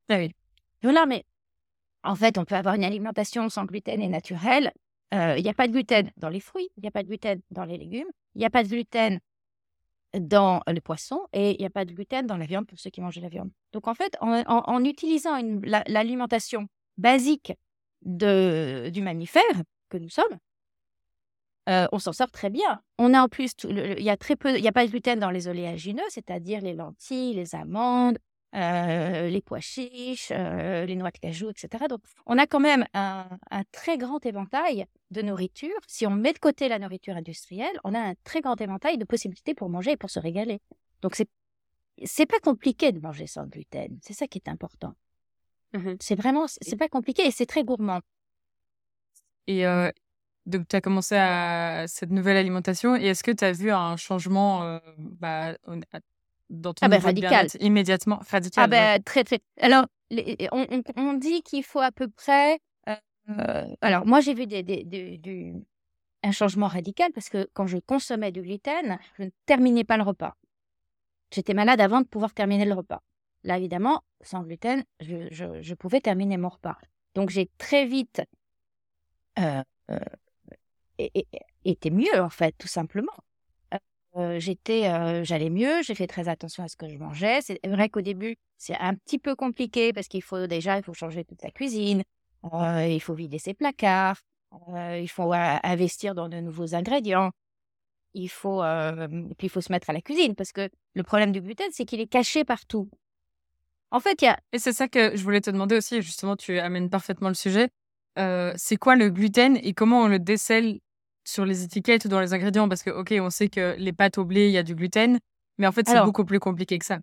Ah 0.08 0.16
oui. 0.16 0.34
Voilà, 0.82 1.06
mais 1.06 1.24
en 2.02 2.16
fait, 2.16 2.36
on 2.36 2.44
peut 2.44 2.56
avoir 2.56 2.74
une 2.74 2.84
alimentation 2.84 3.48
sans 3.48 3.64
gluten 3.64 4.00
et 4.00 4.08
naturelle. 4.08 4.72
Il 5.12 5.42
n'y 5.42 5.48
a 5.48 5.54
pas 5.54 5.68
de 5.68 5.72
gluten 5.72 6.10
dans 6.16 6.28
les 6.28 6.40
fruits, 6.40 6.68
il 6.76 6.80
n'y 6.80 6.88
a 6.88 6.92
pas 6.92 7.04
de 7.04 7.08
gluten 7.08 7.40
dans 7.52 7.64
les 7.64 7.78
légumes, 7.78 8.08
il 8.34 8.38
n'y 8.40 8.44
a 8.44 8.50
pas 8.50 8.64
de 8.64 8.68
gluten 8.68 9.20
dans 10.14 10.62
le 10.66 10.80
poisson 10.80 11.20
et 11.32 11.52
il 11.52 11.58
n'y 11.58 11.66
a 11.66 11.70
pas 11.70 11.84
de 11.84 11.92
gluten 11.92 12.26
dans 12.26 12.36
la 12.36 12.46
viande 12.46 12.66
pour 12.66 12.78
ceux 12.78 12.90
qui 12.90 13.00
mangent 13.00 13.20
la 13.20 13.28
viande. 13.28 13.50
Donc 13.72 13.88
en 13.88 13.94
fait, 13.94 14.16
en, 14.20 14.84
utilisant 14.84 15.38
l'alimentation 15.86 16.68
basique 16.96 17.52
de, 18.02 18.90
du 18.92 19.02
mammifère 19.02 19.42
que 19.90 19.98
nous 19.98 20.08
sommes, 20.08 20.38
euh, 21.68 21.86
on 21.92 21.98
s'en 21.98 22.12
sort 22.12 22.30
très 22.30 22.48
bien. 22.48 22.80
On 22.96 23.12
a 23.12 23.22
en 23.22 23.28
plus, 23.28 23.52
il 23.64 24.02
y 24.02 24.10
a 24.10 24.16
très 24.16 24.36
peu, 24.36 24.56
il 24.56 24.62
n'y 24.62 24.68
a 24.68 24.72
pas 24.72 24.86
de 24.86 24.90
gluten 24.90 25.18
dans 25.18 25.30
les 25.30 25.48
oléagineux, 25.48 26.02
c'est-à-dire 26.08 26.62
les 26.62 26.72
lentilles, 26.72 27.34
les 27.34 27.54
amandes, 27.54 28.18
euh, 28.54 29.28
les 29.28 29.42
pois 29.42 29.60
chiches, 29.60 30.30
euh, 30.30 30.86
les 30.86 30.96
noix 30.96 31.10
de 31.10 31.18
cajou, 31.18 31.50
etc. 31.50 31.84
Donc, 31.88 32.00
on 32.24 32.38
a 32.38 32.46
quand 32.46 32.60
même 32.60 32.86
un, 32.94 33.28
très 33.72 33.98
grand 33.98 34.24
éventail 34.24 34.86
de 35.10 35.20
nourriture. 35.20 35.76
Si 35.86 36.06
on 36.06 36.10
met 36.10 36.32
de 36.32 36.38
côté 36.38 36.68
la 36.68 36.78
nourriture 36.78 37.14
industrielle, 37.14 37.78
on 37.84 37.94
a 37.94 37.98
un 37.98 38.14
très 38.24 38.40
grand 38.40 38.58
éventail 38.60 38.96
de 38.96 39.04
possibilités 39.04 39.54
pour 39.54 39.68
manger 39.68 39.92
et 39.92 39.96
pour 39.98 40.10
se 40.10 40.18
régaler. 40.18 40.60
Donc, 41.02 41.14
c'est 41.14 41.28
c'est 42.04 42.26
pas 42.26 42.38
compliqué 42.38 42.92
de 42.92 43.00
manger 43.00 43.26
sans 43.26 43.44
gluten. 43.46 43.98
C'est 44.02 44.12
ça 44.12 44.28
qui 44.28 44.38
est 44.38 44.48
important. 44.48 44.94
Mmh 45.72 45.96
c'est 46.00 46.14
vraiment, 46.14 46.46
c'est 46.46 46.76
pas 46.76 46.88
compliqué 46.88 47.26
et 47.26 47.32
c'est 47.32 47.44
très 47.44 47.64
gourmand. 47.64 48.00
Et 49.48 49.66
euh, 49.66 49.90
donc, 50.46 50.68
tu 50.68 50.76
as 50.76 50.80
commencé 50.80 51.16
à 51.16 51.86
cette 51.88 52.10
nouvelle 52.10 52.36
alimentation 52.36 52.94
et 52.94 53.06
est-ce 53.06 53.24
que 53.24 53.32
tu 53.32 53.44
as 53.44 53.50
vu 53.50 53.72
un 53.72 53.96
changement 53.96 54.80
bah, 54.96 55.56
dans 56.50 56.74
ton 56.74 56.86
ah 56.86 56.88
ben, 56.88 57.00
radical. 57.00 57.46
immédiatement 57.60 58.20
radical. 58.30 58.64
Ah 58.64 58.66
ben, 58.66 59.02
très, 59.02 59.24
très. 59.24 59.40
Alors, 59.60 59.86
on, 60.52 60.82
on, 60.96 61.12
dit 61.14 61.42
qu'il 61.42 61.62
faut 61.64 61.80
à 61.80 61.92
peu 61.92 62.08
près. 62.08 62.60
Euh, 62.88 63.66
alors, 63.80 64.06
moi, 64.06 64.20
j'ai 64.20 64.34
vu 64.34 64.46
des, 64.46 64.62
des, 64.62 64.84
des, 64.84 65.54
un 66.22 66.32
changement 66.32 66.66
radical 66.66 67.10
parce 67.12 67.28
que 67.28 67.48
quand 67.52 67.66
je 67.66 67.78
consommais 67.78 68.32
du 68.32 68.42
gluten, 68.42 68.98
je 69.18 69.24
ne 69.24 69.30
terminais 69.46 69.84
pas 69.84 69.96
le 69.96 70.02
repas. 70.02 70.36
J'étais 71.30 71.54
malade 71.54 71.80
avant 71.80 72.00
de 72.00 72.06
pouvoir 72.06 72.32
terminer 72.32 72.64
le 72.64 72.74
repas. 72.74 73.02
Là, 73.44 73.58
évidemment, 73.58 74.02
sans 74.22 74.42
gluten, 74.42 74.82
je, 75.00 75.28
je, 75.30 75.60
je 75.60 75.74
pouvais 75.74 76.00
terminer 76.00 76.38
mon 76.38 76.48
repas. 76.48 76.78
Donc, 77.14 77.30
j'ai 77.30 77.50
très 77.58 77.84
vite 77.84 78.22
euh, 79.38 79.62
euh, 79.90 79.98
été 81.64 81.90
mieux, 81.90 82.20
en 82.20 82.30
fait, 82.30 82.54
tout 82.58 82.68
simplement 82.68 83.12
j'étais, 84.38 85.24
j'allais 85.24 85.50
mieux, 85.50 85.82
j'ai 85.82 85.94
fait 85.94 86.06
très 86.06 86.28
attention 86.28 86.64
à 86.64 86.68
ce 86.68 86.76
que 86.76 86.88
je 86.88 86.96
mangeais. 86.98 87.40
C'est 87.42 87.58
vrai 87.66 87.88
qu'au 87.88 88.00
début, 88.00 88.36
c'est 88.56 88.76
un 88.76 88.94
petit 88.94 89.18
peu 89.18 89.34
compliqué 89.34 89.92
parce 89.92 90.08
qu'il 90.08 90.22
faut 90.22 90.46
déjà, 90.46 90.76
il 90.76 90.82
faut 90.82 90.94
changer 90.94 91.24
toute 91.24 91.42
la 91.42 91.50
cuisine, 91.50 92.02
il 92.44 93.00
faut 93.00 93.14
vider 93.14 93.38
ses 93.38 93.54
placards, 93.54 94.20
il 94.68 95.08
faut 95.08 95.32
investir 95.32 96.14
dans 96.14 96.28
de 96.28 96.38
nouveaux 96.38 96.74
ingrédients. 96.74 97.30
Il 98.14 98.28
faut, 98.28 98.62
puis 99.36 99.46
il 99.46 99.50
faut 99.50 99.60
se 99.60 99.70
mettre 99.70 99.90
à 99.90 99.92
la 99.92 100.00
cuisine 100.00 100.34
parce 100.34 100.52
que 100.52 100.68
le 100.94 101.02
problème 101.02 101.30
du 101.30 101.40
gluten, 101.40 101.68
c'est 101.70 101.84
qu'il 101.84 102.00
est 102.00 102.06
caché 102.06 102.44
partout. 102.44 102.88
En 103.90 104.00
fait, 104.00 104.20
il 104.22 104.24
y 104.24 104.28
a. 104.28 104.38
Et 104.52 104.58
c'est 104.58 104.72
ça 104.72 104.88
que 104.88 105.16
je 105.16 105.22
voulais 105.22 105.40
te 105.40 105.50
demander 105.50 105.76
aussi, 105.76 106.02
justement, 106.02 106.36
tu 106.36 106.58
amènes 106.58 106.90
parfaitement 106.90 107.28
le 107.28 107.34
sujet. 107.34 107.68
c'est 108.16 108.76
quoi 108.76 108.96
le 108.96 109.10
gluten 109.10 109.56
et 109.62 109.74
comment 109.74 110.02
on 110.02 110.08
le 110.08 110.18
décèle 110.18 110.80
sur 111.28 111.44
les 111.44 111.62
étiquettes 111.62 112.06
ou 112.06 112.08
dans 112.08 112.20
les 112.20 112.32
ingrédients 112.32 112.68
Parce 112.68 112.82
que, 112.82 112.90
ok, 112.90 113.14
on 113.20 113.30
sait 113.30 113.48
que 113.48 113.76
les 113.78 113.92
pâtes 113.92 114.18
au 114.18 114.24
blé, 114.24 114.48
il 114.48 114.52
y 114.52 114.58
a 114.58 114.62
du 114.62 114.74
gluten, 114.74 115.18
mais 115.58 115.66
en 115.66 115.72
fait, 115.72 115.86
c'est 115.88 116.02
beaucoup 116.02 116.24
plus 116.24 116.40
compliqué 116.40 116.78
que 116.78 116.84
ça. 116.84 116.98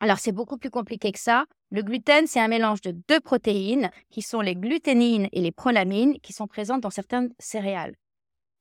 Alors, 0.00 0.18
c'est 0.18 0.32
beaucoup 0.32 0.58
plus 0.58 0.70
compliqué 0.70 1.10
que 1.12 1.18
ça. 1.18 1.44
Le 1.70 1.82
gluten, 1.82 2.26
c'est 2.26 2.40
un 2.40 2.48
mélange 2.48 2.80
de 2.80 2.92
deux 3.08 3.20
protéines 3.20 3.90
qui 4.10 4.22
sont 4.22 4.40
les 4.40 4.54
gluténines 4.54 5.28
et 5.32 5.40
les 5.40 5.52
prolamines 5.52 6.18
qui 6.20 6.32
sont 6.32 6.46
présentes 6.46 6.82
dans 6.82 6.90
certaines 6.90 7.32
céréales. 7.38 7.94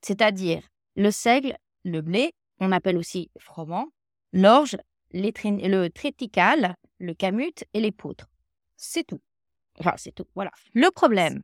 C'est-à-dire 0.01 0.63
le 0.95 1.11
seigle, 1.11 1.55
le 1.83 2.01
blé, 2.01 2.31
on 2.59 2.71
appelle 2.71 2.97
aussi 2.97 3.29
froment, 3.39 3.87
l'orge, 4.33 4.77
le 5.13 5.87
triticale, 5.89 6.75
le 6.99 7.13
camut 7.13 7.63
et 7.73 7.79
les 7.79 7.91
poutres. 7.91 8.27
C'est 8.75 9.05
tout. 9.05 9.21
Enfin, 9.79 9.93
c'est 9.97 10.11
tout. 10.11 10.25
Voilà. 10.35 10.51
Le 10.73 10.89
problème, 10.89 11.41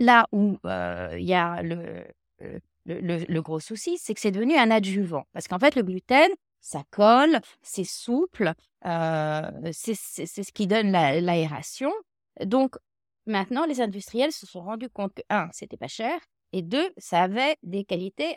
là 0.00 0.26
où 0.32 0.58
euh, 0.64 1.16
il 1.18 1.26
y 1.26 1.34
a 1.34 1.60
euh, 1.62 2.04
le, 2.84 3.24
le, 3.24 3.42
gros 3.42 3.60
souci, 3.60 3.98
c'est 3.98 4.14
que 4.14 4.20
c'est 4.20 4.30
devenu 4.30 4.56
un 4.56 4.70
adjuvant. 4.70 5.24
Parce 5.32 5.48
qu'en 5.48 5.58
fait, 5.58 5.74
le 5.74 5.82
gluten, 5.82 6.30
ça 6.60 6.82
colle, 6.90 7.40
c'est 7.62 7.84
souple, 7.84 8.52
euh, 8.84 9.50
c'est 9.72 9.94
ce 9.94 10.52
qui 10.52 10.66
donne 10.66 10.90
l'aération. 10.90 11.92
Donc, 12.44 12.76
maintenant, 13.26 13.66
les 13.66 13.80
industriels 13.80 14.32
se 14.32 14.46
sont 14.46 14.62
rendus 14.62 14.90
compte 14.90 15.14
que, 15.14 15.22
un, 15.30 15.48
c'était 15.52 15.76
pas 15.76 15.88
cher, 15.88 16.18
et 16.52 16.62
deux, 16.62 16.92
ça 16.96 17.22
avait 17.22 17.56
des 17.62 17.84
qualités 17.84 18.34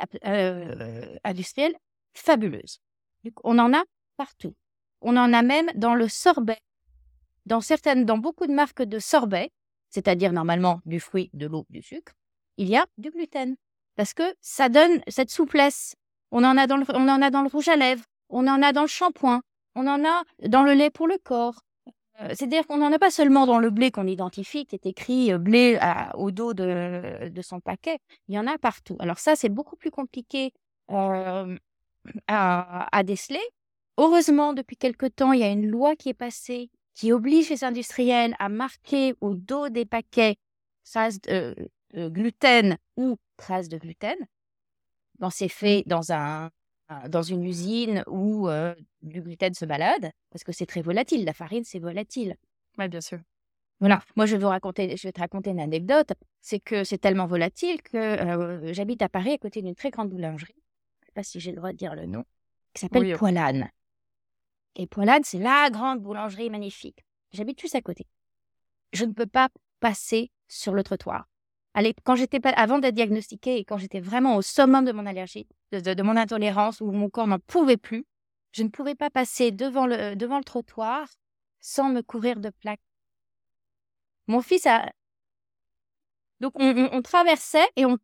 industrielles 1.24 1.76
fabuleuses. 2.13 2.80
on 3.43 3.60
en 3.60 3.74
a 3.74 3.84
partout. 4.17 4.56
On 5.02 5.15
en 5.15 5.32
a 5.34 5.41
même 5.41 5.69
dans 5.76 5.95
le 5.95 6.08
sorbet. 6.08 6.60
Dans 7.45 7.62
certaines, 7.62 8.06
dans 8.06 8.17
beaucoup 8.17 8.48
de 8.48 8.54
marques 8.54 8.84
de 8.84 9.00
sorbet, 9.00 9.52
c'est-à-dire 9.89 10.32
normalement 10.32 10.82
du 10.86 10.99
fruit, 10.99 11.30
de 11.34 11.47
l'eau, 11.47 11.65
du 11.69 11.82
sucre, 11.82 12.13
il 12.58 12.67
y 12.67 12.75
a 12.75 12.86
du 12.97 13.10
gluten. 13.10 13.56
Parce 13.95 14.13
que 14.13 14.23
ça 14.41 14.69
donne 14.69 15.02
cette 15.08 15.30
souplesse. 15.30 15.95
On 16.32 16.43
en 16.43 16.58
a 16.58 16.67
dans 16.67 16.78
le, 16.78 16.86
on 16.93 17.08
en 17.10 17.21
a 17.21 17.30
dans 17.30 17.41
le 17.41 17.49
rouge 17.49 17.67
à 17.67 17.75
lèvres, 17.75 18.04
on 18.30 18.47
en 18.47 18.62
a 18.62 18.71
dans 18.71 18.84
le 18.84 18.88
shampoing, 18.88 19.41
on 19.75 19.88
en 19.88 20.06
a 20.06 20.23
dans 20.47 20.63
le 20.63 20.73
lait 20.73 20.89
pour 20.89 21.08
le 21.08 21.17
corps. 21.17 21.60
Euh, 22.21 22.28
c'est-à-dire 22.30 22.67
qu'on 22.67 22.78
n'en 22.78 22.91
a 22.91 22.99
pas 22.99 23.12
seulement 23.12 23.45
dans 23.45 23.60
le 23.60 23.69
blé 23.69 23.91
qu'on 23.91 24.08
identifie, 24.08 24.65
qui 24.65 24.75
est 24.75 24.86
écrit 24.86 25.32
euh, 25.32 25.38
blé 25.38 25.80
au 26.15 26.32
dos 26.32 26.54
de, 26.54 27.41
son 27.41 27.60
paquet. 27.60 27.99
Il 28.28 28.36
y 28.36 28.39
en 28.39 28.47
a 28.47 28.58
partout. 28.58 28.97
Alors 28.99 29.19
ça, 29.19 29.36
c'est 29.36 29.49
beaucoup 29.49 29.75
plus 29.75 29.91
compliqué 29.91 30.54
euh, 30.91 31.58
à, 32.28 33.04
déceler. 33.04 33.41
Heureusement, 33.97 34.54
depuis 34.54 34.78
quelque 34.78 35.06
temps, 35.06 35.34
il 35.34 35.39
y 35.39 35.43
a 35.43 35.49
une 35.49 35.67
loi 35.67 35.95
qui 35.95 36.10
est 36.10 36.13
passée 36.13 36.69
qui 37.00 37.14
oblige 37.14 37.50
les 37.50 37.64
industriels 37.64 38.36
à 38.40 38.50
marquer 38.50 39.16
au 39.22 39.34
dos 39.34 39.70
des 39.70 39.86
paquets 39.86 40.36
traces 40.84 41.22
de, 41.22 41.56
gluten 41.96 42.78
ou 42.98 43.16
traces 43.38 43.70
de 43.70 43.78
gluten. 43.78 44.18
Bon, 45.18 45.30
c'est 45.30 45.48
fait 45.48 45.84
dans 45.86 46.12
un 46.12 46.52
dans 47.08 47.22
une 47.22 47.46
usine 47.46 48.04
où 48.08 48.50
du 49.02 49.22
gluten 49.22 49.54
se 49.54 49.64
balade, 49.64 50.12
parce 50.30 50.44
que 50.44 50.52
c'est 50.52 50.66
très 50.66 50.82
volatile. 50.82 51.24
La 51.24 51.32
farine, 51.32 51.64
c'est 51.64 51.80
volatile. 51.80 52.36
Oui, 52.78 52.90
bien 52.90 53.00
sûr. 53.00 53.20
Voilà. 53.80 54.02
Moi, 54.18 54.26
je 54.26 54.36
vais, 54.36 54.42
vous 54.42 54.50
raconter, 54.50 54.98
je 54.98 55.08
vais 55.08 55.14
te 55.14 55.22
raconter 55.22 55.52
une 55.52 55.62
anecdote. 55.62 56.12
C'est 56.42 56.60
que 56.60 56.84
c'est 56.84 56.98
tellement 56.98 57.28
volatile 57.28 57.82
que 57.82 58.74
j'habite 58.74 59.02
à 59.04 59.08
Paris, 59.08 59.32
à 59.32 59.38
côté 59.38 59.62
d'une 59.62 59.76
très 59.76 59.92
grande 59.92 60.10
boulangerie. 60.10 60.56
Je 60.56 61.04
ne 61.04 61.06
sais 61.06 61.14
pas 61.14 61.24
si 61.24 61.40
j'ai 61.40 61.52
le 61.52 61.58
droit 61.58 61.72
de 61.72 61.78
dire 61.78 61.96
le 61.96 62.08
nom. 62.08 62.26
Qui 62.74 62.82
s'appelle 62.82 63.04
oui, 63.04 63.14
Poilane. 63.14 63.70
Et 64.76 64.88
Poilane, 64.88 65.24
c'est 65.24 65.40
la 65.40 65.70
grande 65.70 66.02
boulangerie 66.02 66.50
magnifique. 66.50 67.04
J'habite 67.32 67.60
juste 67.60 67.76
à 67.76 67.82
côté. 67.82 68.08
Je 68.94 69.06
ne 69.06 69.14
peux 69.14 69.26
pas 69.26 69.50
passer 69.80 70.32
sur 70.48 70.74
le 70.74 70.84
trottoir. 70.84 71.26
Allez, 71.74 71.94
quand 72.04 72.16
j'étais 72.16 72.40
avant 72.56 72.80
d'être 72.80 72.96
diagnostiquée 72.96 73.58
et 73.58 73.66
quand 73.66 73.78
j'étais 73.78 74.00
vraiment 74.00 74.36
au 74.36 74.42
summum 74.42 74.86
de 74.86 74.92
mon 74.92 75.06
allergie, 75.06 75.48
de, 75.72 76.02
mon 76.02 76.18
intolérance, 76.18 76.82
où 76.82 76.92
mon 76.92 77.10
corps 77.10 77.28
n'en 77.28 77.40
pouvait 77.40 77.78
plus, 77.78 78.06
je 78.52 78.64
ne 78.64 78.70
pouvais 78.70 78.96
pas 78.96 79.10
passer 79.10 79.52
devant 79.52 79.86
le, 79.86 80.16
devant 80.16 80.40
le 80.40 80.44
trottoir 80.44 81.08
sans 81.60 81.90
me 81.90 82.02
couvrir 82.02 82.40
de 82.40 82.50
plaques. 82.50 82.82
Mon 84.28 84.42
fils 84.42 84.66
a... 84.66 84.90
Donc 86.40 86.54
on, 86.56 87.02
traversait 87.02 87.68
et 87.76 87.86
on, 87.86 87.98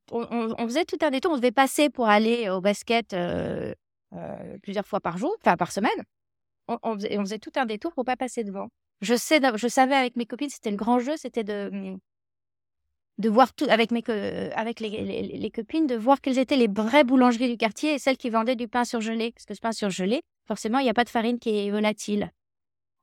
faisait 0.68 0.84
tout 0.84 0.98
un 1.02 1.10
détour. 1.10 1.32
On 1.32 1.38
devait 1.38 1.52
passer 1.52 1.90
pour 1.90 2.08
aller 2.08 2.50
au 2.50 2.60
basket 2.60 3.14
euh, 3.14 3.74
euh, 4.14 4.58
plusieurs 4.62 4.86
fois 4.86 5.00
par 5.00 5.18
jour, 5.18 5.34
enfin 5.40 5.56
par 5.56 5.72
semaine. 5.72 6.04
On, 6.68 6.96
faisait, 6.96 7.18
on 7.18 7.22
faisait 7.22 7.40
tout 7.40 7.52
un 7.56 7.66
détour 7.66 7.94
pour 7.94 8.06
pas 8.06 8.16
passer 8.16 8.44
devant. 8.44 8.70
Je, 9.02 9.16
sais, 9.16 9.40
je 9.56 9.68
savais 9.68 9.96
avec 9.96 10.16
mes 10.16 10.26
copines, 10.26 10.50
c'était 10.50 10.72
le 10.72 10.78
grand 10.78 11.00
jeu, 11.00 11.14
c'était 11.18 11.44
de, 11.44 11.98
de 13.18 13.30
voir 13.30 13.54
tout 13.54 13.66
avec 13.70 13.92
mes 13.92 14.04
avec 14.56 14.80
les, 14.80 14.90
les, 14.90 15.52
copines 15.52 15.88
de 15.88 15.96
voir 15.96 16.22
quelles 16.22 16.40
étaient 16.40 16.58
les 16.58 16.68
vraies 16.68 17.04
boulangeries 17.04 17.50
du 17.50 17.58
quartier 17.58 17.94
et 17.94 18.00
celles 18.00 18.18
qui 18.18 18.30
vendaient 18.30 18.56
du 18.56 18.68
pain 18.68 18.84
surgelé. 18.84 19.32
Parce 19.32 19.46
que 19.46 19.54
ce 19.54 19.62
pain 19.62 19.72
surgelé 19.72 20.22
forcément 20.48 20.80
il 20.80 20.84
n'y 20.84 20.90
a 20.90 20.94
pas 20.94 21.04
de 21.04 21.10
farine 21.10 21.40
qui 21.40 21.50
est 21.50 21.72
volatile. 21.72 22.32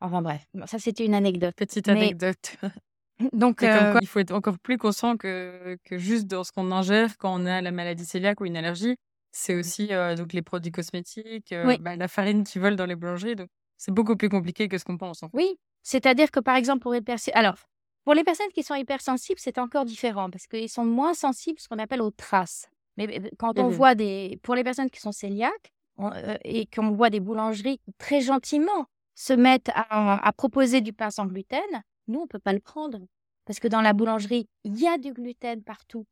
Enfin 0.00 0.22
bref 0.22 0.46
ça 0.66 0.78
c'était 0.78 1.04
une 1.04 1.14
anecdote. 1.14 1.54
Petite 1.54 1.88
anecdote. 1.88 2.56
donc 3.32 3.62
euh... 3.62 3.98
il 4.00 4.08
faut 4.08 4.18
être 4.18 4.32
encore 4.32 4.58
plus 4.58 4.78
conscient 4.78 5.16
que, 5.16 5.78
que 5.84 5.98
juste 5.98 6.26
dans 6.26 6.44
ce 6.44 6.52
qu'on 6.52 6.72
ingère 6.72 7.16
quand 7.18 7.40
on 7.40 7.46
a 7.46 7.60
la 7.60 7.70
maladie 7.70 8.06
cœliaque 8.06 8.40
ou 8.40 8.46
une 8.46 8.56
allergie 8.56 8.96
c'est 9.32 9.54
aussi 9.54 9.92
euh, 9.92 10.14
donc 10.14 10.32
les 10.32 10.42
produits 10.42 10.72
cosmétiques 10.72 11.52
euh, 11.52 11.76
bah, 11.80 11.96
la 11.96 12.08
farine 12.08 12.44
qui 12.44 12.58
vole 12.58 12.76
dans 12.76 12.86
les 12.86 12.94
boulangeries 12.94 13.36
donc 13.36 13.48
c'est 13.76 13.92
beaucoup 13.92 14.16
plus 14.16 14.28
compliqué 14.28 14.68
que 14.68 14.78
ce 14.78 14.84
qu'on 14.84 14.98
pense 14.98 15.22
oui 15.32 15.58
c'est-à-dire 15.82 16.30
que 16.30 16.40
par 16.40 16.56
exemple 16.56 16.80
pour 16.80 16.94
être 16.94 17.04
percé 17.04 17.32
alors 17.32 17.56
pour 18.04 18.14
les 18.14 18.24
personnes 18.24 18.50
qui 18.52 18.62
sont 18.62 18.74
hypersensibles, 18.74 19.38
c'est 19.38 19.58
encore 19.58 19.84
différent 19.84 20.28
parce 20.30 20.46
qu'ils 20.46 20.68
sont 20.68 20.84
moins 20.84 21.14
sensibles, 21.14 21.60
ce 21.60 21.68
qu'on 21.68 21.78
appelle 21.78 22.02
aux 22.02 22.10
traces. 22.10 22.68
Mais 22.96 23.30
quand 23.38 23.58
on 23.58 23.70
mmh 23.70 23.72
voit 23.72 23.94
des, 23.94 24.40
pour 24.42 24.54
les 24.54 24.64
personnes 24.64 24.90
qui 24.90 25.00
sont 25.00 25.12
cœliaques 25.12 25.72
euh, 26.00 26.36
et 26.44 26.66
qu'on 26.66 26.90
voit 26.90 27.10
des 27.10 27.20
boulangeries 27.20 27.80
très 27.98 28.20
gentiment 28.20 28.86
se 29.14 29.32
mettent 29.32 29.70
à, 29.74 30.32
proposer 30.36 30.80
du 30.80 30.92
pain 30.92 31.10
sans 31.10 31.26
gluten, 31.26 31.60
nous 32.08 32.20
on 32.20 32.26
peut 32.26 32.38
pas 32.38 32.52
le 32.52 32.60
prendre 32.60 32.98
parce 33.44 33.60
que 33.60 33.68
dans 33.68 33.80
la 33.80 33.92
boulangerie 33.92 34.48
il 34.64 34.78
y 34.78 34.86
a 34.86 34.98
du 34.98 35.12
gluten 35.12 35.62
partout. 35.62 36.06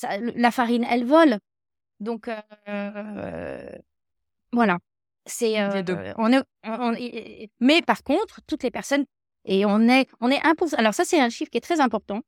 la 0.00 0.50
farine, 0.50 0.86
elle 0.88 1.04
vole. 1.04 1.38
Donc 2.00 2.28
euh, 2.68 3.70
voilà. 4.52 4.78
C'est 5.28 5.60
euh, 5.60 5.82
on 6.18 6.32
est, 6.32 7.50
mais 7.58 7.82
par 7.82 8.04
contre, 8.04 8.40
toutes 8.46 8.62
les 8.62 8.70
personnes 8.70 9.06
et 9.44 9.64
on 9.64 9.80
est, 9.88 10.08
on 10.20 10.30
est 10.30 10.38
1%. 10.38 10.74
Alors 10.76 10.94
ça, 10.94 11.04
c'est 11.04 11.20
un 11.20 11.30
chiffre 11.30 11.50
qui 11.50 11.58
est 11.58 11.62
très 11.62 11.80
important. 11.80 12.20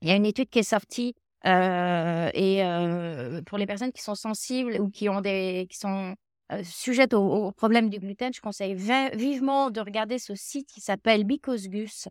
Il 0.00 0.08
y 0.08 0.10
a 0.10 0.16
une 0.16 0.26
étude 0.26 0.50
qui 0.50 0.58
est 0.58 0.62
sortie 0.62 1.14
euh, 1.46 2.30
et 2.32 2.64
euh, 2.64 3.42
pour 3.42 3.58
les 3.58 3.66
personnes 3.66 3.92
qui 3.92 4.02
sont 4.02 4.14
sensibles 4.14 4.80
ou 4.80 4.88
qui 4.88 5.08
ont 5.08 5.20
des, 5.20 5.66
qui 5.70 5.78
sont 5.78 6.14
euh, 6.52 6.62
sujettes 6.64 7.14
au, 7.14 7.52
problème 7.52 7.90
du 7.90 7.98
gluten, 7.98 8.32
je 8.32 8.40
conseille 8.40 8.74
vivement 8.74 9.70
de 9.70 9.80
regarder 9.80 10.18
ce 10.18 10.34
site 10.34 10.68
qui 10.68 10.80
s'appelle 10.80 11.24
Because 11.24 11.68
Gus, 11.68 12.08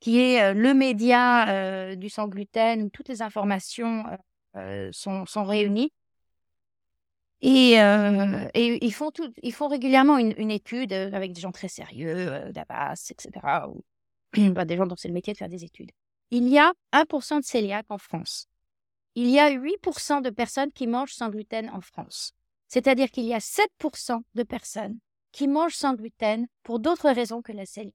qui 0.00 0.20
est 0.20 0.54
le 0.54 0.74
média 0.74 1.94
du 1.96 2.08
sans 2.08 2.28
gluten 2.28 2.82
où 2.82 2.90
toutes 2.90 3.08
les 3.08 3.22
informations 3.22 4.04
sont, 4.92 5.26
sont 5.26 5.44
réunies. 5.44 5.92
Et, 7.42 7.80
euh, 7.80 8.48
et, 8.54 8.84
ils, 8.84 8.94
font 8.94 9.10
tout, 9.10 9.32
ils 9.42 9.52
font 9.52 9.66
régulièrement 9.66 10.16
une, 10.16 10.32
une 10.38 10.52
étude 10.52 10.92
euh, 10.92 11.10
avec 11.12 11.32
des 11.32 11.40
gens 11.40 11.50
très 11.50 11.66
sérieux, 11.66 12.14
euh, 12.32 12.52
d'Abbas, 12.52 13.10
etc. 13.10 13.30
Ou 13.68 13.82
bah, 14.52 14.64
des 14.64 14.76
gens 14.76 14.86
dont 14.86 14.94
c'est 14.96 15.08
le 15.08 15.14
métier 15.14 15.32
de 15.32 15.38
faire 15.38 15.48
des 15.48 15.64
études. 15.64 15.90
Il 16.30 16.48
y 16.48 16.58
a 16.58 16.72
1% 16.92 17.40
de 17.40 17.44
cœliaques 17.44 17.90
en 17.90 17.98
France. 17.98 18.46
Il 19.16 19.28
y 19.28 19.40
a 19.40 19.50
8% 19.50 20.22
de 20.22 20.30
personnes 20.30 20.70
qui 20.72 20.86
mangent 20.86 21.14
sans 21.14 21.30
gluten 21.30 21.68
en 21.70 21.80
France. 21.80 22.32
C'est-à-dire 22.68 23.10
qu'il 23.10 23.24
y 23.24 23.34
a 23.34 23.40
7% 23.40 24.22
de 24.34 24.42
personnes 24.44 24.98
qui 25.32 25.48
mangent 25.48 25.74
sans 25.74 25.94
gluten 25.94 26.46
pour 26.62 26.78
d'autres 26.78 27.10
raisons 27.10 27.42
que 27.42 27.52
la 27.52 27.66
cœliaque. 27.66 27.92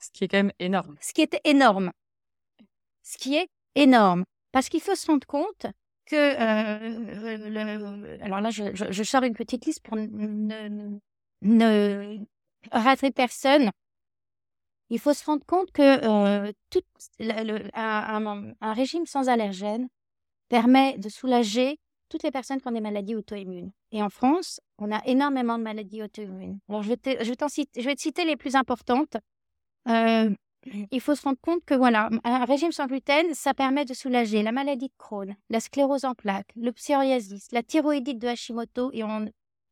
Ce 0.00 0.10
qui 0.10 0.24
est 0.24 0.28
quand 0.28 0.38
même 0.38 0.52
énorme. 0.58 0.96
Ce 1.00 1.12
qui 1.12 1.20
est 1.20 1.40
énorme. 1.44 1.92
Ce 3.02 3.18
qui 3.18 3.36
est 3.36 3.48
énorme. 3.74 4.24
Parce 4.52 4.68
qu'il 4.68 4.80
faut 4.80 4.94
se 4.94 5.06
rendre 5.06 5.26
compte 5.26 5.66
que 6.06 6.16
euh, 6.16 8.18
alors 8.22 8.40
là 8.40 8.50
je, 8.50 8.74
je, 8.74 9.02
sors 9.02 9.22
une 9.22 9.34
petite 9.34 9.66
liste 9.66 9.82
pour 9.82 9.96
ne, 9.96 10.98
ne, 11.42 12.18
rater 12.70 13.10
personne. 13.10 13.70
Il 14.90 14.98
faut 14.98 15.14
se 15.14 15.24
rendre 15.24 15.44
compte 15.46 15.72
que 15.72 15.82
euh, 15.82 16.52
tout, 16.70 16.82
un, 17.74 18.52
un, 18.60 18.72
régime 18.74 19.06
sans 19.06 19.28
allergènes 19.28 19.88
permet 20.48 20.98
de 20.98 21.08
soulager 21.08 21.78
toutes 22.10 22.24
les 22.24 22.30
personnes 22.30 22.60
qui 22.60 22.68
ont 22.68 22.72
des 22.72 22.82
maladies 22.82 23.14
auto-immunes. 23.14 23.72
Et 23.90 24.02
en 24.02 24.10
France, 24.10 24.60
on 24.76 24.92
a 24.92 25.00
énormément 25.06 25.56
de 25.56 25.62
maladies 25.62 26.02
auto-immunes. 26.02 26.58
Alors, 26.68 26.82
je 26.82 26.90
vais, 26.90 26.98
te, 26.98 27.24
je, 27.24 27.30
vais 27.30 27.66
je 27.74 27.88
vais 27.88 27.94
te 27.94 28.02
citer 28.02 28.26
les 28.26 28.36
plus 28.36 28.54
importantes. 28.54 29.16
Euh, 29.88 30.28
il 30.90 31.00
faut 31.00 31.14
se 31.14 31.22
rendre 31.22 31.40
compte 31.40 31.64
que 31.64 31.74
voilà, 31.74 32.10
un 32.24 32.44
régime 32.44 32.72
sans 32.72 32.86
gluten, 32.86 33.34
ça 33.34 33.54
permet 33.54 33.84
de 33.84 33.94
soulager 33.94 34.42
la 34.42 34.52
maladie 34.52 34.88
de 34.88 34.94
Crohn, 34.98 35.36
la 35.50 35.60
sclérose 35.60 36.04
en 36.04 36.14
plaques, 36.14 36.52
le 36.56 36.72
psoriasis, 36.72 37.50
la 37.52 37.62
thyroïdite 37.62 38.18
de 38.18 38.28
Hashimoto, 38.28 38.90
et 38.92 39.02
on, 39.04 39.28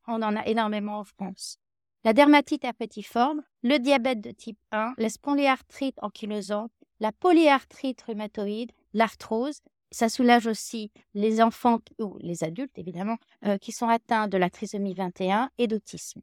en 0.07 0.37
a 0.37 0.47
énormément 0.47 0.99
en 0.99 1.05
France. 1.05 1.59
la 2.05 2.13
dermatite 2.13 2.65
herpétiforme, 2.65 3.43
le 3.63 3.79
diabète 3.79 4.21
de 4.21 4.31
type 4.31 4.59
1, 4.73 4.95
la 4.97 5.09
spondylarthrite 5.09 5.99
ankylosante, 6.03 6.73
la 6.99 7.13
polyarthrite 7.13 8.03
rhumatoïde, 8.03 8.73
l'arthrose. 8.93 9.61
Ça 9.93 10.09
soulage 10.09 10.47
aussi 10.47 10.93
les 11.15 11.43
enfants 11.43 11.81
ou 11.99 12.17
les 12.21 12.45
adultes 12.45 12.79
évidemment 12.79 13.17
euh, 13.45 13.59
qui 13.59 13.73
sont 13.73 13.89
atteints 13.89 14.29
de 14.29 14.39
la 14.39 14.49
trisomie 14.49 14.95
21 14.95 15.51
et 15.59 15.67
d'autisme. 15.67 16.21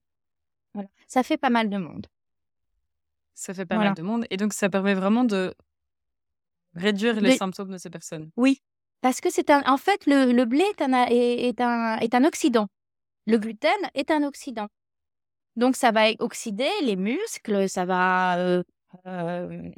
Ça 1.08 1.24
fait 1.24 1.38
pas 1.38 1.50
mal 1.50 1.70
de 1.70 1.78
monde. 1.78 2.08
Ça 3.38 3.54
fait 3.54 3.68
pas 3.68 3.78
mal 3.78 3.94
de 3.94 4.02
monde 4.02 4.26
et 4.32 4.38
donc 4.38 4.52
ça 4.52 4.68
permet 4.68 4.96
vraiment 4.96 5.24
de 5.24 5.54
réduire 6.74 7.22
les 7.22 7.38
symptômes 7.38 7.70
de 7.70 7.78
ces 7.78 7.92
personnes. 7.92 8.32
Oui, 8.36 8.64
parce 9.02 9.22
que 9.22 9.30
c'est 9.30 9.52
un, 9.52 9.62
en 9.68 9.78
fait 9.78 10.08
le, 10.08 10.44
blé 10.46 10.64
est 10.64 10.82
un, 10.82 11.06
est, 11.08 11.62
un, 11.62 11.98
est 12.00 12.16
un 12.16 12.24
oxydant. 12.24 12.68
Le 13.28 13.38
gluten 13.38 13.78
est 13.94 14.10
un 14.10 14.24
oxydant. 14.24 14.70
Donc 15.56 15.76
ça 15.76 15.92
va 15.92 16.10
oxyder 16.18 16.70
les 16.82 16.96
muscles, 16.96 17.70
ça 17.70 17.86
va 17.86 18.40
euh, 18.40 18.64
euh, 19.06 19.70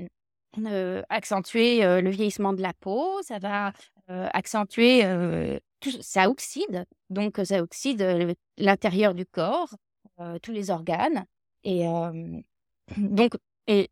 euh, 0.65 1.01
accentuer 1.09 1.81
le 2.01 2.09
vieillissement 2.09 2.53
de 2.53 2.61
la 2.61 2.73
peau, 2.73 3.21
ça 3.23 3.39
va 3.39 3.73
accentuer, 4.07 5.03
tout, 5.81 5.91
ça 6.01 6.29
oxyde, 6.29 6.85
donc 7.09 7.41
ça 7.43 7.61
oxyde 7.61 8.35
l'intérieur 8.57 9.13
du 9.13 9.25
corps, 9.25 9.75
tous 10.41 10.51
les 10.53 10.71
organes. 10.71 11.25
Et 11.65 11.85
donc, 12.97 13.33
et, 13.69 13.89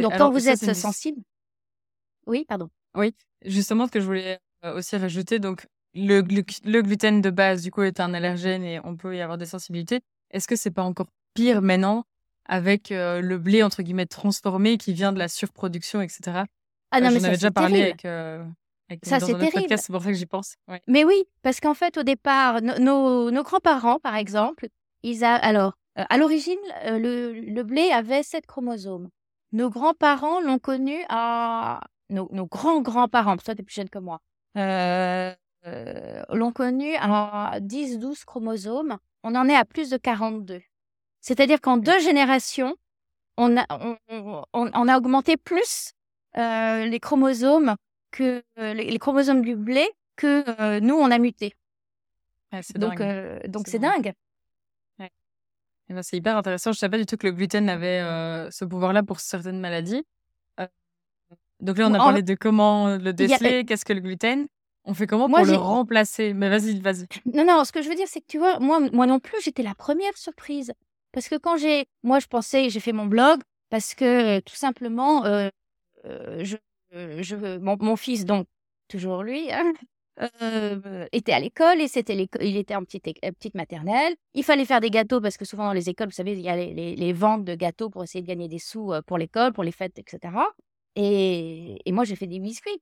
donc 0.00 0.16
quand 0.16 0.30
vous 0.30 0.48
êtes 0.48 0.74
sensible, 0.74 1.22
oui, 2.26 2.44
pardon. 2.46 2.68
Oui, 2.94 3.14
justement, 3.44 3.86
ce 3.86 3.92
que 3.92 4.00
je 4.00 4.06
voulais 4.06 4.38
aussi 4.62 4.96
rajouter, 4.96 5.38
donc 5.38 5.66
le, 5.94 6.20
le, 6.20 6.82
gluten 6.82 7.20
de 7.20 7.30
base, 7.30 7.62
du 7.62 7.70
coup, 7.70 7.82
est 7.82 8.00
un 8.00 8.14
allergène 8.14 8.64
et 8.64 8.80
on 8.84 8.96
peut 8.96 9.16
y 9.16 9.20
avoir 9.20 9.38
des 9.38 9.46
sensibilités. 9.46 10.00
Est-ce 10.30 10.46
que 10.46 10.56
c'est 10.56 10.70
pas 10.70 10.82
encore 10.82 11.08
pire 11.34 11.62
maintenant 11.62 12.04
avec 12.44 12.88
le 12.90 13.36
blé 13.38 13.62
entre 13.62 13.82
guillemets 13.82 14.06
transformé 14.06 14.76
qui 14.76 14.92
vient 14.92 15.12
de 15.12 15.18
la 15.18 15.28
surproduction, 15.28 16.00
etc. 16.00 16.44
Ah 16.90 17.00
non, 17.00 17.10
mais 17.10 17.20
J'en 17.20 17.24
avais 17.26 17.36
déjà 17.36 17.50
parlé 17.50 17.82
avec, 17.82 18.04
avec 18.04 19.06
ça, 19.06 19.20
c'est 19.20 19.38
terrible. 19.38 19.66
c'est 19.68 19.92
pour 19.92 20.02
ça 20.02 20.08
que 20.10 20.16
j'y 20.16 20.26
pense. 20.26 20.56
Mais 20.86 21.04
oui, 21.04 21.24
parce 21.42 21.60
qu'en 21.60 21.74
fait, 21.74 21.96
au 21.96 22.02
départ, 22.02 22.60
nos, 22.62 23.30
nos 23.30 23.42
grands-parents, 23.42 23.98
par 23.98 24.16
exemple, 24.16 24.68
ils 25.02 25.24
a... 25.24 25.34
alors, 25.34 25.74
à 25.96 26.16
l'origine, 26.18 26.58
le, 26.84 27.32
le, 27.32 27.62
blé 27.62 27.90
avait 27.90 28.22
sept 28.22 28.46
chromosomes. 28.46 29.08
Nos 29.52 29.68
grands-parents 29.70 30.40
l'ont 30.40 30.58
connu 30.58 31.04
à. 31.08 31.80
Nos, 32.08 32.28
nos 32.32 32.46
grands-grands-parents, 32.46 33.36
toi, 33.38 33.54
tu 33.54 33.60
es 33.60 33.64
plus 33.64 33.74
jeune 33.74 33.88
que 33.88 33.98
moi, 33.98 34.20
euh, 34.58 35.34
l'ont 36.30 36.52
connu 36.52 36.94
à 36.96 37.58
10-12 37.60 38.24
chromosomes 38.24 38.98
on 39.22 39.34
en 39.34 39.48
est 39.48 39.56
à 39.56 39.64
plus 39.64 39.90
de 39.90 39.96
42. 39.96 40.60
C'est-à-dire 41.20 41.60
qu'en 41.60 41.76
deux 41.76 42.00
générations, 42.00 42.76
on 43.36 43.56
a, 43.56 43.66
on, 44.52 44.88
a 44.88 44.96
augmenté 44.96 45.36
plus 45.36 45.92
euh, 46.36 46.84
les 46.86 47.00
chromosomes 47.00 47.76
que 48.10 48.42
euh, 48.58 48.74
les, 48.74 48.98
chromosomes 48.98 49.42
du 49.42 49.56
blé 49.56 49.88
que 50.16 50.44
euh, 50.60 50.80
nous 50.80 50.94
on 50.94 51.10
a 51.10 51.18
muté. 51.18 51.54
donc 52.74 53.00
donc 53.48 53.68
c'est 53.68 53.78
dingue. 53.78 54.12
Eh 55.88 55.94
ben, 55.94 56.02
c'est 56.02 56.16
hyper 56.16 56.36
intéressant. 56.36 56.72
Je 56.72 56.76
ne 56.76 56.80
savais 56.80 56.92
pas 56.92 56.98
du 56.98 57.06
tout 57.06 57.16
que 57.16 57.26
le 57.26 57.32
gluten 57.32 57.68
avait 57.68 58.00
ce 58.50 58.64
pouvoir-là 58.64 59.02
pour 59.02 59.20
certaines 59.20 59.60
maladies. 59.60 60.04
donc 61.60 61.78
là, 61.78 61.88
on 61.88 61.94
a 61.94 61.98
parlé 61.98 62.22
de 62.22 62.34
comment 62.34 62.96
le 62.96 63.12
déceler, 63.12 63.64
qu'est-ce 63.64 63.84
que 63.84 63.92
le 63.92 64.00
gluten. 64.00 64.46
On 64.84 64.94
fait 64.94 65.06
comment 65.06 65.28
pour 65.28 65.44
le 65.44 65.54
remplacer? 65.54 66.34
Mais 66.34 66.48
vas-y, 66.48 66.80
vas-y. 66.80 67.06
Non, 67.32 67.44
non, 67.44 67.64
ce 67.64 67.70
que 67.72 67.82
je 67.82 67.88
veux 67.88 67.94
dire, 67.94 68.08
c'est 68.08 68.20
que 68.20 68.26
tu 68.26 68.38
vois, 68.38 68.58
moi, 68.58 68.80
moi 68.92 69.06
non 69.06 69.20
plus, 69.20 69.36
j'étais 69.42 69.62
la 69.62 69.74
première 69.74 70.16
surprise. 70.16 70.72
Parce 71.12 71.28
que 71.28 71.36
quand 71.36 71.56
j'ai. 71.56 71.86
Moi, 72.02 72.18
je 72.18 72.26
pensais, 72.26 72.68
j'ai 72.70 72.80
fait 72.80 72.92
mon 72.92 73.06
blog 73.06 73.40
parce 73.70 73.94
que 73.94 74.40
tout 74.40 74.56
simplement, 74.56 75.24
euh, 75.24 75.48
euh, 76.04 76.44
je, 76.44 76.56
je, 76.90 77.58
mon, 77.58 77.96
fils, 77.96 78.24
donc, 78.24 78.46
toujours 78.88 79.22
lui, 79.22 79.50
hein, 79.52 79.72
était 81.12 81.32
à 81.32 81.40
l'école 81.40 81.80
et 81.80 81.88
c'était 81.88 82.28
il 82.40 82.56
était 82.56 82.74
en 82.74 82.84
petite, 82.84 83.04
petite 83.04 83.54
maternelle. 83.54 84.14
Il 84.34 84.44
fallait 84.44 84.64
faire 84.64 84.80
des 84.80 84.90
gâteaux 84.90 85.20
parce 85.20 85.36
que 85.36 85.44
souvent 85.44 85.64
dans 85.64 85.72
les 85.72 85.88
écoles, 85.88 86.08
vous 86.08 86.12
savez, 86.12 86.32
il 86.32 86.40
y 86.40 86.48
a 86.48 86.56
les, 86.56 86.96
les, 86.96 87.12
ventes 87.12 87.44
de 87.44 87.54
gâteaux 87.54 87.90
pour 87.90 88.04
essayer 88.04 88.22
de 88.22 88.26
gagner 88.26 88.48
des 88.48 88.58
sous 88.58 88.92
pour 89.06 89.18
l'école, 89.18 89.52
pour 89.52 89.64
les 89.64 89.72
fêtes, 89.72 89.98
etc. 89.98 90.34
Et, 90.96 91.78
et 91.84 91.92
moi, 91.92 92.04
j'ai 92.04 92.16
fait 92.16 92.26
des 92.26 92.40
biscuits 92.40 92.80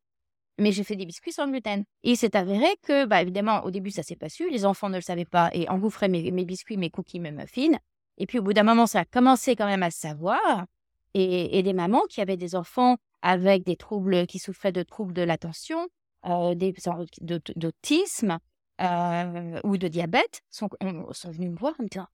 mais 0.61 0.73
j'ai 0.73 0.85
fait 0.85 0.97
des 0.97 1.07
biscuits 1.07 1.33
sans 1.33 1.49
gluten. 1.49 1.85
Et 2.05 2.15
c'est 2.15 2.37
avéré 2.37 2.69
que, 2.83 3.07
bah, 3.07 3.23
évidemment, 3.23 3.65
au 3.65 3.71
début, 3.71 3.91
ça 3.91 4.03
s'est 4.03 4.17
pas 4.17 4.29
su, 4.29 4.51
les 4.51 4.65
enfants 4.67 4.91
ne 4.91 4.97
le 4.97 5.01
savaient 5.01 5.25
pas 5.25 5.51
et 5.53 5.69
engouffraient 5.69 6.09
mes, 6.09 6.31
mes 6.31 6.45
biscuits, 6.45 6.77
mes 6.77 6.91
cookies, 6.91 7.19
mes 7.19 7.33
muffins. 7.33 7.79
Et 8.19 8.27
puis, 8.27 8.39
au 8.39 8.43
bout 8.43 8.53
d'un 8.53 8.63
moment, 8.63 8.87
ça 8.87 9.01
a 9.01 9.05
commencé 9.05 9.57
quand 9.57 9.67
même 9.67 9.83
à 9.83 9.91
se 9.91 9.99
savoir. 9.99 10.67
Et, 11.15 11.63
des 11.63 11.73
mamans 11.73 12.03
qui 12.09 12.21
avaient 12.21 12.37
des 12.37 12.55
enfants 12.55 12.97
avec 13.23 13.65
des 13.65 13.77
troubles, 13.77 14.27
qui 14.27 14.39
souffraient 14.39 14.71
de 14.71 14.83
troubles 14.85 15.13
de 15.13 15.23
l'attention, 15.23 15.89
euh, 16.27 16.55
d'autisme 16.55 18.39
euh, 18.81 19.61
ou 19.65 19.77
de 19.77 19.89
diabète, 19.89 20.43
sont, 20.51 20.69
sont 21.13 21.31
venues 21.31 21.51
me 21.51 21.57
voir 21.57 21.75
en 21.79 21.85
me 21.85 21.89
disant 21.89 22.09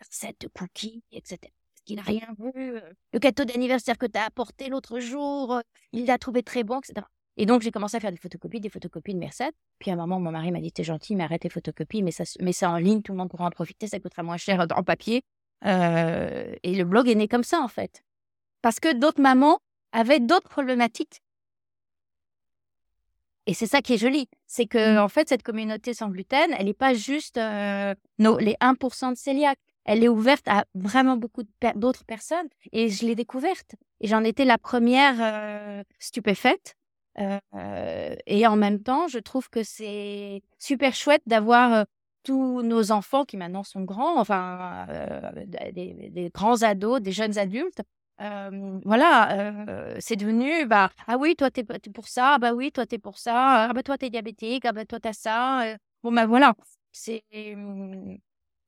recette 0.00 0.40
de 0.40 0.48
cookies, 0.48 1.02
etc. 1.12 1.38
qu'il 1.84 1.96
n'a 1.96 2.02
rien 2.02 2.26
vu. 2.38 2.80
Le 3.12 3.18
gâteau 3.18 3.44
d'anniversaire 3.44 3.96
que 3.98 4.06
tu 4.06 4.18
as 4.18 4.24
apporté 4.24 4.68
l'autre 4.68 4.98
jour, 4.98 5.60
il 5.92 6.06
l'a 6.06 6.18
trouvé 6.18 6.42
très 6.42 6.64
bon, 6.64 6.80
etc. 6.80 7.06
Et 7.36 7.46
donc, 7.46 7.62
j'ai 7.62 7.70
commencé 7.70 7.96
à 7.96 8.00
faire 8.00 8.10
des 8.10 8.18
photocopies, 8.18 8.60
des 8.60 8.68
photocopies 8.68 9.14
de 9.14 9.18
mes 9.18 9.30
Puis 9.78 9.90
à 9.90 9.94
un 9.94 9.96
moment, 9.96 10.20
mon 10.20 10.32
mari 10.32 10.52
m'a 10.52 10.60
dit 10.60 10.70
T'es 10.70 10.84
gentil, 10.84 11.16
mais 11.16 11.24
arrête 11.24 11.42
tes 11.42 11.48
photocopies, 11.48 12.02
mais 12.02 12.10
ça, 12.10 12.24
mais 12.40 12.52
ça 12.52 12.70
en 12.70 12.76
ligne, 12.76 13.02
tout 13.02 13.12
le 13.12 13.18
monde 13.18 13.30
pourra 13.30 13.46
en 13.46 13.50
profiter, 13.50 13.86
ça 13.86 13.98
coûtera 14.00 14.22
moins 14.22 14.36
cher 14.36 14.66
en 14.74 14.82
papier. 14.82 15.22
Euh, 15.64 16.54
et 16.62 16.74
le 16.74 16.84
blog 16.84 17.08
est 17.08 17.14
né 17.14 17.28
comme 17.28 17.44
ça, 17.44 17.60
en 17.60 17.68
fait. 17.68 18.02
Parce 18.60 18.80
que 18.80 18.92
d'autres 18.92 19.20
mamans 19.20 19.58
avaient 19.92 20.20
d'autres 20.20 20.48
problématiques. 20.48 21.22
Et 23.46 23.54
c'est 23.54 23.66
ça 23.66 23.82
qui 23.82 23.94
est 23.94 23.98
joli, 23.98 24.28
c'est 24.46 24.66
que 24.66 24.96
mmh. 24.96 24.98
en 24.98 25.08
fait 25.08 25.28
cette 25.28 25.42
communauté 25.42 25.94
sans 25.94 26.08
gluten, 26.08 26.54
elle 26.56 26.66
n'est 26.66 26.74
pas 26.74 26.94
juste 26.94 27.38
euh, 27.38 27.94
les 28.18 28.54
1% 28.60 29.14
de 29.14 29.24
cœliaques, 29.24 29.58
elle 29.84 30.04
est 30.04 30.08
ouverte 30.08 30.46
à 30.46 30.64
vraiment 30.74 31.16
beaucoup 31.16 31.42
d'autres 31.74 32.04
personnes. 32.04 32.48
Et 32.70 32.88
je 32.88 33.04
l'ai 33.04 33.16
découverte. 33.16 33.74
Et 34.00 34.06
j'en 34.06 34.22
étais 34.22 34.44
la 34.44 34.58
première 34.58 35.16
euh, 35.18 35.82
stupéfaite 35.98 36.76
et 38.26 38.46
en 38.46 38.56
même 38.56 38.82
temps, 38.82 39.06
je 39.08 39.18
trouve 39.18 39.48
que 39.50 39.62
c'est 39.62 40.42
super 40.58 40.94
chouette 40.94 41.22
d'avoir 41.26 41.84
tous 42.22 42.62
nos 42.62 42.92
enfants 42.92 43.24
qui 43.24 43.36
maintenant 43.36 43.64
sont 43.64 43.82
grands, 43.82 44.18
enfin 44.18 44.86
des, 45.46 46.30
grands 46.34 46.62
ados, 46.62 47.00
des 47.00 47.12
jeunes 47.12 47.38
adultes. 47.38 47.82
Voilà, 48.18 49.96
c'est 50.00 50.16
devenu, 50.16 50.66
bah, 50.66 50.90
ah 51.06 51.16
oui, 51.18 51.34
toi 51.36 51.50
t'es 51.50 51.64
pour 51.64 52.08
ça, 52.08 52.34
ah 52.34 52.38
bah 52.38 52.52
oui, 52.54 52.72
toi 52.72 52.86
t'es 52.86 52.98
pour 52.98 53.18
ça, 53.18 53.68
ah 53.68 53.72
bah 53.72 53.82
toi 53.82 53.98
t'es 53.98 54.10
diabétique, 54.10 54.64
ah 54.64 54.72
bah 54.72 54.84
toi 54.84 55.00
t'as 55.00 55.12
ça. 55.12 55.76
bon 56.02 56.12
bah 56.12 56.26
voilà, 56.26 56.54
c'est. 56.92 57.24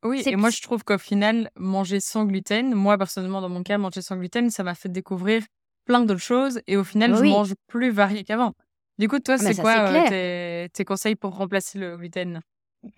Oui, 0.05 0.23
et 0.27 0.37
moi 0.37 0.51
je 0.51 0.61
trouve 0.61 0.85
qu'au 0.85 0.99
final, 0.99 1.51
manger 1.57 1.99
sans 1.99 2.27
gluten, 2.27 2.75
moi 2.75 2.99
personnellement 2.99 3.41
dans 3.41 3.49
mon 3.49 3.63
cas, 3.63 3.79
manger 3.79 4.03
sans 4.03 4.17
gluten, 4.17 4.51
ça 4.51 4.63
m'a 4.63 4.75
fait 4.75 4.91
découvrir 4.91 5.43
plein 5.87 6.01
d'autres 6.01 6.21
choses 6.21 6.61
et 6.67 6.77
au 6.77 6.85
final, 6.85 7.15
je 7.15 7.23
mange 7.23 7.55
plus 7.67 7.91
varié 7.91 8.25
qu'avant. 8.25 8.53
Du 8.99 9.09
coup, 9.09 9.19
toi, 9.19 9.35
ah, 9.35 9.39
c'est 9.39 9.55
quoi 9.55 9.83
tes, 9.83 10.85
conseils 10.85 11.17
pour 11.17 11.35
remplacer 11.37 11.79
le 11.79 11.97
gluten? 11.97 12.41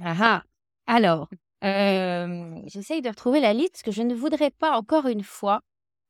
Ah, 0.00 0.14
ah 0.18 0.42
Alors, 0.86 1.28
j'essaye 1.62 3.02
de 3.02 3.08
retrouver 3.08 3.40
la 3.40 3.52
liste 3.52 3.72
parce 3.72 3.82
que 3.84 3.90
je 3.92 4.02
ne 4.02 4.14
voudrais 4.14 4.50
pas, 4.50 4.76
encore 4.76 5.06
une 5.06 5.22
fois, 5.22 5.60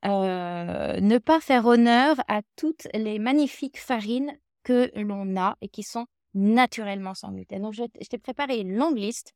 euh, 0.04 1.00
ne 1.00 1.18
pas 1.18 1.40
faire 1.40 1.66
honneur 1.66 2.16
à 2.28 2.42
toutes 2.56 2.86
les 2.94 3.18
magnifiques 3.18 3.78
farines 3.78 4.32
que 4.62 4.90
l'on 4.96 5.36
a 5.36 5.56
et 5.60 5.68
qui 5.68 5.82
sont 5.82 6.06
naturellement 6.34 7.14
sans 7.14 7.32
gluten. 7.32 7.62
Donc, 7.62 7.72
je, 7.72 7.84
t'ai 7.84 8.18
préparé 8.18 8.58
une 8.58 8.76
longue 8.76 8.98
liste 8.98 9.32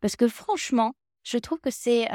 parce 0.00 0.16
que 0.16 0.28
franchement, 0.28 0.94
je 1.22 1.38
trouve 1.38 1.60
que 1.60 1.70
c'est, 1.70 2.08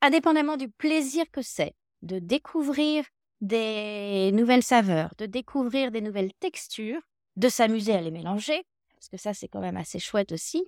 indépendamment 0.00 0.56
du 0.56 0.68
plaisir 0.68 1.24
que 1.30 1.42
c'est 1.42 1.74
de 2.02 2.18
découvrir 2.18 3.04
des 3.40 4.30
nouvelles 4.32 4.62
saveurs, 4.62 5.12
de 5.18 5.26
découvrir 5.26 5.90
des 5.90 6.00
nouvelles 6.00 6.32
textures, 6.40 7.00
de 7.36 7.48
s'amuser 7.48 7.94
à 7.94 8.00
les 8.00 8.10
mélanger, 8.10 8.64
parce 8.94 9.08
que 9.08 9.16
ça 9.16 9.34
c'est 9.34 9.48
quand 9.48 9.60
même 9.60 9.76
assez 9.76 9.98
chouette 9.98 10.32
aussi. 10.32 10.64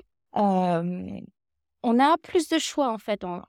On 1.82 1.98
a 1.98 2.16
plus 2.18 2.48
de 2.48 2.58
choix 2.58 2.92
en 2.92 2.98
fait 2.98 3.24
en, 3.24 3.42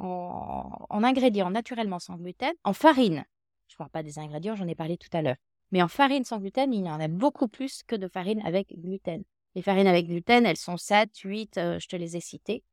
ingrédients 0.90 1.50
naturellement 1.50 2.00
sans 2.00 2.16
gluten, 2.16 2.54
en 2.64 2.74
farine. 2.74 3.26
Je 3.68 3.76
ne 3.76 3.78
parle 3.78 3.90
pas 3.90 4.04
des 4.04 4.20
ingrédients, 4.20 4.56
j'en 4.56 4.68
ai 4.68 4.76
parlé 4.76 4.98
tout 4.98 5.10
à 5.14 5.22
l'heure. 5.22 5.38
Mais 5.72 5.82
en 5.82 5.88
farine 5.88 6.24
sans 6.24 6.40
gluten, 6.40 6.74
il 6.74 6.86
y 6.86 6.90
en 6.90 7.00
a 7.00 7.08
beaucoup 7.08 7.48
plus 7.48 7.84
que 7.84 7.96
de 7.96 8.08
farine 8.08 8.42
avec 8.46 8.74
gluten. 8.78 9.24
Les 9.56 9.62
farines 9.62 9.88
avec 9.88 10.08
gluten, 10.08 10.46
elles 10.46 10.58
sont 10.58 10.78
7, 10.78 11.10
8, 11.18 11.58
euh, 11.58 11.80
je 11.80 11.88
te 11.88 11.96
les 11.96 12.18
ai 12.18 12.22
citées. 12.22 12.64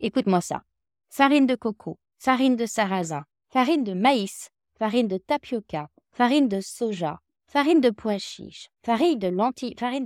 Écoute-moi 0.00 0.40
ça. 0.40 0.62
Farine 1.08 1.46
de 1.46 1.56
coco, 1.56 1.98
farine 2.18 2.56
de 2.56 2.66
sarrasin, 2.66 3.24
farine 3.48 3.84
de 3.84 3.92
maïs, 3.92 4.50
farine 4.78 5.08
de 5.08 5.18
tapioca, 5.18 5.88
farine 6.12 6.48
de 6.48 6.60
soja, 6.60 7.18
farine 7.46 7.80
de 7.80 7.90
pois 7.90 8.18
chiche, 8.18 8.68
farine 8.84 9.18
de 9.18 9.28
lentilles, 9.28 9.74
farine 9.78 10.04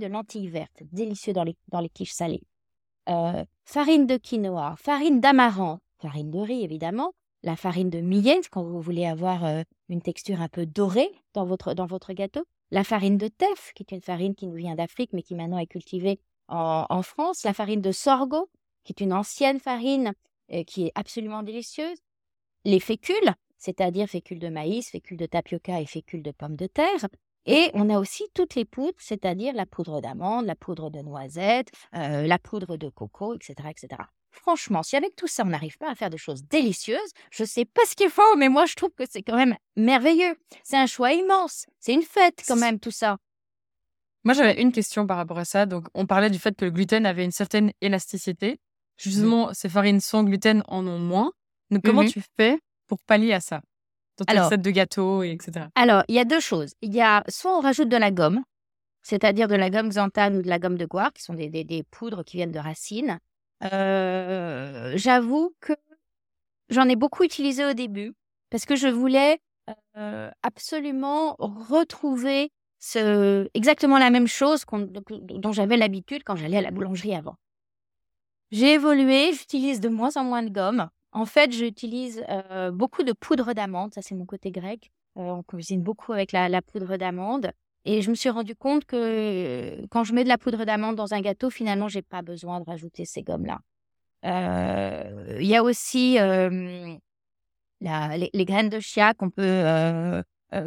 vertes, 0.49 0.81
délicieux 0.91 1.33
dans 1.33 1.43
les, 1.43 1.55
dans 1.69 1.79
les 1.79 1.89
quiches 1.89 2.13
salées, 2.13 2.41
euh, 3.09 3.43
farine 3.63 4.07
de 4.07 4.17
quinoa, 4.17 4.75
farine 4.77 5.19
d'amarante, 5.19 5.81
farine 6.01 6.31
de 6.31 6.39
riz 6.39 6.63
évidemment, 6.63 7.13
la 7.43 7.55
farine 7.55 7.89
de 7.89 7.99
millet 7.99 8.41
quand 8.51 8.63
vous 8.63 8.81
voulez 8.81 9.05
avoir 9.05 9.43
une 9.89 10.01
texture 10.01 10.41
un 10.41 10.47
peu 10.47 10.65
dorée 10.65 11.11
dans 11.33 11.45
votre, 11.45 12.13
gâteau, 12.13 12.43
la 12.71 12.83
farine 12.83 13.17
de 13.17 13.27
teff 13.27 13.71
qui 13.75 13.83
est 13.83 13.95
une 13.95 14.01
farine 14.01 14.33
qui 14.33 14.47
nous 14.47 14.55
vient 14.55 14.75
d'Afrique 14.75 15.11
mais 15.13 15.21
qui 15.21 15.35
maintenant 15.35 15.59
est 15.59 15.67
cultivée 15.67 16.19
en, 16.47 16.85
en, 16.89 17.01
France, 17.03 17.43
la 17.43 17.53
farine 17.53 17.81
de 17.81 17.91
sorgho 17.91 18.49
qui 18.83 18.93
est 18.93 19.03
une 19.03 19.13
ancienne 19.13 19.59
farine 19.59 20.13
qui 20.65 20.85
est 20.85 20.91
absolument 20.95 21.43
délicieuse, 21.43 21.97
les 22.65 22.79
fécules, 22.79 23.33
c'est-à-dire 23.57 24.07
fécules 24.07 24.39
de 24.39 24.49
maïs, 24.49 24.89
fécules 24.89 25.17
de 25.17 25.25
tapioca 25.25 25.79
et 25.81 25.85
fécules 25.85 26.23
de 26.23 26.31
pommes 26.31 26.55
de 26.55 26.67
terre, 26.67 27.07
et 27.45 27.69
on 27.73 27.89
a 27.89 27.99
aussi 27.99 28.25
toutes 28.33 28.55
les 28.55 28.65
poudres, 28.65 28.97
c'est-à-dire 28.97 29.53
la 29.53 29.65
poudre 29.65 30.01
d'amande, 30.01 30.45
la 30.45 30.55
poudre 30.55 30.89
de 30.89 30.99
noisette, 30.99 31.69
euh, 31.95 32.25
la 32.25 32.39
poudre 32.39 32.77
de 32.77 32.89
coco, 32.89 33.35
etc., 33.35 33.69
etc. 33.69 34.01
Franchement, 34.31 34.83
si 34.83 34.95
avec 34.95 35.15
tout 35.15 35.27
ça, 35.27 35.43
on 35.45 35.49
n'arrive 35.49 35.77
pas 35.77 35.89
à 35.89 35.95
faire 35.95 36.09
des 36.09 36.17
choses 36.17 36.43
délicieuses, 36.43 37.11
je 37.31 37.43
ne 37.43 37.47
sais 37.47 37.65
pas 37.65 37.81
ce 37.87 37.95
qu'il 37.95 38.09
faut, 38.09 38.35
mais 38.37 38.49
moi, 38.49 38.65
je 38.65 38.75
trouve 38.75 38.91
que 38.97 39.05
c'est 39.09 39.21
quand 39.21 39.37
même 39.37 39.55
merveilleux. 39.77 40.35
C'est 40.63 40.77
un 40.77 40.87
choix 40.87 41.13
immense. 41.13 41.65
C'est 41.79 41.93
une 41.93 42.01
fête 42.01 42.43
quand 42.47 42.57
même, 42.57 42.79
tout 42.79 42.91
ça. 42.91 43.17
Moi, 44.25 44.33
j'avais 44.33 44.59
une 44.61 44.71
question 44.71 45.05
par 45.05 45.17
rapport 45.17 45.37
à 45.37 45.45
ça. 45.45 45.65
Donc, 45.65 45.87
on 45.93 46.05
parlait 46.05 46.31
du 46.31 46.39
fait 46.39 46.55
que 46.55 46.65
le 46.65 46.71
gluten 46.71 47.05
avait 47.05 47.23
une 47.23 47.31
certaine 47.31 47.71
élasticité. 47.79 48.59
Justement, 48.97 49.53
ces 49.53 49.69
farines 49.69 49.99
sans 49.99 50.23
gluten 50.23 50.63
en 50.67 50.85
ont 50.87 50.99
moins. 50.99 51.31
Donc, 51.69 51.83
comment 51.83 52.03
mmh 52.03 52.09
tu 52.09 52.21
fais 52.35 52.59
pour 52.87 52.99
pallier 53.05 53.33
à 53.33 53.39
ça? 53.39 53.61
Dans 54.17 54.25
alors, 54.27 54.57
de 54.57 54.71
gâteaux, 54.71 55.23
etc. 55.23 55.67
Alors, 55.75 56.03
il 56.07 56.15
y 56.15 56.19
a 56.19 56.25
deux 56.25 56.39
choses. 56.39 56.73
Il 56.81 56.93
y 56.93 57.01
a 57.01 57.23
soit 57.27 57.57
on 57.57 57.61
rajoute 57.61 57.89
de 57.89 57.97
la 57.97 58.11
gomme, 58.11 58.43
c'est-à-dire 59.01 59.47
de 59.47 59.55
la 59.55 59.69
gomme 59.69 59.89
xanthane 59.89 60.37
ou 60.37 60.41
de 60.41 60.47
la 60.47 60.59
gomme 60.59 60.77
de 60.77 60.85
goire, 60.85 61.11
qui 61.13 61.21
sont 61.21 61.33
des, 61.33 61.49
des, 61.49 61.83
poudres 61.83 62.23
qui 62.23 62.37
viennent 62.37 62.51
de 62.51 62.59
racines. 62.59 63.19
Euh, 63.63 64.93
j'avoue 64.95 65.53
que 65.59 65.73
j'en 66.69 66.87
ai 66.89 66.95
beaucoup 66.95 67.23
utilisé 67.23 67.65
au 67.65 67.73
début 67.73 68.13
parce 68.49 68.65
que 68.65 68.75
je 68.75 68.87
voulais 68.87 69.39
euh, 69.97 70.29
absolument 70.43 71.35
retrouver 71.39 72.51
ce, 72.79 73.49
exactement 73.53 73.97
la 73.97 74.09
même 74.09 74.27
chose 74.27 74.65
dont 75.09 75.51
j'avais 75.51 75.77
l'habitude 75.77 76.23
quand 76.23 76.35
j'allais 76.35 76.57
à 76.57 76.61
la 76.61 76.71
boulangerie 76.71 77.15
avant. 77.15 77.35
J'ai 78.51 78.73
évolué, 78.73 79.33
j'utilise 79.33 79.79
de 79.79 79.89
moins 79.89 80.15
en 80.17 80.23
moins 80.23 80.43
de 80.43 80.49
gomme. 80.49 80.89
En 81.15 81.25
fait, 81.25 81.53
j'utilise 81.53 82.25
beaucoup 82.73 83.03
de 83.03 83.13
poudre 83.13 83.53
d'amande. 83.53 83.93
Ça, 83.93 84.01
c'est 84.01 84.15
mon 84.15 84.25
côté 84.25 84.51
grec. 84.51 84.91
on 85.15 85.43
cuisine 85.43 85.81
beaucoup 85.81 86.11
avec 86.11 86.33
la, 86.33 86.61
poudre 86.61 86.97
d'amande. 86.97 87.51
Et 87.85 88.01
je 88.01 88.09
me 88.09 88.15
suis 88.15 88.29
rendu 88.29 88.53
compte 88.53 88.83
que 88.83 89.85
quand 89.91 90.03
je 90.03 90.13
mets 90.13 90.25
de 90.25 90.29
la 90.29 90.37
poudre 90.37 90.65
d'amande 90.65 90.97
dans 90.97 91.13
un 91.13 91.21
gâteau, 91.21 91.49
finalement, 91.49 91.87
j'ai 91.87 92.01
pas 92.01 92.21
besoin 92.21 92.59
de 92.59 92.65
rajouter 92.65 93.05
ces 93.05 93.23
gommes-là. 93.23 93.59
Il 94.23 95.45
y 95.47 95.55
a 95.55 95.63
aussi 95.63 96.17
les, 97.79 98.45
graines 98.45 98.69
de 98.69 98.81
chia 98.81 99.13
qu'on 99.13 99.29
peut 99.29 100.21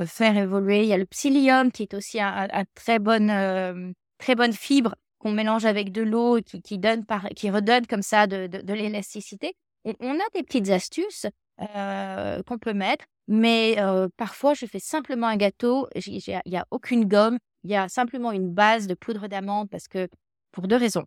faire 0.07 0.37
évoluer. 0.39 0.81
Il 0.85 0.89
y 0.89 0.95
a 0.95 0.99
le 0.99 1.05
psyllium 1.05 1.71
qui 1.71 1.83
est 1.83 1.93
aussi 1.93 2.23
un, 2.23 2.49
très 2.75 2.99
bonne, 2.99 3.93
très 4.17 4.35
bonne 4.35 4.55
fibre 4.55 4.95
qu'on 5.19 5.33
mélange 5.33 5.67
avec 5.67 5.93
de 5.93 6.01
l'eau 6.01 6.41
qui, 6.41 6.63
qui, 6.63 6.79
donne 6.79 7.05
qui 7.37 7.51
redonne 7.51 7.87
comme 7.87 8.01
ça 8.01 8.27
de 8.27 8.73
l'élasticité 8.73 9.55
on 9.85 10.15
a 10.15 10.29
des 10.35 10.43
petites 10.43 10.71
astuces 10.71 11.27
qu'on 11.59 12.59
peut 12.61 12.73
mettre, 12.73 13.05
mais 13.27 13.77
parfois 14.17 14.55
je 14.55 14.67
fais 14.67 14.79
simplement 14.79 15.27
un 15.27 15.37
gâteau, 15.37 15.89
il 15.95 16.23
n'y 16.47 16.57
a 16.57 16.67
aucune 16.71 17.05
gomme, 17.05 17.39
il 17.65 17.71
y 17.71 17.77
a 17.77 17.89
simplement 17.89 18.33
une 18.33 18.51
base 18.51 18.87
de 18.87 18.95
poudre 18.95 19.29
d'amande 19.29 19.69
parce 19.71 19.89
que, 19.89 20.09
pour 20.53 20.69
deux 20.69 20.77
raisons. 20.77 21.05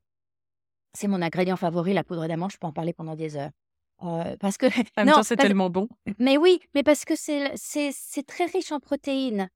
C'est 0.93 1.07
mon 1.07 1.21
ingrédient 1.21 1.55
favori, 1.55 1.93
la 1.93 2.03
poudre 2.03 2.27
d'amande, 2.27 2.51
je 2.51 2.57
peux 2.57 2.67
en 2.67 2.73
parler 2.73 2.93
pendant 2.93 3.15
des 3.15 3.37
heures. 3.37 3.51
parce 4.39 4.57
que 4.57 4.65
non, 5.05 5.23
c'est 5.23 5.37
tellement 5.37 5.69
bon. 5.69 5.87
Mais 6.19 6.37
oui, 6.37 6.59
mais 6.73 6.83
parce 6.83 7.05
que 7.05 7.13
c'est 7.15 8.23
très 8.27 8.45
riche 8.45 8.71
en 8.71 8.79
protéines. 8.79 9.49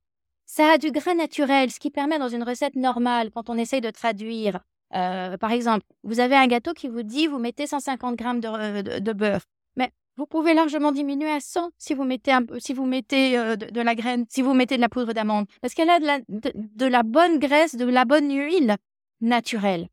Ça 0.48 0.74
a 0.74 0.78
du 0.78 0.92
gras 0.92 1.16
naturel, 1.16 1.72
ce 1.72 1.80
qui 1.80 1.90
permet 1.90 2.20
dans 2.20 2.30
une 2.30 2.44
recette 2.44 2.76
normale, 2.76 3.32
quand 3.32 3.50
on 3.50 3.58
essaye 3.58 3.82
de 3.82 3.90
traduire 3.90 4.60
euh, 4.94 5.38
par 5.38 5.52
exemple, 5.52 5.86
vous 6.04 6.20
avez 6.20 6.36
un 6.36 6.48
gâteau 6.48 6.74
qui 6.74 6.88
vous 6.88 7.04
dit 7.04 7.28
vous 7.28 7.40
mettez 7.40 7.68
150 7.68 8.16
grammes 8.16 8.40
de, 8.40 9.14
beurre, 9.14 9.42
mais 9.76 9.92
vous 10.16 10.26
pouvez 10.26 10.54
largement 10.54 10.92
diminuer 10.92 11.30
à 11.30 11.40
100 11.40 11.72
si 11.78 11.94
vous 11.94 12.04
mettez, 12.04 12.32
un, 12.32 12.46
si 12.60 12.74
vous 12.74 12.86
mettez 12.86 13.38
euh, 13.38 13.56
de, 13.56 13.82
la 13.82 13.96
graine, 13.96 14.26
si 14.30 14.42
vous 14.42 14.54
mettez 14.54 14.76
de 14.76 14.82
la 14.82 14.90
poudre 14.90 15.14
d'amande, 15.14 15.48
parce 15.62 15.74
qu'elle 15.74 15.90
a 15.90 16.00
de 16.00 16.06
la, 16.06 16.20
de, 16.30 17.04
bonne 17.04 17.40
graisse, 17.40 17.76
de 17.76 17.86
la 17.86 18.06
bonne 18.06 18.32
huile 18.32 18.76
naturelle. 19.22 19.88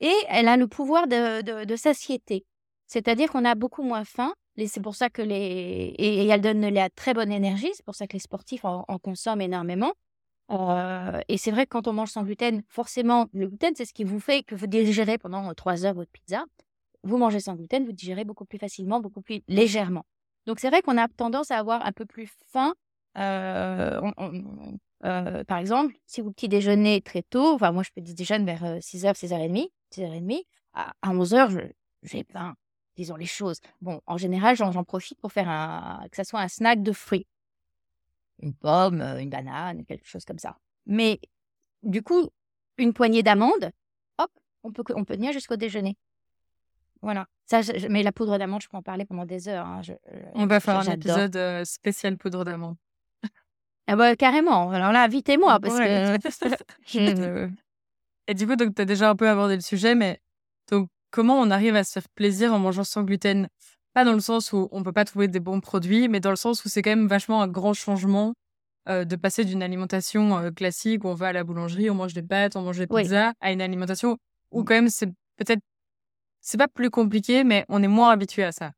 Et 0.00 0.14
elle 0.28 0.48
a 0.48 0.56
le 0.56 0.68
pouvoir 0.68 1.08
de, 1.08 1.76
satiété. 1.76 2.44
C'est-à-dire 2.86 3.30
qu'on 3.30 3.44
a 3.44 3.54
beaucoup 3.54 3.82
moins 3.82 4.04
faim. 4.04 4.32
Et 4.56 4.66
c'est 4.68 4.80
pour 4.80 4.94
ça 4.94 5.08
que 5.08 5.22
les. 5.22 5.94
Et, 5.98 6.26
elle 6.26 6.40
donne 6.40 6.68
la 6.68 6.88
très 6.90 7.14
bonne 7.14 7.32
énergie. 7.32 7.70
C'est 7.74 7.84
pour 7.84 7.94
ça 7.94 8.06
que 8.06 8.12
les 8.12 8.20
sportifs 8.20 8.64
en 8.64 8.84
consomment 9.02 9.40
énormément. 9.40 9.92
Et 10.50 11.36
c'est 11.36 11.50
vrai 11.50 11.64
que 11.64 11.70
quand 11.70 11.88
on 11.88 11.92
mange 11.92 12.10
sans 12.10 12.22
gluten, 12.22 12.62
forcément, 12.68 13.26
le 13.32 13.48
gluten, 13.48 13.74
c'est 13.76 13.84
ce 13.84 13.92
qui 13.92 14.04
vous 14.04 14.20
fait 14.20 14.42
que 14.42 14.54
vous 14.54 14.66
digérez 14.66 15.18
pendant 15.18 15.52
trois 15.54 15.84
heures 15.84 15.94
votre 15.94 16.10
pizza. 16.10 16.44
Vous 17.04 17.18
mangez 17.18 17.40
sans 17.40 17.54
gluten, 17.54 17.84
vous 17.84 17.92
digérez 17.92 18.24
beaucoup 18.24 18.44
plus 18.44 18.58
facilement, 18.58 19.00
beaucoup 19.00 19.20
plus 19.20 19.42
légèrement. 19.46 20.04
Donc 20.46 20.60
c'est 20.60 20.70
vrai 20.70 20.82
qu'on 20.82 20.96
a 20.96 21.08
tendance 21.08 21.50
à 21.50 21.58
avoir 21.58 21.84
un 21.86 21.92
peu 21.92 22.06
plus 22.06 22.30
faim. 22.50 22.74
Euh, 23.18 24.00
par 25.44 25.58
exemple, 25.58 25.94
si 26.06 26.20
vous 26.20 26.32
petit 26.32 26.48
déjeunez 26.48 27.02
très 27.02 27.22
tôt, 27.22 27.54
enfin 27.54 27.70
moi 27.70 27.82
je 27.82 27.90
peux 27.94 28.00
déjeuner 28.00 28.44
vers 28.44 28.78
6h, 28.78 29.14
6h30, 29.14 29.68
6h30, 29.94 30.44
à, 30.72 30.92
11h, 31.04 31.70
j'ai 32.02 32.24
faim, 32.24 32.54
disons 32.96 33.16
les 33.16 33.26
choses. 33.26 33.60
Bon, 33.80 34.00
en 34.06 34.16
général, 34.16 34.56
j'en 34.56 34.84
profite 34.84 35.20
pour 35.20 35.32
faire 35.32 35.48
un, 35.48 36.06
que 36.10 36.16
ça 36.16 36.24
soit 36.24 36.40
un 36.40 36.48
snack 36.48 36.82
de 36.82 36.92
fruits 36.92 37.26
une 38.40 38.54
pomme, 38.54 39.00
une 39.00 39.30
banane, 39.30 39.84
quelque 39.84 40.06
chose 40.06 40.24
comme 40.24 40.38
ça. 40.38 40.56
Mais 40.86 41.20
du 41.82 42.02
coup, 42.02 42.28
une 42.76 42.92
poignée 42.92 43.22
d'amandes, 43.22 43.70
hop, 44.18 44.30
on 44.62 44.72
peut, 44.72 44.84
on 44.94 45.04
peut 45.04 45.16
tenir 45.16 45.32
jusqu'au 45.32 45.56
déjeuner. 45.56 45.96
Voilà. 47.02 47.26
Ça, 47.46 47.60
mais 47.88 48.02
la 48.02 48.12
poudre 48.12 48.38
d'amande, 48.38 48.62
je 48.62 48.68
peux 48.68 48.76
en 48.76 48.82
parler 48.82 49.04
pendant 49.04 49.24
des 49.24 49.48
heures. 49.48 49.66
Hein. 49.66 49.80
on 50.34 50.46
va 50.46 50.60
faire 50.60 50.78
un 50.78 50.92
épisode 50.92 51.64
spécial 51.64 52.16
poudre 52.16 52.44
d'amande. 52.44 52.76
Ah 53.90 53.96
bah, 53.96 54.14
carrément. 54.16 54.70
Alors 54.70 54.92
là, 54.92 55.02
invitez-moi 55.04 55.58
parce 55.60 55.78
que. 55.78 57.48
Et 58.28 58.34
du 58.34 58.46
coup, 58.46 58.54
tu 58.56 58.82
as 58.82 58.84
déjà 58.84 59.08
un 59.08 59.16
peu 59.16 59.26
abordé 59.26 59.54
le 59.54 59.62
sujet, 59.62 59.94
mais 59.94 60.20
donc, 60.70 60.90
comment 61.10 61.40
on 61.40 61.50
arrive 61.50 61.74
à 61.74 61.84
se 61.84 61.92
faire 61.92 62.08
plaisir 62.14 62.52
en 62.52 62.58
mangeant 62.58 62.84
sans 62.84 63.02
gluten? 63.02 63.48
Pas 63.94 64.04
dans 64.04 64.12
le 64.12 64.20
sens 64.20 64.52
où 64.52 64.68
on 64.72 64.82
peut 64.82 64.92
pas 64.92 65.04
trouver 65.04 65.28
des 65.28 65.40
bons 65.40 65.60
produits, 65.60 66.08
mais 66.08 66.20
dans 66.20 66.30
le 66.30 66.36
sens 66.36 66.64
où 66.64 66.68
c'est 66.68 66.82
quand 66.82 66.90
même 66.90 67.08
vachement 67.08 67.42
un 67.42 67.48
grand 67.48 67.74
changement 67.74 68.34
euh, 68.88 69.04
de 69.04 69.16
passer 69.16 69.44
d'une 69.44 69.62
alimentation 69.62 70.38
euh, 70.38 70.50
classique 70.50 71.04
où 71.04 71.08
on 71.08 71.14
va 71.14 71.28
à 71.28 71.32
la 71.32 71.44
boulangerie, 71.44 71.90
on 71.90 71.94
mange 71.94 72.14
des 72.14 72.22
pâtes, 72.22 72.56
on 72.56 72.62
mange 72.62 72.78
des 72.78 72.86
pizzas, 72.86 73.32
à 73.40 73.52
une 73.52 73.60
alimentation 73.60 74.16
où 74.50 74.64
quand 74.64 74.74
même 74.74 74.88
c'est 74.88 75.08
peut-être 75.36 75.60
c'est 76.40 76.58
pas 76.58 76.68
plus 76.68 76.90
compliqué, 76.90 77.44
mais 77.44 77.64
on 77.68 77.82
est 77.82 77.88
moins 77.88 78.10
habitué 78.10 78.44
à 78.44 78.52
ça. 78.52 78.72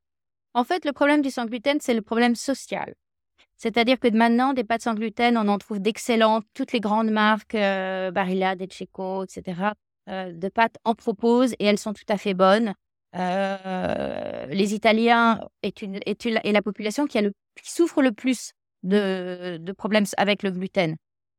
En 0.54 0.64
fait, 0.64 0.84
le 0.84 0.92
problème 0.92 1.22
du 1.22 1.30
sans 1.30 1.46
gluten, 1.46 1.78
c'est 1.80 1.94
le 1.94 2.02
problème 2.02 2.34
social. 2.34 2.94
C'est-à-dire 3.56 4.00
que 4.00 4.08
maintenant, 4.08 4.52
des 4.54 4.64
pâtes 4.64 4.82
sans 4.82 4.94
gluten, 4.94 5.36
on 5.36 5.46
en 5.46 5.58
trouve 5.58 5.80
d'excellentes. 5.80 6.44
Toutes 6.54 6.72
les 6.72 6.80
grandes 6.80 7.10
marques, 7.10 7.54
euh, 7.54 8.10
Barilla, 8.10 8.56
Decceco, 8.56 9.24
etc., 9.24 9.72
euh, 10.08 10.32
de 10.32 10.48
pâtes 10.48 10.76
en 10.84 10.94
proposent 10.94 11.52
et 11.58 11.66
elles 11.66 11.78
sont 11.78 11.92
tout 11.92 12.06
à 12.08 12.16
fait 12.16 12.34
bonnes. 12.34 12.74
Euh, 13.16 14.46
les 14.46 14.74
Italiens 14.74 15.40
est, 15.62 16.44
la 16.44 16.62
population 16.62 17.06
qui, 17.06 17.20
le, 17.20 17.32
souffre 17.62 18.02
le 18.02 18.12
plus 18.12 18.52
de, 18.82 19.72
problèmes 19.76 20.04
avec 20.16 20.42
le 20.42 20.50
gluten. 20.50 20.96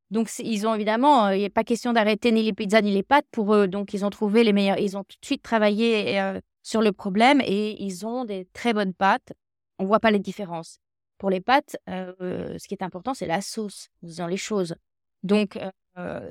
Donc, 0.09 0.29
ils 0.39 0.67
ont 0.67 0.75
évidemment, 0.75 1.27
euh, 1.27 1.37
il 1.37 1.45
a 1.45 1.49
pas 1.49 1.63
question 1.63 1.93
d'arrêter 1.93 2.33
ni 2.33 2.43
les 2.43 2.51
pizzas 2.51 2.81
ni 2.81 2.93
les 2.93 3.03
pâtes 3.03 3.25
pour 3.31 3.55
eux. 3.55 3.67
Donc, 3.67 3.93
ils 3.93 4.03
ont 4.03 4.09
trouvé 4.09 4.43
les 4.43 4.51
meilleurs. 4.51 4.77
Ils 4.77 4.97
ont 4.97 5.05
tout 5.05 5.17
de 5.21 5.25
suite 5.25 5.41
travaillé 5.41 6.19
euh, 6.19 6.41
sur 6.63 6.81
le 6.81 6.91
problème 6.91 7.41
et 7.45 7.81
ils 7.81 8.05
ont 8.05 8.25
des 8.25 8.45
très 8.51 8.73
bonnes 8.73 8.93
pâtes. 8.93 9.31
On 9.79 9.83
ne 9.83 9.87
voit 9.87 10.01
pas 10.01 10.11
les 10.11 10.19
différences. 10.19 10.79
Pour 11.17 11.29
les 11.29 11.39
pâtes, 11.39 11.77
ce 11.87 12.67
qui 12.67 12.73
est 12.73 12.83
important, 12.83 13.13
c'est 13.13 13.27
la 13.27 13.41
sauce, 13.41 13.89
disons 14.01 14.25
les 14.25 14.37
choses. 14.37 14.75
Donc, 15.21 15.59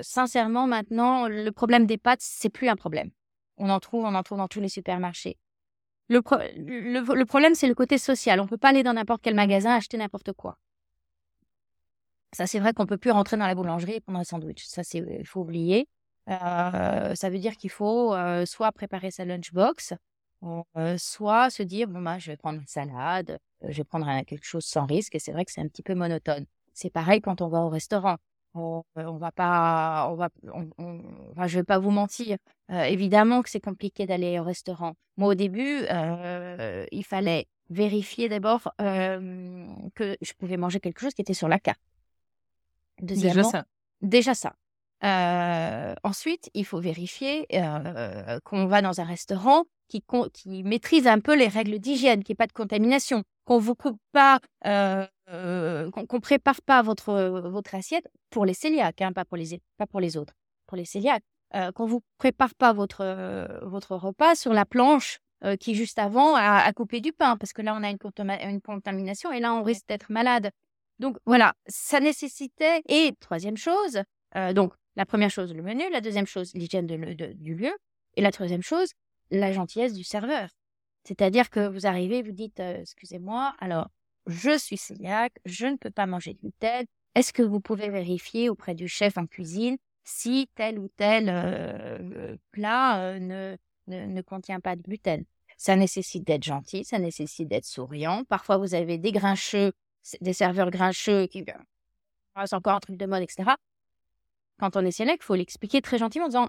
sincèrement, 0.01 0.67
maintenant, 0.67 1.29
le 1.29 1.51
problème 1.51 1.87
des 1.87 1.97
pâtes, 1.97 2.23
c'est 2.23 2.49
plus 2.49 2.69
un 2.69 2.75
problème. 2.75 3.11
On 3.61 3.69
en 3.69 3.79
trouve, 3.79 4.05
on 4.05 4.15
en 4.15 4.23
trouve 4.23 4.39
dans 4.39 4.49
tous 4.49 4.61
les 4.61 4.71
supermarchés. 4.71 5.37
Le, 6.09 6.23
problème, 7.25 7.55
c'est 7.55 7.69
le 7.69 7.75
côté 7.75 7.99
social. 7.99 8.41
On 8.41 8.47
peut 8.47 8.57
pas 8.57 8.71
aller 8.71 8.83
dans 8.83 8.95
n'importe 8.95 9.21
quel 9.23 9.35
magasin 9.35 9.77
acheter 9.77 9.99
n'importe 9.99 10.33
quoi. 10.33 10.59
Ça, 12.33 12.47
c'est 12.47 12.59
vrai 12.59 12.73
qu'on 12.73 12.87
peut 12.87 12.97
plus 12.97 13.11
rentrer 13.11 13.37
dans 13.37 13.47
la 13.47 13.55
boulangerie 13.55 13.95
et 13.95 14.01
prendre 14.01 14.19
un 14.19 14.25
sandwich. 14.25 14.65
Ça, 14.65 14.83
il 14.95 15.27
faut 15.27 15.43
oublier. 15.43 15.89
Euh, 16.29 17.15
ça 17.15 17.29
veut 17.29 17.39
dire 17.39 17.57
qu'il 17.57 17.71
faut 17.71 18.15
euh, 18.15 18.47
soit 18.47 18.73
préparer 18.73 19.11
sa 19.11 19.25
lunchbox, 19.25 19.95
euh, 20.77 20.97
soit 20.97 21.51
se 21.51 21.63
dire 21.63 21.89
bon 21.89 22.01
bah 22.03 22.19
je 22.19 22.31
vais 22.31 22.37
prendre 22.37 22.61
une 22.61 22.67
salade, 22.67 23.39
je 23.63 23.77
vais 23.79 23.85
prendre 23.85 24.07
quelque 24.25 24.45
chose 24.45 24.65
sans 24.65 24.87
risque. 24.87 25.15
Et 25.15 25.19
c'est 25.19 25.33
vrai 25.33 25.45
que 25.45 25.53
c'est 25.53 25.61
un 25.61 25.69
petit 25.69 25.83
peu 25.83 25.95
monotone. 25.95 26.47
C'est 26.73 26.91
pareil 26.91 27.21
quand 27.21 27.41
on 27.43 27.49
va 27.49 27.61
au 27.61 27.69
restaurant. 27.69 28.17
On 28.55 28.85
va 28.95 29.33
pas, 29.33 30.09
on 30.11 30.15
va, 30.15 30.29
on, 30.79 31.47
je 31.47 31.59
vais 31.59 31.65
pas 31.65 31.79
vous 31.79 31.91
mentir. 31.91 32.37
évidemment 32.69 33.43
que 33.43 33.51
c'est 33.51 33.61
compliqué 33.61 34.07
d'aller 34.07 34.39
au 34.39 34.45
restaurant. 34.45 34.95
Moi, 35.17 35.29
au 35.29 35.35
début, 35.35 35.85
il 36.93 37.05
fallait 37.05 37.47
vérifier 37.69 38.29
d'abord 38.29 38.73
que 38.79 40.17
je 40.21 40.33
pouvais 40.39 40.57
manger 40.57 40.81
quelque 40.81 41.01
chose 41.01 41.15
qui 41.15 41.23
était 41.23 41.35
sur 41.35 41.49
la 41.49 41.59
carte. 41.59 41.81
Déjà 43.01 43.43
ça. 43.43 43.65
Déjà 44.03 44.35
ça. 44.35 44.55
ensuite, 46.03 46.51
il 46.55 46.65
faut 46.65 46.81
vérifier 46.81 47.47
qu'on 48.45 48.67
va 48.67 48.83
dans 48.83 49.01
un 49.01 49.05
restaurant 49.05 49.65
qui, 49.89 50.05
qui 50.33 50.63
maîtrise 50.63 51.07
un 51.07 51.21
peu 51.21 51.37
les 51.37 51.49
règles 51.49 51.79
d'hygiène, 51.79 52.23
qu'il 52.23 52.33
n'y 52.33 52.37
ait 52.37 52.45
pas 52.45 52.47
de 52.47 52.53
contamination, 52.53 53.25
qu'on 53.51 53.59
vous 53.59 53.75
coupe 53.75 54.01
pas, 54.13 54.39
qu'on 54.63 56.21
prépare 56.21 56.63
pas 56.63 56.83
votre, 56.83 57.41
votre 57.49 57.75
assiette 57.75 58.09
pour 58.31 58.47
les 58.47 58.55
cœliaques, 58.55 59.03
hein, 59.03 59.13
pas, 59.13 59.25
pour 59.25 59.37
les, 59.37 59.55
autres, 60.17 60.35
pour 60.69 60.77
les 60.77 60.85
cœliaques, 60.85 61.25
qu'on 61.75 61.87
vous 61.87 62.01
prépare 62.19 62.55
pas 62.55 62.73
votre, 62.73 63.59
votre 63.63 63.97
repas 63.97 64.37
sur 64.37 64.53
la 64.53 64.65
planche 64.65 65.19
qui 65.59 65.75
juste 65.75 65.99
avant 65.99 66.37
a, 66.37 66.73
coupé 66.75 67.01
du 67.01 67.13
pain, 67.13 67.37
parce 67.37 67.53
que 67.53 67.61
là 67.61 67.75
on 67.75 67.83
a 67.83 67.91
une, 67.91 67.99
une 68.49 68.61
contamination 68.61 69.33
et 69.33 69.41
là 69.41 69.53
on 69.53 69.65
risque 69.65 69.89
d'être 69.89 70.13
malade. 70.13 70.53
Donc 71.01 71.17
voilà, 71.27 71.55
ça 71.67 71.99
nécessitait. 71.99 72.83
Et 72.89 73.15
troisième 73.19 73.57
chose, 73.57 74.01
donc 74.55 74.75
la 74.95 75.07
première 75.07 75.31
chose, 75.31 75.53
le 75.53 75.63
menu, 75.65 75.83
la 75.91 76.01
deuxième 76.01 76.27
chose, 76.27 76.55
l'hygiène 76.55 76.87
du 76.87 77.55
lieu, 77.57 77.73
et 78.15 78.23
la 78.23 78.31
troisième 78.31 78.63
chose, 78.63 78.93
la 79.33 79.51
gentillesse 79.51 79.93
du 79.93 80.05
serveur. 80.05 80.51
C'est-à-dire 81.05 81.51
que 81.51 81.67
vous 81.69 81.87
arrivez, 81.87 82.23
vous 82.23 82.33
dites, 82.33 82.61
excusez-moi, 82.61 83.55
alors, 83.59 83.89
je 84.27 84.57
suis 84.59 84.77
cœliaque, 84.77 85.35
je 85.45 85.67
ne 85.67 85.77
peux 85.77 85.91
pas 85.91 86.07
manger 86.07 86.35
de 86.35 86.39
gluten. 86.39 86.85
Est-ce 87.15 87.33
que 87.33 87.43
vous 87.43 87.61
pouvez 87.61 87.89
vérifier 87.89 88.49
auprès 88.49 88.75
du 88.75 88.87
chef 88.87 89.19
en 89.19 89.27
cuisine 89.27 89.77
si 90.05 90.49
tel 90.55 90.79
ou 90.79 90.89
tel 90.97 92.39
plat 92.53 93.19
ne, 93.19 93.57
ne, 93.89 94.23
contient 94.23 94.61
pas 94.61 94.77
de 94.77 94.83
gluten? 94.83 95.25
Ça 95.57 95.77
nécessite 95.77 96.27
d'être 96.27 96.45
gentil, 96.45 96.85
ça 96.85 96.99
nécessite 96.99 97.49
d'être 97.49 97.65
souriant. 97.65 98.25
Parfois, 98.25 98.59
vous 98.59 98.75
avez 98.75 98.99
des 98.99 99.13
grincheux, 99.13 99.73
des 100.21 100.33
serveurs 100.33 100.71
grincheux 100.71 101.27
qui 101.27 101.45
ah, 102.35 102.47
c'est 102.47 102.57
encore 102.57 102.75
un 102.75 102.81
truc 102.81 102.97
de 102.97 103.07
mode, 103.07 103.23
etc. 103.23 103.51
Quand 104.59 104.77
on 104.77 104.85
est 104.85 104.97
cœliaque, 104.97 105.19
il 105.21 105.25
faut 105.25 105.35
l'expliquer 105.35 105.83
très 105.83 105.99
gentiment 105.99 106.27
en 106.27 106.29
disant 106.29 106.49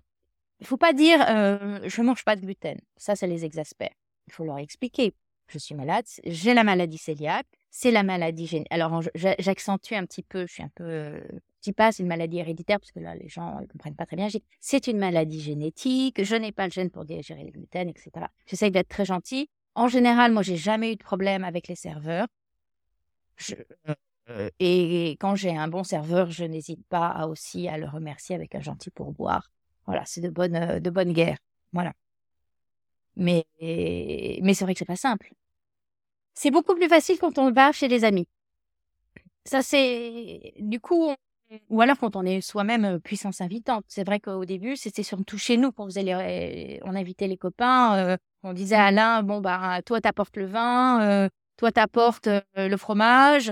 il 0.59 0.63
ne 0.63 0.67
faut 0.67 0.77
pas 0.77 0.93
dire 0.93 1.19
je 1.19 2.01
ne 2.01 2.05
mange 2.05 2.23
pas 2.23 2.35
de 2.35 2.41
gluten. 2.41 2.79
Ça, 2.97 3.15
ça 3.15 3.27
les 3.27 3.45
exaspère. 3.45 3.89
Il 4.27 4.33
faut 4.33 4.45
leur 4.45 4.57
expliquer 4.59 5.13
je 5.51 5.59
suis 5.59 5.75
malade, 5.75 6.05
j'ai 6.23 6.53
la 6.53 6.63
maladie 6.63 6.97
cœliaque, 6.97 7.47
c'est 7.69 7.91
la 7.91 8.03
maladie 8.03 8.47
génétique. 8.47 8.71
Alors, 8.71 9.01
j'accentue 9.15 9.93
un 9.93 10.05
petit 10.05 10.23
peu, 10.23 10.47
je 10.47 10.53
suis 10.53 10.63
un 10.63 10.71
peu. 10.75 11.21
je 11.29 11.39
dis 11.61 11.73
pas 11.73 11.91
c'est 11.91 12.03
une 12.03 12.09
maladie 12.09 12.39
héréditaire, 12.39 12.79
parce 12.79 12.91
que 12.91 12.99
là, 12.99 13.15
les 13.15 13.27
gens 13.27 13.59
ne 13.59 13.67
comprennent 13.67 13.95
pas 13.95 14.05
très 14.05 14.15
bien. 14.15 14.27
C'est 14.59 14.87
une 14.87 14.97
maladie 14.97 15.41
génétique, 15.41 16.23
je 16.23 16.35
n'ai 16.35 16.51
pas 16.51 16.65
le 16.65 16.71
gène 16.71 16.89
pour 16.89 17.05
digérer 17.05 17.43
le 17.43 17.51
gluten, 17.51 17.89
etc. 17.89 18.27
J'essaye 18.45 18.71
d'être 18.71 18.89
très 18.89 19.05
gentil. 19.05 19.49
En 19.75 19.87
général, 19.87 20.31
moi, 20.31 20.41
j'ai 20.41 20.57
jamais 20.57 20.93
eu 20.93 20.95
de 20.95 21.03
problème 21.03 21.43
avec 21.43 21.67
les 21.67 21.75
serveurs. 21.75 22.27
et 24.59 25.17
quand 25.19 25.35
j'ai 25.35 25.55
un 25.55 25.67
bon 25.67 25.83
serveur, 25.83 26.31
je 26.31 26.45
n'hésite 26.45 26.85
pas 26.87 27.07
à 27.07 27.27
aussi 27.27 27.67
à 27.67 27.77
le 27.77 27.87
remercier 27.87 28.35
avec 28.35 28.55
un 28.55 28.61
gentil 28.61 28.89
pourboire. 28.89 29.51
Voilà, 29.85 30.03
c'est 30.05 30.21
de 30.21 30.29
bonne, 30.29 30.55
euh, 30.55 30.79
de 30.79 30.89
bonne 30.89 31.11
guerre. 31.11 31.37
Voilà. 31.73 31.93
Mais, 33.15 33.45
mais 33.61 34.53
c'est 34.53 34.63
vrai 34.63 34.73
que 34.73 34.79
c'est 34.79 34.85
pas 34.85 34.95
simple. 34.95 35.33
C'est 36.33 36.51
beaucoup 36.51 36.75
plus 36.75 36.87
facile 36.87 37.17
quand 37.19 37.37
on 37.37 37.51
va 37.51 37.71
chez 37.71 37.87
les 37.87 38.03
amis. 38.03 38.27
Ça, 39.45 39.61
c'est. 39.61 40.53
Du 40.59 40.79
coup, 40.79 41.11
ou 41.69 41.81
alors 41.81 41.97
quand 41.97 42.15
on 42.15 42.23
est 42.23 42.41
soi-même 42.41 42.85
euh, 42.85 42.99
puissance 42.99 43.41
invitante. 43.41 43.83
C'est 43.87 44.03
vrai 44.05 44.19
qu'au 44.19 44.45
début, 44.45 44.75
c'était 44.75 45.03
surtout 45.03 45.37
chez 45.37 45.57
nous 45.57 45.71
qu'on 45.71 45.85
faisait 45.85 46.03
les... 46.03 46.79
on 46.83 46.95
invitait 46.95 47.27
les 47.27 47.37
copains. 47.37 47.97
Euh, 47.97 48.17
on 48.43 48.53
disait 48.53 48.75
à 48.75 48.85
Alain, 48.85 49.23
bon, 49.23 49.41
bah, 49.41 49.81
toi, 49.85 50.01
t'apportes 50.01 50.37
le 50.37 50.45
vin, 50.45 51.29
toi, 51.57 51.71
t'apportes 51.71 52.27
le 52.55 52.77
fromage. 52.77 53.51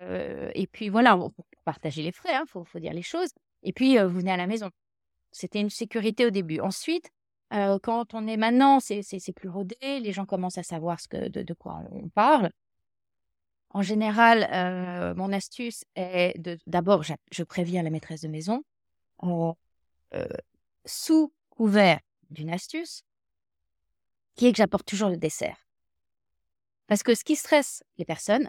et 0.00 0.66
puis 0.72 0.88
voilà, 0.88 1.16
pour 1.16 1.46
partager 1.64 2.02
les 2.02 2.10
frais, 2.10 2.30
il 2.32 2.36
hein, 2.36 2.44
faut, 2.48 2.64
faut, 2.64 2.80
dire 2.80 2.92
les 2.92 3.02
choses. 3.02 3.30
Et 3.62 3.72
puis, 3.72 3.96
vous 3.96 4.18
venez 4.18 4.32
à 4.32 4.36
la 4.36 4.48
maison. 4.48 4.70
C'était 5.30 5.60
une 5.60 5.70
sécurité 5.70 6.26
au 6.26 6.30
début. 6.30 6.58
Ensuite, 6.58 7.10
quand 7.50 8.14
on 8.14 8.26
est 8.26 8.36
maintenant, 8.36 8.80
c'est 8.80 9.32
plus 9.34 9.48
rodé, 9.48 9.76
les 9.80 10.12
gens 10.12 10.26
commencent 10.26 10.58
à 10.58 10.62
savoir 10.62 10.98
de, 11.10 11.54
quoi 11.54 11.82
on 11.90 12.08
parle. 12.08 12.50
En 13.70 13.82
général, 13.82 15.14
mon 15.16 15.32
astuce 15.32 15.84
est 15.94 16.38
de 16.38 16.58
d'abord, 16.66 17.02
je, 17.02 17.42
préviens 17.42 17.82
la 17.82 17.90
maîtresse 17.90 18.22
de 18.22 18.28
maison 18.28 18.64
sous 20.84 21.32
couvert 21.50 22.00
d'une 22.30 22.50
astuce, 22.50 23.02
qui 24.34 24.46
est 24.46 24.52
que 24.52 24.58
j'apporte 24.58 24.86
toujours 24.86 25.08
le 25.08 25.16
dessert. 25.16 25.56
Parce 26.86 27.02
que 27.02 27.14
ce 27.14 27.24
qui 27.24 27.36
stresse 27.36 27.82
les 27.98 28.04
personnes, 28.04 28.48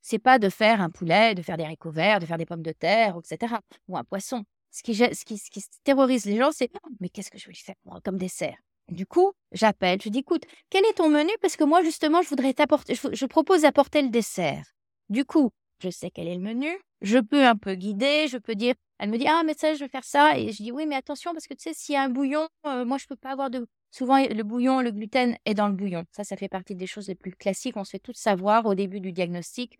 c'est 0.00 0.18
pas 0.18 0.38
de 0.38 0.48
faire 0.48 0.80
un 0.80 0.90
poulet, 0.90 1.34
de 1.34 1.42
faire 1.42 1.56
des 1.56 1.64
haricots 1.64 1.90
verts, 1.90 2.20
de 2.20 2.26
faire 2.26 2.38
des 2.38 2.46
pommes 2.46 2.62
de 2.62 2.72
terre, 2.72 3.16
etc., 3.18 3.54
ou 3.88 3.96
un 3.96 4.04
poisson 4.04 4.44
ce 4.72 4.82
qui, 4.82 5.64
terrorise 5.84 6.24
les 6.24 6.36
gens, 6.36 6.50
c'est 6.52 6.70
mais 7.00 7.08
qu'est-ce 7.08 7.30
que 7.30 7.38
je 7.38 7.46
vais 7.46 7.52
lui 7.52 7.60
faire 7.60 7.76
comme 8.04 8.18
dessert? 8.18 8.56
Du 8.88 9.06
coup, 9.06 9.32
j'appelle, 9.52 10.00
je 10.02 10.08
dis 10.08 10.20
écoute, 10.20 10.44
quel 10.68 10.84
est 10.84 10.94
ton 10.94 11.08
menu? 11.08 11.30
Parce 11.40 11.56
que 11.56 11.64
moi, 11.64 11.82
justement, 11.82 12.20
je 12.22 12.28
voudrais 12.28 12.52
t'apporter, 12.52 12.94
je, 12.94 13.26
propose 13.26 13.62
d'apporter 13.62 14.02
le 14.02 14.08
dessert. 14.08 14.64
Du 15.08 15.24
coup, 15.24 15.50
je 15.80 15.90
sais 15.90 16.10
quel 16.10 16.26
est 16.26 16.34
le 16.34 16.40
menu, 16.40 16.68
je 17.00 17.18
peux 17.18 17.46
un 17.46 17.56
peu 17.56 17.74
guider, 17.74 18.26
je 18.28 18.38
peux 18.38 18.54
dire, 18.54 18.74
elle 18.98 19.10
me 19.10 19.18
dit 19.18 19.26
ah 19.28 19.42
mais 19.44 19.54
ça, 19.54 19.74
je 19.74 19.80
vais 19.80 19.88
faire 19.88 20.04
ça, 20.04 20.38
et 20.38 20.52
je 20.52 20.62
dis 20.62 20.72
oui 20.72 20.86
mais 20.86 20.96
attention 20.96 21.32
parce 21.32 21.46
que 21.46 21.54
tu 21.54 21.62
sais 21.62 21.74
s'il 21.74 21.94
y 21.94 21.96
a 21.96 22.02
un 22.02 22.08
bouillon, 22.08 22.48
euh, 22.66 22.84
moi 22.84 22.98
je 22.98 23.06
peux 23.06 23.16
pas 23.16 23.30
avoir 23.30 23.50
de 23.50 23.66
Souvent, 23.92 24.16
le 24.26 24.42
bouillon, 24.42 24.80
le 24.80 24.90
gluten 24.90 25.36
est 25.44 25.52
dans 25.52 25.68
le 25.68 25.74
bouillon. 25.74 26.04
Ça, 26.12 26.24
ça 26.24 26.34
fait 26.34 26.48
partie 26.48 26.74
des 26.74 26.86
choses 26.86 27.08
les 27.08 27.14
plus 27.14 27.32
classiques. 27.32 27.76
On 27.76 27.84
se 27.84 27.90
fait 27.90 27.98
tout 27.98 28.14
savoir 28.14 28.64
au 28.64 28.74
début 28.74 29.00
du 29.00 29.12
diagnostic. 29.12 29.78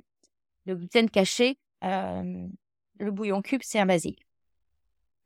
Le 0.66 0.76
gluten 0.76 1.09
caché, 1.09 1.57
euh, 1.82 2.47
le 2.99 3.11
bouillon 3.11 3.40
cube, 3.40 3.62
c'est 3.64 3.78
un 3.78 3.86
basique. 3.86 4.26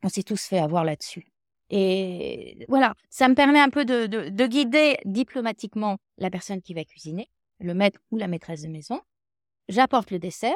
On 0.07 0.09
s'est 0.09 0.23
tous 0.23 0.41
fait 0.41 0.61
avoir 0.61 0.85
là-dessus. 0.85 1.27
Et 1.69 2.65
voilà, 2.69 2.95
ça 3.11 3.29
me 3.29 3.35
permet 3.35 3.59
un 3.59 3.71
peu 3.71 3.85
de, 3.85 4.07
de, 4.07 4.47
guider 4.47 4.99
diplomatiquement 5.05 5.97
la 6.17 6.31
personne 6.31 6.63
qui 6.63 6.75
va 6.75 6.85
cuisiner, 6.85 7.29
le 7.59 7.75
maître 7.75 7.99
ou 8.13 8.17
la 8.17 8.29
maîtresse 8.29 8.63
de 8.63 8.69
maison. 8.69 9.01
J'apporte 9.69 10.13
le 10.13 10.21
dessert 10.21 10.55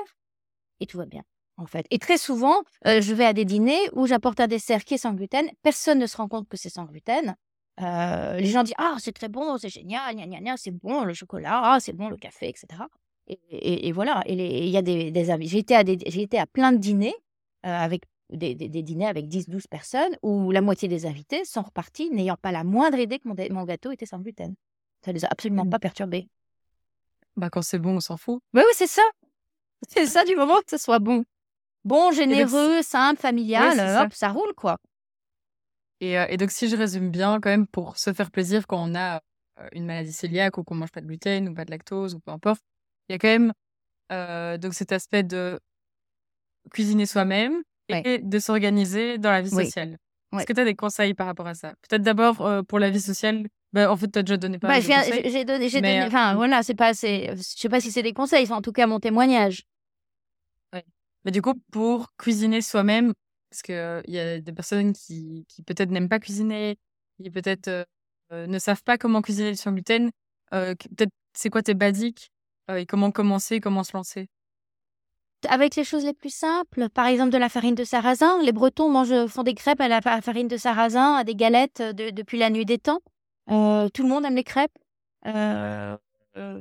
et 0.78 0.86
tout 0.86 0.98
va 0.98 1.06
bien, 1.06 1.24
en 1.56 1.66
fait. 1.66 1.84
Et 1.90 1.98
très 1.98 2.16
souvent, 2.16 2.62
euh, 2.86 3.00
je 3.00 3.12
vais 3.12 3.24
à 3.24 3.32
des 3.32 3.44
dîners 3.44 3.90
où 3.92 4.06
j'apporte 4.06 4.38
un 4.38 4.46
dessert 4.46 4.84
qui 4.84 4.94
est 4.94 4.98
sans 4.98 5.14
gluten. 5.14 5.50
Personne 5.62 5.98
ne 5.98 6.06
se 6.06 6.16
rend 6.16 6.28
compte 6.28 6.48
que 6.48 6.56
c'est 6.56 6.70
sans 6.70 6.84
gluten. 6.84 7.34
Euh, 7.80 8.36
les 8.36 8.46
gens 8.46 8.62
disent 8.62 8.74
Ah, 8.78 8.98
c'est 9.00 9.10
très 9.10 9.28
bon, 9.28 9.58
c'est 9.58 9.68
génial, 9.68 10.14
c'est 10.58 10.70
bon 10.70 11.02
le 11.02 11.12
chocolat, 11.12 11.60
ah, 11.64 11.80
c'est 11.80 11.92
bon 11.92 12.08
le 12.08 12.16
café, 12.16 12.48
etc. 12.48 12.84
Et, 13.26 13.90
voilà, 13.90 14.22
il 14.28 14.68
y 14.68 14.76
a 14.76 14.82
des, 14.82 15.10
des 15.10 15.36
J'ai 15.40 15.58
été 15.58 16.38
à 16.38 16.46
plein 16.46 16.70
de 16.70 16.78
dîners 16.78 17.16
euh, 17.66 17.68
avec 17.68 18.04
des, 18.30 18.54
dîners 18.54 19.06
avec 19.06 19.26
10-12 19.26 19.68
personnes 19.68 20.16
où 20.22 20.50
la 20.50 20.60
moitié 20.60 20.88
des 20.88 21.06
invités 21.06 21.44
sont 21.44 21.62
repartis 21.62 22.10
n'ayant 22.10 22.36
pas 22.36 22.52
la 22.52 22.64
moindre 22.64 22.98
idée 22.98 23.18
que 23.18 23.28
mon, 23.28 23.64
gâteau 23.64 23.90
était 23.92 24.06
sans 24.06 24.18
gluten. 24.18 24.54
Ça 25.04 25.12
les 25.12 25.24
a 25.24 25.28
absolument 25.30 25.64
mmh. 25.64 25.70
pas 25.70 25.78
perturbés. 25.78 26.28
Bah 27.36 27.50
quand 27.50 27.62
c'est 27.62 27.78
bon, 27.78 27.96
on 27.96 28.00
s'en 28.00 28.16
fout. 28.16 28.42
Bah 28.52 28.62
oui, 28.64 28.72
c'est 28.74 28.86
ça. 28.86 29.02
C'est 29.88 30.04
ça 30.04 30.26
du 30.26 30.36
moment 30.36 30.58
que 30.58 30.70
ce 30.70 30.76
soit 30.76 30.98
bon. 30.98 31.24
Bon, 31.84 32.12
généreux, 32.12 32.82
simple, 32.82 33.18
familial, 33.18 34.04
hop, 34.04 34.12
ça. 34.12 34.28
roule 34.28 34.52
quoi. 34.54 34.76
Et, 36.00 36.18
euh, 36.18 36.26
et, 36.28 36.36
donc 36.36 36.50
si 36.50 36.68
je 36.68 36.76
résume 36.76 37.10
bien, 37.10 37.40
quand 37.40 37.48
même, 37.48 37.66
pour 37.66 37.96
se 37.96 38.12
faire 38.12 38.30
plaisir 38.30 38.66
quand 38.66 38.90
on 38.90 38.94
a 38.94 39.22
euh, 39.60 39.68
une 39.72 39.86
maladie 39.86 40.14
cœliaque 40.14 40.58
ou 40.58 40.64
qu'on 40.64 40.74
mange 40.74 40.90
pas 40.90 41.00
de 41.00 41.06
gluten 41.06 41.48
ou 41.48 41.54
pas 41.54 41.64
de 41.64 41.70
lactose 41.70 42.14
ou 42.14 42.20
peu 42.20 42.30
importe, 42.30 42.62
il 43.08 43.12
y 43.12 43.14
a 43.14 43.18
quand 43.18 43.28
même 43.28 43.52
euh, 44.12 44.58
donc 44.58 44.74
cet 44.74 44.92
aspect 44.92 45.22
de 45.22 45.58
cuisiner 46.70 47.06
soi-même, 47.06 47.62
et 47.92 48.18
de 48.18 48.38
s'organiser 48.38 49.18
dans 49.18 49.30
la 49.30 49.42
vie 49.42 49.50
sociale. 49.50 49.96
Est-ce 50.32 50.46
que 50.46 50.52
tu 50.52 50.60
as 50.60 50.64
des 50.64 50.76
conseils 50.76 51.14
par 51.14 51.26
rapport 51.26 51.46
à 51.46 51.54
ça? 51.54 51.74
Peut-être 51.88 52.02
d'abord 52.02 52.40
euh, 52.46 52.62
pour 52.62 52.78
la 52.78 52.90
vie 52.90 53.00
sociale. 53.00 53.46
Bah, 53.72 53.90
en 53.90 53.96
fait, 53.96 54.10
tu 54.10 54.18
as 54.18 54.22
déjà 54.22 54.36
donné 54.36 54.58
pas 54.58 54.68
bah, 54.68 54.80
J'ai 54.80 55.44
donné, 55.44 55.68
j'ai 55.68 55.80
donné, 55.80 56.02
euh, 56.02 56.06
enfin, 56.06 56.34
voilà, 56.34 56.62
c'est 56.62 56.74
pas 56.74 56.88
assez. 56.88 57.30
Je 57.36 57.42
sais 57.42 57.68
pas 57.68 57.80
si 57.80 57.90
c'est 57.90 58.02
des 58.02 58.12
conseils, 58.12 58.46
c'est 58.46 58.52
en 58.52 58.62
tout 58.62 58.72
cas 58.72 58.86
mon 58.86 59.00
témoignage. 59.00 59.64
Ouais. 60.72 60.84
Mais 61.24 61.30
du 61.30 61.42
coup, 61.42 61.54
pour 61.72 62.12
cuisiner 62.16 62.62
soi-même, 62.62 63.12
parce 63.50 63.62
qu'il 63.62 63.74
euh, 63.74 64.02
il 64.06 64.14
y 64.14 64.18
a 64.18 64.40
des 64.40 64.52
personnes 64.52 64.92
qui, 64.92 65.44
qui 65.48 65.62
peut-être 65.62 65.90
n'aiment 65.90 66.08
pas 66.08 66.20
cuisiner, 66.20 66.78
qui 67.22 67.30
peut-être 67.30 67.86
ne 68.32 68.58
savent 68.60 68.84
pas 68.84 68.96
comment 68.96 69.22
cuisiner 69.22 69.56
sans 69.56 69.72
gluten, 69.72 70.10
peut-être 70.52 71.10
c'est 71.36 71.50
quoi 71.50 71.62
tes 71.62 71.74
basiques 71.74 72.30
et 72.72 72.86
comment 72.86 73.10
commencer, 73.10 73.60
comment 73.60 73.82
se 73.82 73.96
lancer? 73.96 74.28
Avec 75.48 75.76
les 75.76 75.84
choses 75.84 76.04
les 76.04 76.12
plus 76.12 76.34
simples, 76.34 76.88
par 76.88 77.06
exemple 77.06 77.30
de 77.30 77.38
la 77.38 77.48
farine 77.48 77.74
de 77.74 77.84
sarrasin. 77.84 78.42
Les 78.42 78.52
Bretons 78.52 78.88
mangent, 78.88 79.26
font 79.26 79.42
des 79.42 79.54
crêpes 79.54 79.80
à 79.80 79.88
la 79.88 80.00
farine 80.00 80.48
de 80.48 80.56
sarrasin, 80.56 81.14
à 81.14 81.24
des 81.24 81.34
galettes 81.34 81.82
depuis 81.82 82.38
la 82.38 82.50
nuit 82.50 82.64
des 82.64 82.78
temps. 82.78 83.00
Euh, 83.50 83.88
tout 83.88 84.02
le 84.02 84.08
monde 84.08 84.24
aime 84.24 84.36
les 84.36 84.44
crêpes. 84.44 84.76
Euh, 85.26 85.96
euh, 86.36 86.60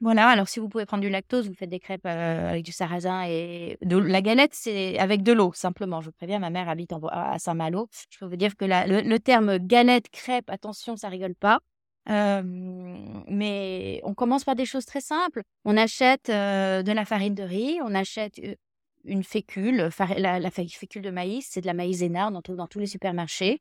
Voilà, 0.00 0.28
alors 0.28 0.48
si 0.48 0.60
vous 0.60 0.68
pouvez 0.68 0.84
prendre 0.84 1.02
du 1.02 1.08
lactose, 1.08 1.48
vous 1.48 1.54
faites 1.54 1.70
des 1.70 1.80
crêpes 1.80 2.04
avec 2.04 2.62
du 2.64 2.72
sarrasin 2.72 3.24
et 3.26 3.78
de 3.82 3.96
la 3.96 4.20
galette, 4.20 4.54
c'est 4.54 4.98
avec 4.98 5.22
de 5.22 5.32
l'eau, 5.32 5.52
simplement. 5.54 6.00
Je 6.00 6.06
vous 6.06 6.12
préviens, 6.12 6.38
ma 6.38 6.50
mère 6.50 6.68
habite 6.68 6.92
à 7.10 7.38
Saint-Malo. 7.38 7.88
Je 8.10 8.18
peux 8.18 8.26
vous 8.26 8.36
dire 8.36 8.56
que 8.56 8.66
le, 8.66 9.18
terme 9.18 9.58
galette, 9.58 10.10
crêpe, 10.10 10.50
attention, 10.50 10.96
ça 10.96 11.08
rigole 11.08 11.34
pas. 11.34 11.60
Mais 12.08 14.00
on 14.04 14.14
commence 14.14 14.44
par 14.44 14.54
des 14.56 14.66
choses 14.66 14.84
très 14.86 15.00
simples. 15.00 15.42
On 15.64 15.76
achète 15.76 16.28
de 16.28 16.92
la 16.92 17.04
farine 17.04 17.34
de 17.34 17.42
riz, 17.42 17.78
on 17.82 17.94
achète 17.94 18.40
une 19.04 19.24
fécule, 19.24 19.88
la, 20.16 20.50
fécule 20.50 21.02
de 21.02 21.10
maïs, 21.10 21.46
c'est 21.50 21.60
de 21.60 21.66
la 21.66 21.74
maïzena, 21.74 22.28
on 22.28 22.34
en 22.34 22.42
trouve 22.42 22.56
dans 22.56 22.66
tous 22.66 22.78
les 22.78 22.86
supermarchés. 22.86 23.60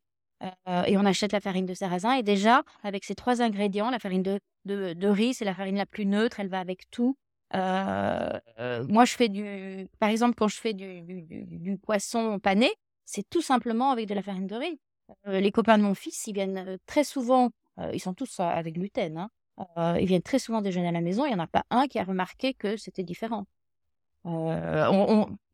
et 0.67 0.97
on 0.97 1.05
achète 1.05 1.31
la 1.31 1.41
farine 1.41 1.65
de 1.65 1.73
sarrasin. 1.73 2.13
Et 2.13 2.23
déjà, 2.23 2.63
avec 2.83 3.03
ces 3.03 3.15
trois 3.15 3.41
ingrédients, 3.41 3.89
la 3.89 3.99
farine 3.99 4.23
de 4.23 4.39
de, 4.65 5.07
riz, 5.07 5.33
c'est 5.33 5.45
la 5.45 5.53
farine 5.53 5.77
la 5.77 5.85
plus 5.85 6.05
neutre, 6.05 6.39
elle 6.39 6.49
va 6.49 6.59
avec 6.59 6.89
tout. 6.91 7.17
Moi, 7.53 9.05
je 9.05 9.15
fais 9.15 9.29
du. 9.29 9.87
Par 9.99 10.09
exemple, 10.09 10.35
quand 10.35 10.47
je 10.47 10.57
fais 10.57 10.73
du, 10.73 11.01
du, 11.01 11.77
poisson 11.77 12.39
pané, 12.39 12.69
c'est 13.05 13.27
tout 13.29 13.41
simplement 13.41 13.91
avec 13.91 14.07
de 14.07 14.13
la 14.13 14.21
farine 14.21 14.47
de 14.47 14.55
riz. 14.55 14.79
Les 15.25 15.51
copains 15.51 15.77
de 15.77 15.83
mon 15.83 15.93
fils, 15.93 16.25
ils 16.27 16.33
viennent 16.33 16.77
très 16.85 17.03
souvent, 17.03 17.51
ils 17.93 17.99
sont 17.99 18.13
tous 18.13 18.39
avec 18.39 18.75
gluten, 18.75 19.29
hein, 19.57 19.97
ils 19.99 20.05
viennent 20.05 20.21
très 20.21 20.39
souvent 20.39 20.61
déjeuner 20.61 20.89
à 20.89 20.91
la 20.91 21.01
maison. 21.01 21.25
Il 21.25 21.29
n'y 21.29 21.35
en 21.35 21.43
a 21.43 21.47
pas 21.47 21.63
un 21.69 21.87
qui 21.87 21.99
a 21.99 22.03
remarqué 22.03 22.53
que 22.53 22.77
c'était 22.77 23.03
différent. 23.03 23.45
Il 24.25 24.31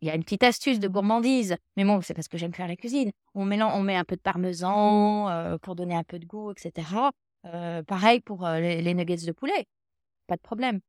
y 0.01 0.09
a 0.09 0.15
une 0.15 0.23
petite 0.23 0.43
astuce 0.43 0.79
de 0.79 0.87
gourmandise, 0.87 1.57
mais 1.75 1.83
bon, 1.83 2.01
c'est 2.01 2.13
parce 2.13 2.27
que 2.27 2.37
j'aime 2.37 2.53
faire 2.53 2.67
la 2.67 2.75
cuisine. 2.75 3.11
On, 3.33 3.45
mélange, 3.45 3.73
on 3.75 3.81
met 3.81 3.95
un 3.95 4.05
peu 4.05 4.15
de 4.15 4.21
parmesan 4.21 5.57
pour 5.61 5.75
donner 5.75 5.95
un 5.95 6.03
peu 6.03 6.19
de 6.19 6.25
goût, 6.25 6.51
etc 6.51 7.11
pareil 7.87 8.19
pour 8.19 8.47
les, 8.47 8.93
nuggets 8.93 9.25
de 9.25 9.31
poulet, 9.31 9.67
pas 10.27 10.35
de 10.35 10.41
problème. 10.41 10.79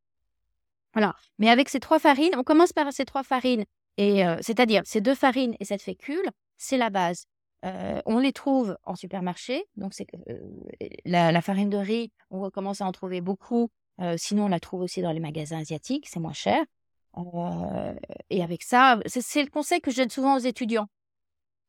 Voilà. 0.94 1.14
Mais 1.38 1.48
avec 1.48 1.68
ces 1.68 1.80
trois 1.80 1.98
farines, 1.98 2.34
on 2.36 2.42
commence 2.42 2.72
par 2.72 2.92
ces 2.92 3.04
trois 3.04 3.22
farines, 3.22 3.64
et 3.96 4.22
c'est-à-dire 4.40 4.82
ces 4.84 5.00
deux 5.00 5.14
farines 5.14 5.54
et 5.60 5.64
cette 5.64 5.82
fécule, 5.82 6.28
c'est 6.56 6.76
la 6.76 6.90
base. 6.90 7.26
On 7.62 8.18
les 8.18 8.32
trouve 8.32 8.76
en 8.84 8.94
supermarché, 8.96 9.64
donc 9.76 9.94
c'est 9.94 10.06
la, 11.04 11.32
la, 11.32 11.42
farine 11.42 11.70
de 11.70 11.76
riz, 11.76 12.10
on 12.30 12.50
commence 12.50 12.80
à 12.80 12.86
en 12.86 12.92
trouver 12.92 13.20
beaucoup. 13.20 13.70
sinon, 14.16 14.46
on 14.46 14.48
la 14.48 14.60
trouve 14.60 14.80
aussi 14.80 15.02
dans 15.02 15.12
les 15.12 15.20
magasins 15.20 15.60
asiatiques, 15.60 16.08
c'est 16.08 16.20
moins 16.20 16.32
cher. 16.32 16.64
et 18.30 18.42
avec 18.42 18.62
ça, 18.62 18.98
c'est 19.06 19.42
le 19.42 19.50
conseil 19.50 19.80
que 19.80 19.90
je 19.90 19.98
donne 19.98 20.10
souvent 20.10 20.36
aux 20.36 20.40
étudiants. 20.40 20.88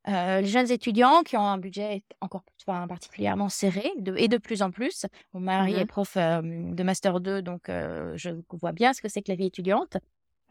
Euh, 0.06 0.42
les 0.42 0.48
jeunes 0.48 0.70
étudiants 0.70 1.22
qui 1.22 1.36
ont 1.38 1.46
un 1.46 1.56
budget 1.56 2.02
encore 2.20 2.44
enfin, 2.66 2.86
particulièrement 2.86 3.48
serré 3.48 3.90
et 4.16 4.28
de 4.28 4.36
plus 4.36 4.60
en 4.60 4.70
plus. 4.70 5.06
Mon 5.32 5.40
mari 5.40 5.74
est 5.74 5.84
mmh 5.84 5.86
prof 5.86 6.16
de 6.16 6.82
Master 6.82 7.20
2, 7.20 7.40
donc 7.40 7.62
je 7.68 8.30
vois 8.50 8.72
bien 8.72 8.92
ce 8.92 9.00
que 9.00 9.08
c'est 9.08 9.22
que 9.22 9.30
la 9.30 9.36
vie 9.36 9.46
étudiante. 9.46 9.96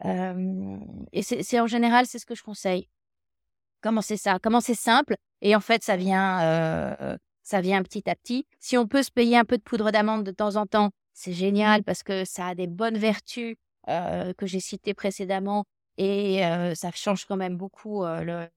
et 0.04 1.22
c'est 1.22 1.60
en 1.60 1.66
général, 1.66 2.06
c'est 2.06 2.18
ce 2.18 2.26
que 2.26 2.34
je 2.34 2.42
conseille. 2.42 2.88
Commencez 3.84 4.16
ça, 4.16 4.38
commencez 4.38 4.74
simple. 4.74 5.14
Et 5.42 5.54
en 5.54 5.60
fait, 5.60 5.82
ça 5.82 5.96
vient, 5.96 7.18
ça 7.42 7.60
vient 7.60 7.82
petit 7.82 8.08
à 8.08 8.14
petit. 8.14 8.46
Si 8.58 8.78
on 8.78 8.86
peut 8.86 9.02
se 9.02 9.10
payer 9.10 9.36
un 9.36 9.44
peu 9.44 9.58
de 9.58 9.62
poudre 9.62 9.90
d'amande 9.90 10.24
de 10.24 10.30
temps 10.30 10.56
en 10.56 10.64
temps, 10.64 10.90
c'est 11.12 11.34
génial 11.34 11.84
parce 11.84 12.02
que 12.02 12.24
ça 12.24 12.46
a 12.48 12.54
des 12.54 12.66
bonnes 12.66 12.96
vertus 12.96 13.56
que 13.86 14.46
j'ai 14.46 14.60
citées 14.60 14.94
précédemment 14.94 15.64
et 15.98 16.40
ça 16.74 16.90
change 16.94 17.26
quand 17.26 17.36
même 17.36 17.58
beaucoup 17.58 18.04
le, 18.04 18.48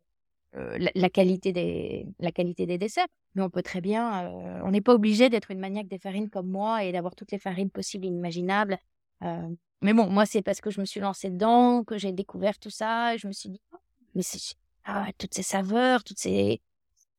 euh, 0.56 0.78
la, 0.96 1.10
qualité 1.10 1.52
des, 1.52 2.08
la 2.20 2.32
qualité 2.32 2.66
des 2.66 2.78
desserts. 2.78 3.08
Mais 3.36 3.44
on 3.44 3.50
peut 3.50 3.62
très 3.62 3.82
bien, 3.82 4.26
euh, 4.26 4.62
on 4.64 4.72
n'est 4.72 4.82
pas 4.82 4.94
obligé 4.94 5.30
d'être 5.30 5.52
une 5.52 5.60
maniaque 5.60 5.88
des 5.88 6.00
farines 6.00 6.30
comme 6.30 6.48
moi 6.48 6.84
et 6.84 6.92
d'avoir 6.92 7.16
toutes 7.16 7.32
les 7.32 7.38
farines 7.38 7.70
possibles 7.70 8.06
et 8.06 8.10
imaginables. 8.10 8.80
Euh, 9.24 9.48
mais 9.82 9.94
bon, 9.94 10.10
moi, 10.10 10.26
c'est 10.26 10.42
parce 10.42 10.62
que 10.62 10.72
je 10.72 10.80
me 10.80 10.86
suis 10.86 11.00
lancée 11.00 11.30
dedans 11.30 11.84
que 11.84 11.98
j'ai 11.98 12.12
découvert 12.12 12.58
tout 12.58 12.70
ça 12.70 13.14
et 13.14 13.18
je 13.18 13.28
me 13.28 13.34
suis 13.34 13.50
dit, 13.50 13.62
oh, 13.74 13.78
mais 14.16 14.24
c'est 14.24 14.40
ah, 14.88 15.08
toutes 15.18 15.34
ces 15.34 15.44
saveurs, 15.44 16.04
toutes 16.04 16.18
ces, 16.20 16.62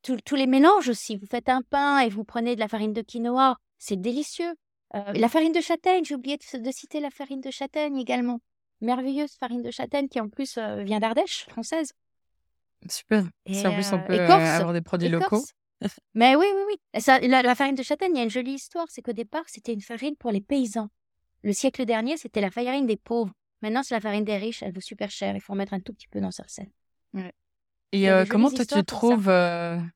tous 0.03 0.35
les 0.35 0.47
mélanges 0.47 0.89
aussi. 0.89 1.17
Vous 1.17 1.27
faites 1.27 1.49
un 1.49 1.63
pain 1.63 2.01
et 2.01 2.09
vous 2.09 2.25
prenez 2.25 2.55
de 2.55 2.61
la 2.61 2.69
farine 2.69 2.93
de 2.93 3.03
quinoa, 3.03 3.57
c'est 3.79 4.01
délicieux. 4.01 4.55
la 4.93 5.29
farine 5.29 5.53
de 5.53 5.61
châtaigne, 5.61 6.05
j'ai 6.05 6.15
oublié 6.15 6.39
de, 6.39 6.59
de, 6.59 6.71
citer 6.73 7.01
la 7.01 7.11
farine 7.11 7.41
de 7.41 7.51
châtaigne 7.51 7.99
également. 7.99 8.41
Merveilleuse 8.81 9.35
farine 9.39 9.63
de 9.63 9.71
châtaigne 9.71 10.09
qui 10.09 10.21
en 10.21 10.29
plus 10.29 10.57
vient 10.57 10.99
d'Ardèche, 10.99 11.47
française. 11.51 11.93
Super. 12.89 13.25
si 13.47 13.67
en 13.67 13.75
plus 13.75 13.93
on 13.93 14.01
peut 14.01 14.19
avoir 14.19 14.73
des 14.73 14.81
produits 14.81 15.09
locaux. 15.09 15.45
Mais 16.15 16.37
oui, 16.37 16.47
oui, 16.55 16.63
oui. 16.69 17.01
Ça, 17.01 17.21
la, 17.21 17.55
farine 17.55 17.75
de 17.75 17.83
châtaigne, 17.83 18.13
il 18.15 18.19
y 18.19 18.21
a 18.21 18.25
une 18.25 18.31
jolie 18.31 18.55
histoire. 18.55 18.87
C'est 18.89 19.03
qu'au 19.03 19.13
départ, 19.13 19.45
c'était 19.47 19.73
une 19.73 19.81
farine 19.81 20.17
pour 20.17 20.31
les 20.31 20.41
paysans. 20.41 20.89
Le 21.43 21.53
siècle 21.53 21.85
dernier, 21.85 22.17
c'était 22.17 22.41
la 22.41 22.51
farine 22.51 22.87
des 22.87 22.97
pauvres. 22.97 23.33
Maintenant, 23.63 23.83
c'est 23.83 23.95
la 23.95 24.01
farine 24.01 24.25
des 24.25 24.37
riches. 24.37 24.63
Elle 24.63 24.73
vaut 24.73 24.81
super 24.81 25.11
cher. 25.11 25.35
Il 25.35 25.41
faut 25.41 25.53
en 25.53 25.57
mettre 25.57 25.75
un 25.75 25.81
tout 25.81 25.93
petit 25.93 26.09
peu 26.09 26.21
dans 26.21 26.31
sa 26.31 26.43
recette. 26.43 26.71
Et 27.93 28.09
comment 28.29 28.51
toi, 28.51 28.65
tu 28.65 28.85
trouves, 28.85 29.31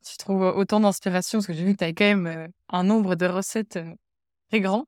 tu 0.06 0.16
trouves 0.18 0.42
autant 0.42 0.80
d'inspiration? 0.80 1.38
Parce 1.38 1.46
que 1.46 1.52
j'ai 1.52 1.64
vu 1.64 1.72
que 1.72 1.78
tu 1.78 1.84
avais 1.84 1.94
quand 1.94 2.04
même 2.04 2.48
un 2.68 2.84
nombre 2.84 3.14
de 3.14 3.26
recettes 3.26 3.78
très 4.50 4.60
grand. 4.60 4.86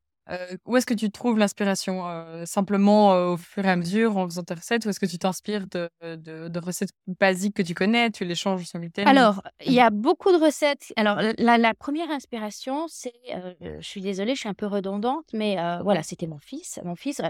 Où 0.64 0.76
est-ce 0.78 0.86
que 0.86 0.94
tu 0.94 1.10
trouves 1.10 1.38
l'inspiration? 1.38 2.02
Simplement 2.46 3.32
au 3.32 3.36
fur 3.36 3.66
et 3.66 3.70
à 3.70 3.76
mesure 3.76 4.16
en 4.16 4.24
faisant 4.26 4.42
tes 4.42 4.54
recettes 4.54 4.86
ou 4.86 4.88
est-ce 4.88 5.00
que 5.00 5.06
tu 5.06 5.18
t'inspires 5.18 5.66
de, 5.66 5.90
de, 6.02 6.58
recettes 6.58 6.92
basiques 7.20 7.56
que 7.56 7.62
tu 7.62 7.74
connais 7.74 8.10
Tu 8.10 8.24
les 8.24 8.34
changes 8.34 8.64
sans 8.64 8.78
gluten 8.78 9.06
Alors, 9.06 9.42
il 9.66 9.72
y 9.72 9.80
a 9.80 9.90
beaucoup 9.90 10.32
de 10.32 10.42
recettes. 10.42 10.94
Alors, 10.96 11.20
la, 11.36 11.58
la 11.58 11.74
première 11.74 12.10
inspiration, 12.10 12.86
c'est, 12.88 13.12
je 13.60 13.86
suis 13.86 14.00
désolée, 14.00 14.34
je 14.34 14.40
suis 14.40 14.48
un 14.48 14.54
peu 14.54 14.66
redondante, 14.66 15.26
mais 15.34 15.56
voilà, 15.82 16.02
c'était 16.02 16.26
mon 16.26 16.38
fils. 16.38 16.80
Mon 16.84 16.96
fils, 16.96 17.20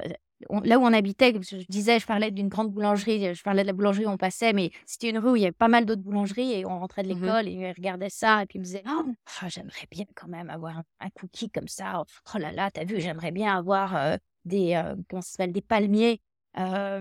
là 0.64 0.78
où 0.78 0.82
on 0.82 0.92
habitait, 0.92 1.32
je 1.40 1.64
disais, 1.68 1.99
je 1.99 2.07
parlais 2.07 2.30
d'une 2.30 2.49
grande 2.49 2.70
boulangerie, 2.70 3.34
je 3.34 3.42
parlais 3.42 3.62
de 3.62 3.66
la 3.66 3.72
boulangerie 3.72 4.07
où 4.07 4.11
on 4.11 4.16
passait, 4.16 4.53
mais 4.53 4.70
c'était 4.86 5.11
une 5.11 5.18
rue 5.18 5.30
où 5.30 5.36
il 5.36 5.42
y 5.42 5.45
avait 5.45 5.53
pas 5.53 5.68
mal 5.68 5.86
d'autres 5.86 6.03
boulangeries 6.03 6.53
et 6.53 6.66
on 6.66 6.78
rentrait 6.78 7.03
de 7.03 7.12
mmh 7.12 7.20
l'école 7.20 7.49
et 7.49 7.53
il 7.53 7.72
regardait 7.72 8.11
ça 8.11 8.42
et 8.42 8.47
puis 8.47 8.59
il 8.59 8.61
me 8.61 8.64
disait, 8.64 8.82
oh, 8.88 9.05
ah, 9.40 9.49
j'aimerais 9.49 9.86
bien 9.90 10.05
quand 10.14 10.28
même 10.28 10.51
avoir 10.51 10.82
un, 11.01 11.11
cookie 11.11 11.51
comme 11.51 11.68
ça. 11.68 12.03
Oh 12.34 12.38
là 12.38 12.53
là, 12.53 12.70
t'as 12.70 12.84
vu, 12.84 13.01
j'aimerais 13.01 13.30
bien 13.30 13.57
avoir 13.57 13.97
euh, 13.97 14.16
des, 14.45 14.74
euh, 14.74 14.95
comment 15.09 15.22
ça 15.22 15.32
s'appelle, 15.32 15.53
des 15.53 15.62
palmiers. 15.62 16.20
ça, 16.57 17.01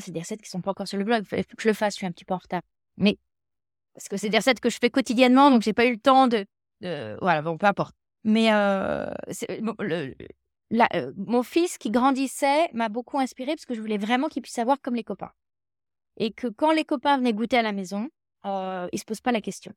c'est 0.00 0.12
des 0.12 0.20
recettes 0.20 0.42
qui 0.42 0.50
sont 0.50 0.60
pas 0.60 0.70
encore 0.70 0.88
sur 0.88 0.98
le 0.98 1.04
blog. 1.04 1.24
Il 1.32 1.44
faut 1.44 1.56
que 1.56 1.62
je 1.62 1.68
le 1.68 1.74
fasse, 1.74 1.94
je 1.94 1.98
suis 1.98 2.06
un 2.06 2.12
petit 2.12 2.24
peu 2.24 2.34
en 2.34 2.38
retard. 2.38 2.62
Mais 2.96 3.18
parce 3.94 4.08
que 4.08 4.16
c'est 4.16 4.28
des 4.28 4.38
recettes 4.38 4.60
que 4.60 4.70
je 4.70 4.78
fais 4.80 4.90
quotidiennement, 4.90 5.50
donc 5.50 5.62
j'ai 5.62 5.72
pas 5.72 5.86
eu 5.86 5.92
le 5.92 6.00
temps 6.00 6.28
de, 6.28 6.46
voilà, 7.20 7.42
bon, 7.42 7.58
peu 7.58 7.66
importe. 7.66 7.94
Mais 8.24 8.52
euh, 8.52 9.10
le, 9.78 10.14
euh, 10.72 11.12
mon 11.16 11.42
fils 11.42 11.78
qui 11.78 11.90
grandissait 11.90 12.68
m'a 12.72 12.88
beaucoup 12.88 13.18
inspiré 13.18 13.52
parce 13.52 13.66
que 13.66 13.74
je 13.74 13.80
voulais 13.80 13.98
vraiment 13.98 14.28
qu'il 14.28 14.42
puisse 14.42 14.54
savoir 14.54 14.80
comme 14.80 14.94
les 14.94 15.04
copains. 15.04 15.32
Et 16.16 16.32
que 16.32 16.46
quand 16.46 16.72
les 16.72 16.84
copains 16.84 17.16
venaient 17.16 17.32
goûter 17.32 17.58
à 17.58 17.62
la 17.62 17.72
maison, 17.72 18.08
euh, 18.46 18.88
ils 18.92 18.98
se 18.98 19.04
posent 19.04 19.20
pas 19.20 19.32
la 19.32 19.40
question. 19.40 19.72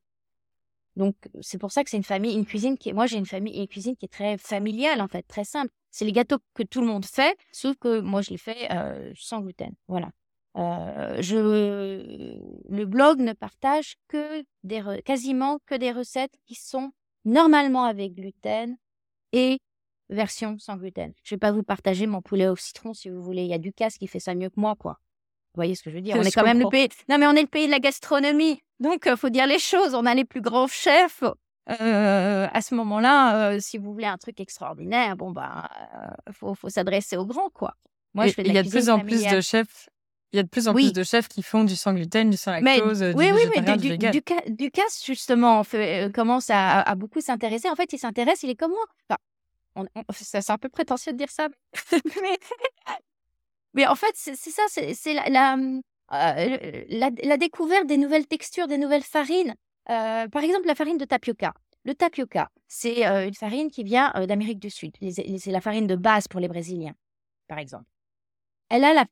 Donc 0.96 1.16
c'est 1.40 1.58
pour 1.58 1.72
ça 1.72 1.82
que 1.82 1.90
c'est 1.90 1.96
une 1.96 2.04
famille, 2.04 2.34
une 2.34 2.46
cuisine 2.46 2.78
qui, 2.78 2.92
moi 2.92 3.06
j'ai 3.06 3.18
une 3.18 3.26
famille, 3.26 3.58
une 3.58 3.66
cuisine 3.66 3.96
qui 3.96 4.04
est 4.06 4.12
très 4.12 4.38
familiale 4.38 5.00
en 5.00 5.08
fait, 5.08 5.22
très 5.24 5.44
simple. 5.44 5.72
C'est 5.90 6.04
les 6.04 6.12
gâteaux 6.12 6.38
que 6.54 6.62
tout 6.62 6.80
le 6.80 6.86
monde 6.86 7.04
fait, 7.04 7.36
sauf 7.52 7.76
que 7.76 8.00
moi 8.00 8.22
je 8.22 8.30
les 8.30 8.38
fais 8.38 8.68
euh, 8.72 9.12
sans 9.16 9.40
gluten. 9.40 9.74
Voilà. 9.88 10.10
Euh, 10.56 11.20
je, 11.20 12.36
le 12.68 12.84
blog 12.84 13.18
ne 13.18 13.32
partage 13.32 13.96
que 14.06 14.44
des, 14.62 14.82
quasiment 15.04 15.58
que 15.66 15.74
des 15.74 15.90
recettes 15.90 16.36
qui 16.46 16.54
sont 16.54 16.92
normalement 17.24 17.84
avec 17.84 18.14
gluten 18.14 18.76
et 19.32 19.58
version 20.10 20.58
sans 20.58 20.76
gluten. 20.76 21.12
Je 21.22 21.34
vais 21.34 21.38
pas 21.38 21.52
vous 21.52 21.62
partager 21.62 22.06
mon 22.06 22.22
poulet 22.22 22.48
au 22.48 22.56
citron 22.56 22.94
si 22.94 23.08
vous 23.08 23.22
voulez. 23.22 23.42
Il 23.42 23.48
y 23.48 23.54
a 23.54 23.58
Ducasse 23.58 23.98
qui 23.98 24.06
fait 24.06 24.20
ça 24.20 24.34
mieux 24.34 24.50
que 24.50 24.60
moi, 24.60 24.74
quoi. 24.76 24.98
Vous 25.54 25.58
voyez 25.58 25.74
ce 25.74 25.82
que 25.82 25.90
je 25.90 25.96
veux 25.96 26.02
dire? 26.02 26.16
On 26.18 26.22
est 26.22 26.32
quand 26.32 26.44
même 26.44 26.60
le 26.60 26.68
pays. 26.68 26.88
Non, 27.08 27.18
mais 27.18 27.26
on 27.26 27.32
est 27.32 27.42
le 27.42 27.48
pays 27.48 27.66
de 27.66 27.70
la 27.70 27.78
gastronomie. 27.78 28.60
Donc, 28.80 29.02
il 29.06 29.12
euh, 29.12 29.16
faut 29.16 29.30
dire 29.30 29.46
les 29.46 29.58
choses. 29.58 29.94
On 29.94 30.04
a 30.04 30.14
les 30.14 30.24
plus 30.24 30.40
grands 30.40 30.66
chefs. 30.66 31.22
Euh, 31.80 32.48
à 32.52 32.60
ce 32.60 32.74
moment-là, 32.74 33.52
euh, 33.52 33.58
si 33.60 33.78
vous 33.78 33.92
voulez 33.92 34.06
un 34.06 34.18
truc 34.18 34.38
extraordinaire, 34.40 35.16
bon 35.16 35.30
bah, 35.30 35.70
faut, 36.32 36.54
faut 36.54 36.68
s'adresser 36.68 37.16
aux 37.16 37.24
grands, 37.24 37.48
quoi. 37.50 37.74
Moi, 38.12 38.26
je 38.26 38.32
fais 38.32 38.42
de 38.42 38.48
Il 38.48 38.54
y 38.54 38.58
a 38.58 38.62
de 38.62 38.68
plus 38.68 38.90
en 38.90 38.98
plus 38.98 39.24
de 39.24 39.40
chefs. 39.40 39.88
Il 40.32 40.36
y 40.36 40.40
a 40.40 40.42
de 40.42 40.48
plus 40.48 40.66
en 40.66 40.74
plus 40.74 40.92
de 40.92 41.04
chefs 41.04 41.28
qui 41.28 41.42
font 41.42 41.62
du 41.62 41.76
sans 41.76 41.94
gluten, 41.94 42.28
du 42.28 42.36
sans 42.36 42.50
lactose, 42.50 42.98
du 42.98 43.12
oui, 43.14 43.30
oui, 43.32 43.42
mais 43.54 43.76
du, 43.76 43.96
du, 43.96 44.20
Ducasse, 44.48 45.04
justement, 45.06 45.62
fait, 45.62 46.12
commence 46.12 46.50
à, 46.50 46.92
beaucoup 46.96 47.20
s'intéresser. 47.20 47.70
En 47.70 47.76
fait, 47.76 47.92
il 47.92 47.98
s'intéresse, 47.98 48.42
il 48.42 48.50
est 48.50 48.56
comme 48.56 48.72
moi. 48.72 48.84
Enfin, 49.08 49.18
c'est 50.10 50.50
un 50.50 50.58
peu 50.58 50.68
prétentieux 50.68 51.12
de 51.12 51.18
dire 51.18 51.30
ça, 51.30 51.48
mais, 53.74 53.86
en 53.86 53.94
fait, 53.94 54.12
c'est 54.14 54.36
ça, 54.36 54.62
c'est 54.68 55.14
la, 55.14 55.56
euh, 56.12 56.84
la, 56.88 57.10
la, 57.22 57.36
découverte 57.36 57.86
des 57.86 57.96
nouvelles 57.96 58.26
textures, 58.26 58.68
des 58.68 58.78
nouvelles 58.78 59.02
farines. 59.02 59.54
Euh, 59.90 60.28
par 60.28 60.42
exemple, 60.42 60.66
la 60.66 60.74
farine 60.74 60.98
de 60.98 61.04
tapioca. 61.04 61.54
Le 61.84 61.94
tapioca, 61.94 62.50
c'est 62.68 63.06
euh, 63.06 63.26
une 63.26 63.34
farine 63.34 63.70
qui 63.70 63.84
vient 63.84 64.12
d'Amérique 64.26 64.58
du 64.58 64.70
Sud. 64.70 64.94
C'est 65.00 65.50
la 65.50 65.60
farine 65.60 65.86
de 65.86 65.96
base 65.96 66.28
pour 66.28 66.40
les 66.40 66.48
Brésiliens, 66.48 66.94
par 67.48 67.58
exemple. 67.58 67.84
Elle 68.70 68.84
a 68.84 69.04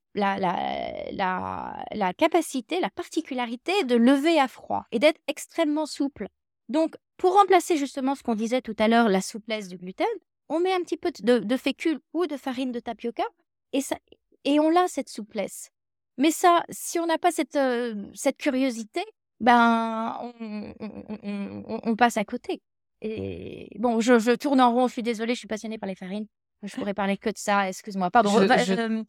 la 1.91 2.13
capacité, 2.13 2.79
la 2.79 2.89
particularité 2.89 3.83
de 3.83 3.95
lever 3.95 4.39
à 4.39 4.47
froid 4.47 4.85
et 4.91 4.99
d'être 4.99 5.21
extrêmement 5.27 5.85
souple. 5.85 6.27
Donc, 6.69 6.95
pour 7.17 7.33
remplacer 7.33 7.77
justement 7.77 8.15
ce 8.15 8.23
qu'on 8.23 8.35
disait 8.35 8.61
tout 8.61 8.75
à 8.79 8.87
l'heure, 8.87 9.09
la 9.09 9.21
souplesse 9.21 9.67
du 9.67 9.77
gluten, 9.77 10.07
on 10.49 10.59
met 10.59 10.73
un 10.73 10.81
petit 10.81 10.97
peu 10.97 11.11
de, 11.21 11.39
de 11.39 11.57
fécule 11.57 11.99
ou 12.13 12.27
de 12.27 12.37
farine 12.37 12.71
de 12.71 12.79
tapioca 12.79 13.23
et, 13.71 13.81
ça, 13.81 13.97
et 14.45 14.59
on 14.59 14.75
a 14.75 14.87
cette 14.87 15.09
souplesse. 15.09 15.69
Mais 16.17 16.31
ça, 16.31 16.63
si 16.69 16.99
on 16.99 17.07
n'a 17.07 17.17
pas 17.17 17.31
cette, 17.31 17.57
cette 18.13 18.37
curiosité, 18.37 19.03
ben, 19.39 20.15
on, 21.83 21.95
passe 21.95 22.17
à 22.17 22.23
côté. 22.23 22.61
Et 23.01 23.69
bon, 23.79 23.99
je, 23.99 24.19
je, 24.19 24.31
tourne 24.31 24.61
en 24.61 24.71
rond, 24.71 24.87
je 24.87 24.93
suis 24.93 25.03
désolée, 25.03 25.33
je 25.33 25.39
suis 25.39 25.47
passionnée 25.47 25.77
par 25.77 25.89
les 25.89 25.95
farines. 25.95 26.27
Je 26.61 26.75
pourrais 26.75 26.93
parler 26.93 27.17
que 27.17 27.29
de 27.29 27.37
ça, 27.37 27.67
excuse-moi. 27.67 28.09
Pardon. 28.11 28.29
Je, 28.29 29.03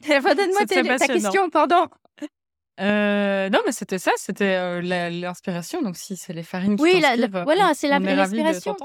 Redonne-moi 0.06 0.98
ta 0.98 1.06
question, 1.06 1.48
pardon. 1.50 1.88
Euh, 2.80 3.48
non, 3.50 3.60
mais 3.64 3.72
c'était 3.72 3.98
ça, 3.98 4.10
c'était 4.16 4.56
euh, 4.56 4.80
l'inspiration. 5.10 5.80
Donc, 5.80 5.96
si 5.96 6.16
c'est 6.16 6.32
les 6.32 6.42
farines 6.42 6.76
qui 6.76 6.82
oui, 6.82 7.02
voilà, 7.44 7.72
c'est 7.74 7.88
l'inspiration. 7.88 8.76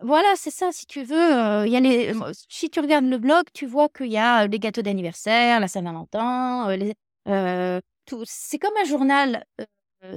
Voilà, 0.00 0.28
c'est 0.36 0.50
ça. 0.50 0.72
Si 0.72 0.86
tu 0.86 1.02
veux, 1.04 1.16
euh, 1.16 1.66
y 1.66 1.76
a 1.76 1.80
les. 1.80 2.12
Si 2.48 2.68
tu 2.68 2.80
regardes 2.80 3.06
le 3.06 3.18
blog, 3.18 3.44
tu 3.54 3.66
vois 3.66 3.88
qu'il 3.88 4.10
y 4.10 4.18
a 4.18 4.46
les 4.46 4.58
gâteaux 4.58 4.82
d'anniversaire, 4.82 5.60
la 5.60 5.68
Saint-Valentin. 5.68 6.68
C'est 8.24 8.58
comme 8.58 8.76
un 8.78 8.84
journal. 8.84 9.44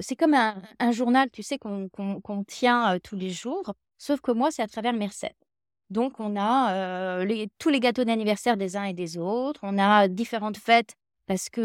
c'est 0.01 0.15
comme 0.15 0.33
un, 0.33 0.61
un, 0.79 0.91
journal, 0.91 1.29
tu 1.31 1.43
sais, 1.43 1.57
qu'on 1.57 2.43
tient 2.45 2.99
tous 2.99 3.15
les 3.15 3.29
jours. 3.29 3.73
Sauf 3.97 4.19
que 4.19 4.31
moi, 4.31 4.51
c'est 4.51 4.63
à 4.63 4.67
travers 4.67 4.93
mes 4.93 5.07
recettes. 5.07 5.37
Donc, 5.89 6.19
on 6.19 6.35
a 6.35 7.23
les, 7.23 7.47
tous 7.57 7.69
les 7.69 7.79
gâteaux 7.79 8.03
d'anniversaire 8.03 8.57
des 8.57 8.75
uns 8.75 8.83
et 8.83 8.93
des 8.93 9.17
autres. 9.17 9.61
On 9.63 9.77
a 9.77 10.09
différentes 10.09 10.57
fêtes 10.57 10.95
parce 11.33 11.49
que 11.49 11.61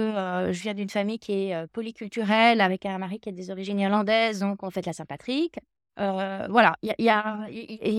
je 0.50 0.62
viens 0.62 0.72
d'une 0.72 0.88
famille 0.88 1.18
qui 1.18 1.32
est 1.32 1.66
polyculturelle 1.74 2.62
avec 2.62 2.86
un 2.86 2.96
mari 2.96 3.20
qui 3.20 3.28
a 3.28 3.32
des 3.32 3.50
origines 3.50 3.78
irlandaises, 3.78 4.40
donc 4.40 4.62
on 4.62 4.70
fête 4.70 4.86
la 4.86 4.94
Saint-Patrick. 4.94 5.58
voilà, 5.98 6.74
y 6.82 6.94
y 6.98 7.10
a, 7.10 7.46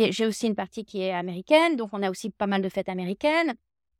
j'ai 0.10 0.26
aussi 0.26 0.48
une 0.48 0.56
partie 0.56 0.84
qui 0.84 1.04
est 1.04 1.12
américaine, 1.12 1.76
donc 1.76 1.92
on 1.94 2.02
a 2.02 2.10
aussi 2.10 2.32
pas 2.32 2.48
mal 2.48 2.64
de 2.64 2.70
fêtes 2.70 2.90
américaines. 2.90 3.54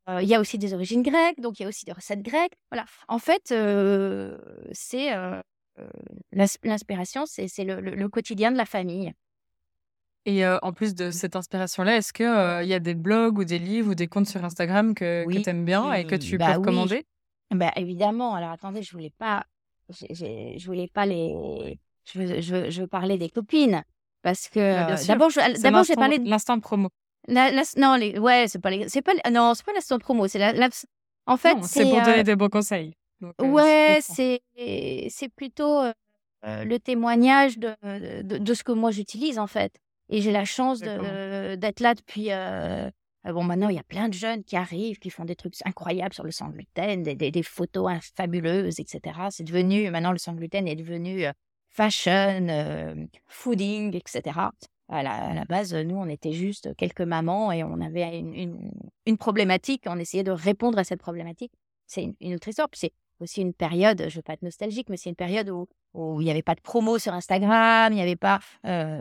Il 0.08 0.26
y 0.26 0.34
a 0.34 0.40
aussi 0.40 0.58
des 0.58 0.74
origines 0.74 1.04
grecques, 1.04 1.40
donc 1.40 1.60
il 1.60 1.62
y 1.62 1.66
a 1.66 1.68
aussi 1.68 1.84
des 1.84 1.92
recettes 1.92 2.22
grecques. 2.22 2.54
Voilà, 2.72 2.86
en 3.06 3.20
fait, 3.20 3.54
c'est 4.72 5.12
l'inspiration, 6.32 7.24
c'est 7.24 7.64
le, 7.64 7.80
le, 7.80 8.08
quotidien 8.08 8.50
de 8.50 8.56
la 8.56 8.66
famille. 8.66 9.12
Et 10.26 10.44
en 10.44 10.72
plus 10.72 10.96
de 10.96 11.12
cette 11.12 11.36
inspiration-là, 11.36 11.98
est-ce 11.98 12.12
qu'il 12.12 12.64
il 12.64 12.68
y 12.68 12.74
a 12.74 12.80
des 12.80 12.96
blogs 12.96 13.38
ou 13.38 13.44
des 13.44 13.60
livres 13.60 13.92
ou 13.92 13.94
des 13.94 14.08
comptes 14.08 14.26
sur 14.26 14.44
Instagram 14.44 14.92
que, 14.92 15.24
tu 15.30 15.48
aimes 15.48 15.64
bien 15.64 15.92
et 15.92 16.04
que 16.04 16.16
tu 16.16 16.32
peux 16.32 16.38
bah 16.38 16.56
recommander? 16.56 17.06
Bah, 17.50 17.72
évidemment. 17.76 18.34
Alors 18.34 18.50
attendez, 18.50 18.82
je 18.82 18.92
voulais 18.92 19.12
pas, 19.16 19.44
je 19.88 20.66
voulais 20.66 20.88
pas 20.88 21.06
les, 21.06 21.78
je 22.04 22.18
veux, 22.18 22.70
je 22.70 22.80
veux, 22.80 22.86
parler 22.86 23.18
des 23.18 23.28
copines 23.28 23.82
parce 24.22 24.48
que 24.48 24.58
bah, 24.58 24.96
d'abord, 25.06 25.30
d'abord 25.60 25.84
j'ai 25.84 25.94
parlé 25.94 26.18
de 26.18 26.28
l'instant 26.28 26.60
promo. 26.60 26.90
non, 27.28 27.96
les, 27.96 28.18
ouais, 28.18 28.46
c'est 28.48 28.60
pas, 28.60 28.70
c'est 28.88 29.02
pas, 29.02 29.12
non, 29.30 29.54
c'est 29.54 29.64
pas 29.64 29.72
l'instant 29.72 29.98
promo, 29.98 30.28
c'est 30.28 30.38
la, 30.38 30.68
en 31.26 31.36
fait, 31.36 31.56
c'est 31.62 31.88
pour 31.88 32.02
donner 32.02 32.24
des 32.24 32.36
bons 32.36 32.48
conseils. 32.48 32.94
ouais, 33.40 33.98
c'est, 34.00 34.40
c'est 35.08 35.28
plutôt 35.28 35.82
le 36.42 36.78
témoignage 36.78 37.58
de, 37.58 37.74
de, 38.22 38.38
de, 38.38 38.54
ce 38.54 38.64
que 38.64 38.72
moi 38.72 38.90
j'utilise 38.90 39.38
en 39.38 39.46
fait. 39.46 39.72
Et 40.08 40.22
j'ai 40.22 40.32
la 40.32 40.44
chance 40.44 40.80
d'être 40.80 41.80
là 41.80 41.94
depuis 41.94 42.30
ah 43.22 43.32
bon, 43.32 43.44
maintenant, 43.44 43.68
il 43.68 43.76
y 43.76 43.78
a 43.78 43.82
plein 43.82 44.08
de 44.08 44.14
jeunes 44.14 44.44
qui 44.44 44.56
arrivent, 44.56 44.98
qui 44.98 45.10
font 45.10 45.26
des 45.26 45.36
trucs 45.36 45.54
incroyables 45.66 46.14
sur 46.14 46.24
le 46.24 46.30
sang 46.30 46.48
gluten, 46.48 47.02
des, 47.02 47.42
photos 47.42 47.92
fabuleuses, 48.16 48.80
etc. 48.80 49.00
C'est 49.30 49.44
devenu, 49.44 49.90
maintenant, 49.90 50.12
le 50.12 50.18
sang 50.18 50.32
gluten 50.32 50.66
est 50.66 50.76
devenu 50.76 51.26
fashion, 51.68 53.06
fooding, 53.26 53.94
etc. 53.94 54.38
À 54.88 55.02
la, 55.02 55.44
base, 55.44 55.74
nous, 55.74 55.96
on 55.96 56.08
était 56.08 56.32
juste 56.32 56.74
quelques 56.76 57.02
mamans 57.02 57.52
et 57.52 57.62
on 57.62 57.80
avait 57.82 58.18
une, 58.18 59.18
problématique. 59.18 59.84
On 59.86 59.98
essayait 59.98 60.24
de 60.24 60.32
répondre 60.32 60.78
à 60.78 60.84
cette 60.84 61.00
problématique. 61.00 61.52
C'est 61.86 62.04
une, 62.04 62.14
une, 62.20 62.34
autre 62.36 62.48
histoire. 62.48 62.68
C'est 62.72 62.92
aussi 63.20 63.42
une 63.42 63.52
période, 63.52 63.98
je 63.98 64.04
ne 64.04 64.10
veux 64.12 64.22
pas 64.22 64.32
être 64.32 64.42
nostalgique, 64.42 64.88
mais 64.88 64.96
c'est 64.96 65.10
une 65.10 65.16
période 65.16 65.50
où, 65.50 65.68
où 65.92 66.22
il 66.22 66.24
n'y 66.24 66.30
avait 66.30 66.42
pas 66.42 66.54
de 66.54 66.62
promo 66.62 66.98
sur 66.98 67.12
Instagram, 67.12 67.92
il 67.92 67.96
n'y 67.96 68.02
avait 68.02 68.16
pas. 68.16 68.40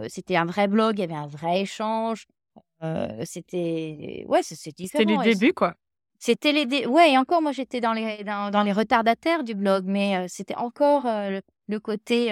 c'était 0.09 0.35
un 0.35 0.45
vrai 0.45 0.67
blog, 0.67 0.97
il 0.97 1.01
y 1.01 1.03
avait 1.05 1.13
un 1.13 1.27
vrai 1.27 1.61
échange 1.61 2.25
c'était 3.25 4.25
ouais, 4.27 4.41
c'est 4.43 4.75
différent. 4.75 5.03
C'était 5.03 5.23
les 5.23 5.33
débuts, 5.33 5.53
quoi. 5.53 5.75
C'était 6.21 6.51
les 6.51 6.65
dé... 6.65 6.85
ouais, 6.85 7.13
et 7.13 7.17
encore, 7.17 7.41
moi, 7.41 7.53
j'étais 7.53 7.79
dans 7.79 7.93
les 7.93 8.23
dans, 8.23 8.51
dans, 8.51 8.63
les 8.63 8.73
retardataires 8.73 9.43
du 9.43 9.55
blog, 9.55 9.85
mais 9.85 10.27
c'était 10.27 10.55
encore 10.55 11.03
le, 11.05 11.79
côté 11.79 12.31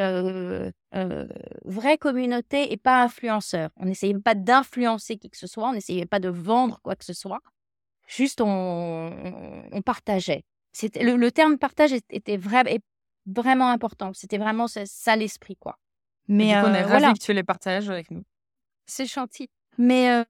vraie 1.64 1.98
communauté 1.98 2.72
et 2.74 2.78
pas 2.78 3.04
influenceur. 3.04 3.70
On 3.78 3.86
n'essayait 3.86 4.20
pas 4.20 4.36
d'influencer 4.36 5.18
qui 5.18 5.30
que 5.30 5.38
ce 5.38 5.48
soit, 5.48 5.70
on 5.70 5.74
n'essayait 5.74 6.06
pas 6.06 6.20
de 6.20 6.30
vendre 6.30 6.80
quoi 6.84 6.96
que 6.96 7.06
ce 7.06 7.14
soit. 7.14 7.40
Juste, 8.08 8.40
on, 8.42 9.12
on, 9.72 9.82
partageait. 9.82 10.44
C'était 10.72 11.04
le, 11.04 11.18
le, 11.18 11.32
terme 11.32 11.58
partage 11.58 11.92
était 12.10 12.38
vrai, 12.38 12.64
vraiment 13.26 13.70
important. 13.70 14.14
C'était 14.14 14.38
vraiment 14.38 14.68
ça, 14.68 15.16
l'esprit, 15.16 15.58
quoi. 15.58 15.78
Mais 16.28 16.56
on 16.58 16.74
est 16.74 16.84
ravis 16.84 17.14
que 17.20 17.24
tu 17.24 17.34
les 17.34 17.44
partages 17.44 17.90
avec 17.90 18.12
nous. 18.12 18.24
C'est 18.86 19.06
gentil. 19.06 19.50
Mais 19.78 20.24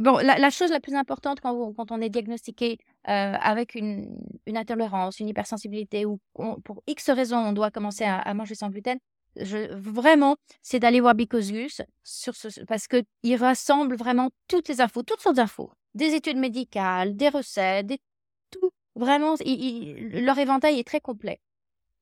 bon, 0.00 0.18
la, 0.18 0.50
chose 0.50 0.70
la 0.70 0.80
plus 0.80 0.94
importante 0.94 1.40
quand, 1.40 1.72
quand 1.74 1.90
on 1.90 2.00
est 2.00 2.10
diagnostiqué 2.10 2.78
avec 3.04 3.74
une, 3.74 4.16
une, 4.46 4.56
intolérance, 4.56 5.20
une 5.20 5.28
hypersensibilité 5.28 6.06
ou 6.06 6.20
pour 6.64 6.82
X 6.86 7.10
raisons 7.10 7.38
on 7.38 7.52
doit 7.52 7.70
commencer 7.70 8.04
à, 8.04 8.32
manger 8.34 8.54
sans 8.54 8.70
gluten, 8.70 8.98
je, 9.36 9.74
vraiment, 9.74 10.36
c'est 10.62 10.78
d'aller 10.78 11.00
voir 11.00 11.14
Bicosius 11.14 11.82
sur 12.04 12.36
ce, 12.36 12.60
parce 12.64 12.86
qu'il 12.86 13.36
rassemble 13.36 13.96
vraiment 13.96 14.30
toutes 14.46 14.68
les 14.68 14.80
infos, 14.80 15.02
toutes 15.02 15.20
sortes 15.20 15.36
d'infos, 15.36 15.72
des 15.94 16.14
études 16.14 16.36
médicales, 16.36 17.16
des 17.16 17.28
recettes, 17.28 17.86
des, 17.86 17.98
tout. 18.50 18.70
Vraiment, 18.96 19.34
leur 19.44 20.38
éventail 20.38 20.78
est 20.78 20.86
très 20.86 21.00
complet. 21.00 21.40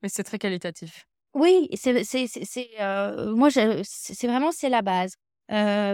Mais 0.03 0.11
c'est 0.11 0.25
très 0.25 0.39
qualitatif. 0.39 1.07
Oui, 1.33 1.71
c'est, 1.75 2.05
c'est, 2.05 2.27
moi, 3.35 3.49
c'est 3.51 4.27
vraiment 4.27 4.53
c'est 4.53 4.69
la 4.69 4.83
base 4.83 5.15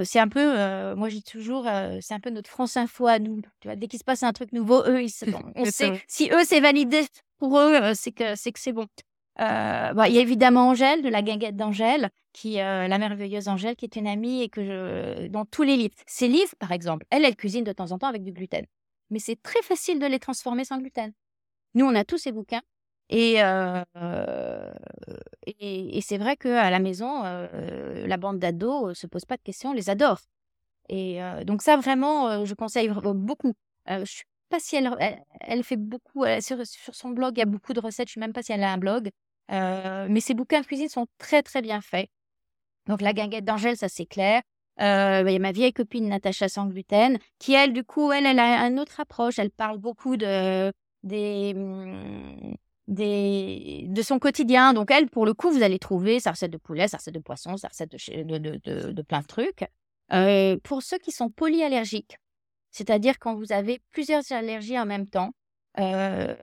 c'est 0.04 0.18
un 0.18 0.28
peu, 0.28 0.94
moi 0.94 1.08
j'ai 1.08 1.22
toujours, 1.22 1.66
c'est 2.00 2.14
un 2.14 2.20
peu 2.20 2.30
notre 2.30 2.50
France 2.50 2.76
Info 2.76 3.06
à 3.06 3.18
nous. 3.18 3.40
Tu 3.60 3.68
vois, 3.68 3.76
dès 3.76 3.88
qu'il 3.88 3.98
se 3.98 4.04
passe 4.04 4.22
un 4.22 4.32
truc 4.32 4.52
nouveau, 4.52 4.82
eux, 4.86 5.02
ils 5.02 5.10
on 5.56 5.64
sait, 5.64 6.02
si 6.06 6.30
eux 6.32 6.44
c'est 6.44 6.60
validé 6.60 7.02
pour 7.38 7.58
eux, 7.58 7.94
c'est 7.94 8.12
que 8.12 8.34
c'est 8.36 8.52
que 8.52 8.60
c'est 8.60 8.72
bon. 8.72 8.86
Bah, 9.36 10.08
il 10.08 10.14
y 10.14 10.18
a 10.18 10.20
évidemment 10.20 10.68
Angèle 10.68 11.02
de 11.02 11.08
la 11.08 11.22
guinguette 11.22 11.56
d'Angèle, 11.56 12.10
qui 12.32 12.54
la 12.54 12.98
merveilleuse 12.98 13.48
Angèle, 13.48 13.76
qui 13.76 13.84
est 13.84 13.96
une 13.96 14.06
amie 14.06 14.42
et 14.42 14.48
que 14.48 14.64
je, 14.64 15.26
dans 15.28 15.44
tous 15.44 15.62
les 15.62 15.76
livres, 15.76 15.94
ses 16.06 16.28
livres 16.28 16.54
par 16.58 16.72
exemple, 16.72 17.06
elle, 17.10 17.24
elle 17.24 17.36
cuisine 17.36 17.64
de 17.64 17.72
temps 17.72 17.92
en 17.92 17.98
temps 17.98 18.08
avec 18.08 18.22
du 18.22 18.32
gluten, 18.32 18.64
mais 19.10 19.18
c'est 19.18 19.40
très 19.42 19.62
facile 19.62 19.98
de 19.98 20.06
les 20.06 20.18
transformer 20.18 20.64
sans 20.64 20.78
gluten. 20.78 21.12
Nous, 21.74 21.84
on 21.84 21.94
a 21.94 22.04
tous 22.04 22.18
ces 22.18 22.32
bouquins 22.32 22.62
et, 23.10 23.36
et, 25.46 26.00
c'est 26.02 26.18
vrai 26.18 26.36
qu'à 26.36 26.70
la 26.70 26.78
maison, 26.78 27.22
la 27.22 28.16
bande 28.16 28.38
d'ados 28.38 28.98
se 28.98 29.06
pose 29.06 29.24
pas 29.24 29.36
de 29.36 29.42
questions, 29.42 29.70
on 29.70 29.74
les 29.74 29.90
adore. 29.90 30.20
Et 30.88 31.20
donc 31.44 31.62
ça, 31.62 31.76
vraiment, 31.76 32.44
je 32.44 32.54
conseille 32.54 32.88
beaucoup. 32.88 33.54
je 33.88 34.04
suis 34.04 34.24
pas 34.50 34.60
si 34.60 34.76
elle, 34.76 34.90
elle, 35.40 35.64
fait 35.64 35.76
beaucoup, 35.76 36.24
sur, 36.40 36.66
sur, 36.66 36.94
son 36.94 37.10
blog, 37.10 37.34
il 37.36 37.40
y 37.40 37.42
a 37.42 37.46
beaucoup 37.46 37.72
de 37.72 37.80
recettes, 37.80 38.08
je 38.08 38.12
suis 38.12 38.20
même 38.20 38.32
pas 38.32 38.42
si 38.42 38.52
elle 38.52 38.62
a 38.62 38.72
un 38.72 38.78
blog. 38.78 39.10
mais 39.50 40.20
ses 40.20 40.34
bouquins 40.34 40.60
de 40.60 40.66
cuisine 40.66 40.88
sont 40.88 41.06
très, 41.18 41.42
très 41.42 41.62
bien 41.62 41.80
faits. 41.80 42.08
Donc 42.86 43.02
la 43.02 43.12
guinguette 43.12 43.44
d'Angèle, 43.44 43.76
ça 43.76 43.88
c'est 43.88 44.06
clair. 44.06 44.42
Bah, 44.78 45.22
il 45.22 45.32
y 45.32 45.36
a 45.36 45.38
ma 45.40 45.52
vieille 45.52 45.72
copine 45.72 46.08
Natacha 46.08 46.48
sans 46.48 46.66
gluten, 46.66 47.18
qui 47.38 47.54
elle, 47.54 47.72
du 47.72 47.84
coup, 47.84 48.12
elle, 48.12 48.26
elle 48.26 48.38
a 48.38 48.64
une 48.66 48.78
autre 48.78 49.00
approche. 49.00 49.38
Elle 49.38 49.50
parle 49.50 49.78
beaucoup 49.78 50.16
de, 50.16 50.72
des, 51.02 51.54
mmh, 51.54 52.54
de 52.88 54.02
son 54.02 54.18
quotidien. 54.18 54.72
Donc, 54.72 54.90
elle, 54.90 55.08
pour 55.08 55.26
le 55.26 55.34
coup, 55.34 55.50
vous 55.50 55.62
allez 55.62 55.78
trouver 55.78 56.20
sa 56.20 56.32
recette 56.32 56.50
de 56.50 56.56
poulet, 56.56 56.88
sa 56.88 56.96
recette 56.96 57.14
de 57.14 57.20
poisson, 57.20 57.56
sa 57.56 57.68
recette 57.68 57.92
de, 57.92 58.38
de, 58.38 59.02
plein 59.02 59.20
de 59.20 59.26
trucs. 59.26 59.64
Euh, 60.12 60.56
pour 60.64 60.82
ceux 60.82 60.98
qui 60.98 61.12
sont 61.12 61.28
polyallergiques, 61.28 62.18
c'est-à-dire 62.70 63.18
quand 63.18 63.34
vous 63.34 63.52
avez 63.52 63.80
plusieurs 63.90 64.22
allergies 64.32 64.78
en 64.78 64.86
même 64.86 65.06
temps, 65.06 65.32
euh, 65.78 66.34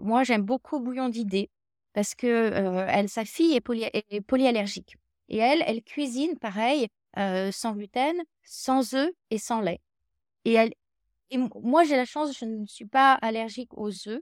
moi, 0.00 0.22
j'aime 0.22 0.42
beaucoup 0.42 0.80
Bouillon 0.80 1.08
d'idées 1.08 1.50
parce 1.94 2.14
que 2.14 2.26
euh, 2.26 2.86
elle, 2.88 3.08
sa 3.08 3.24
fille 3.24 3.54
est, 3.54 3.60
poly, 3.60 3.84
est, 3.92 4.20
polyallergique. 4.20 4.96
Et 5.28 5.38
elle, 5.38 5.62
elle 5.66 5.82
cuisine 5.82 6.38
pareil, 6.38 6.88
sans 7.16 7.72
gluten, 7.72 8.16
sans 8.44 8.94
œufs 8.94 9.10
et 9.30 9.38
sans 9.38 9.60
lait. 9.60 9.80
Et, 10.44 10.52
elle, 10.52 10.72
et 11.30 11.38
moi, 11.38 11.84
j'ai 11.84 11.96
la 11.96 12.04
chance, 12.04 12.38
je 12.38 12.44
ne 12.44 12.66
suis 12.66 12.86
pas 12.86 13.14
allergique 13.14 13.76
aux 13.76 13.90
œufs. 14.08 14.20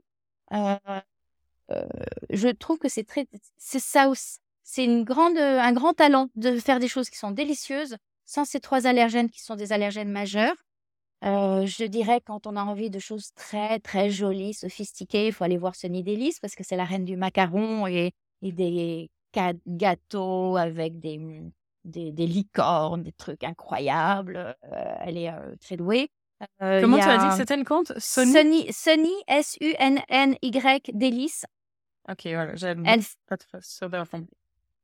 Je 2.29 2.47
trouve 2.49 2.77
que 2.77 2.89
c'est 2.89 3.03
très, 3.03 3.25
c'est 3.57 3.79
ça 3.79 4.09
aussi. 4.09 4.37
C'est 4.63 4.85
une 4.85 5.03
grande, 5.03 5.37
un 5.37 5.73
grand 5.73 5.93
talent 5.93 6.29
de 6.35 6.57
faire 6.57 6.79
des 6.79 6.87
choses 6.87 7.09
qui 7.09 7.17
sont 7.17 7.31
délicieuses 7.31 7.97
sans 8.25 8.45
ces 8.45 8.59
trois 8.59 8.87
allergènes 8.87 9.29
qui 9.29 9.41
sont 9.41 9.55
des 9.55 9.73
allergènes 9.73 10.11
majeurs. 10.11 10.55
Euh, 11.23 11.65
je 11.65 11.83
dirais 11.83 12.21
quand 12.25 12.47
on 12.47 12.55
a 12.55 12.63
envie 12.63 12.89
de 12.89 12.97
choses 12.97 13.31
très 13.35 13.79
très 13.79 14.09
jolies, 14.09 14.53
sophistiquées, 14.53 15.27
il 15.27 15.33
faut 15.33 15.43
aller 15.43 15.57
voir 15.57 15.75
Sunny 15.75 16.03
Délice 16.03 16.39
parce 16.39 16.55
que 16.55 16.63
c'est 16.63 16.77
la 16.77 16.85
reine 16.85 17.05
du 17.05 17.15
macaron 17.17 17.85
et, 17.85 18.11
et 18.41 18.51
des 18.51 19.09
gâteaux 19.67 20.57
avec 20.57 20.99
des, 20.99 21.19
des, 21.85 22.11
des 22.11 22.25
licornes, 22.27 23.03
des 23.03 23.11
trucs 23.11 23.43
incroyables. 23.43 24.55
elle 25.01 25.17
est 25.17 25.31
très 25.59 25.77
douée. 25.77 26.09
Comment 26.59 26.97
tu 26.97 27.03
as 27.03 27.17
dit 27.17 27.27
que 27.27 27.35
c'était 27.35 27.57
le 27.57 27.63
compte 27.63 27.93
Sunny? 27.99 28.71
Sunny, 28.71 29.13
S-U-N-N-Y, 29.27 30.91
délice. 30.93 31.45
Ok, 32.09 32.21
voilà, 32.25 32.55
j'aime 32.55 32.83
elle... 32.85 33.01
pas 33.27 33.37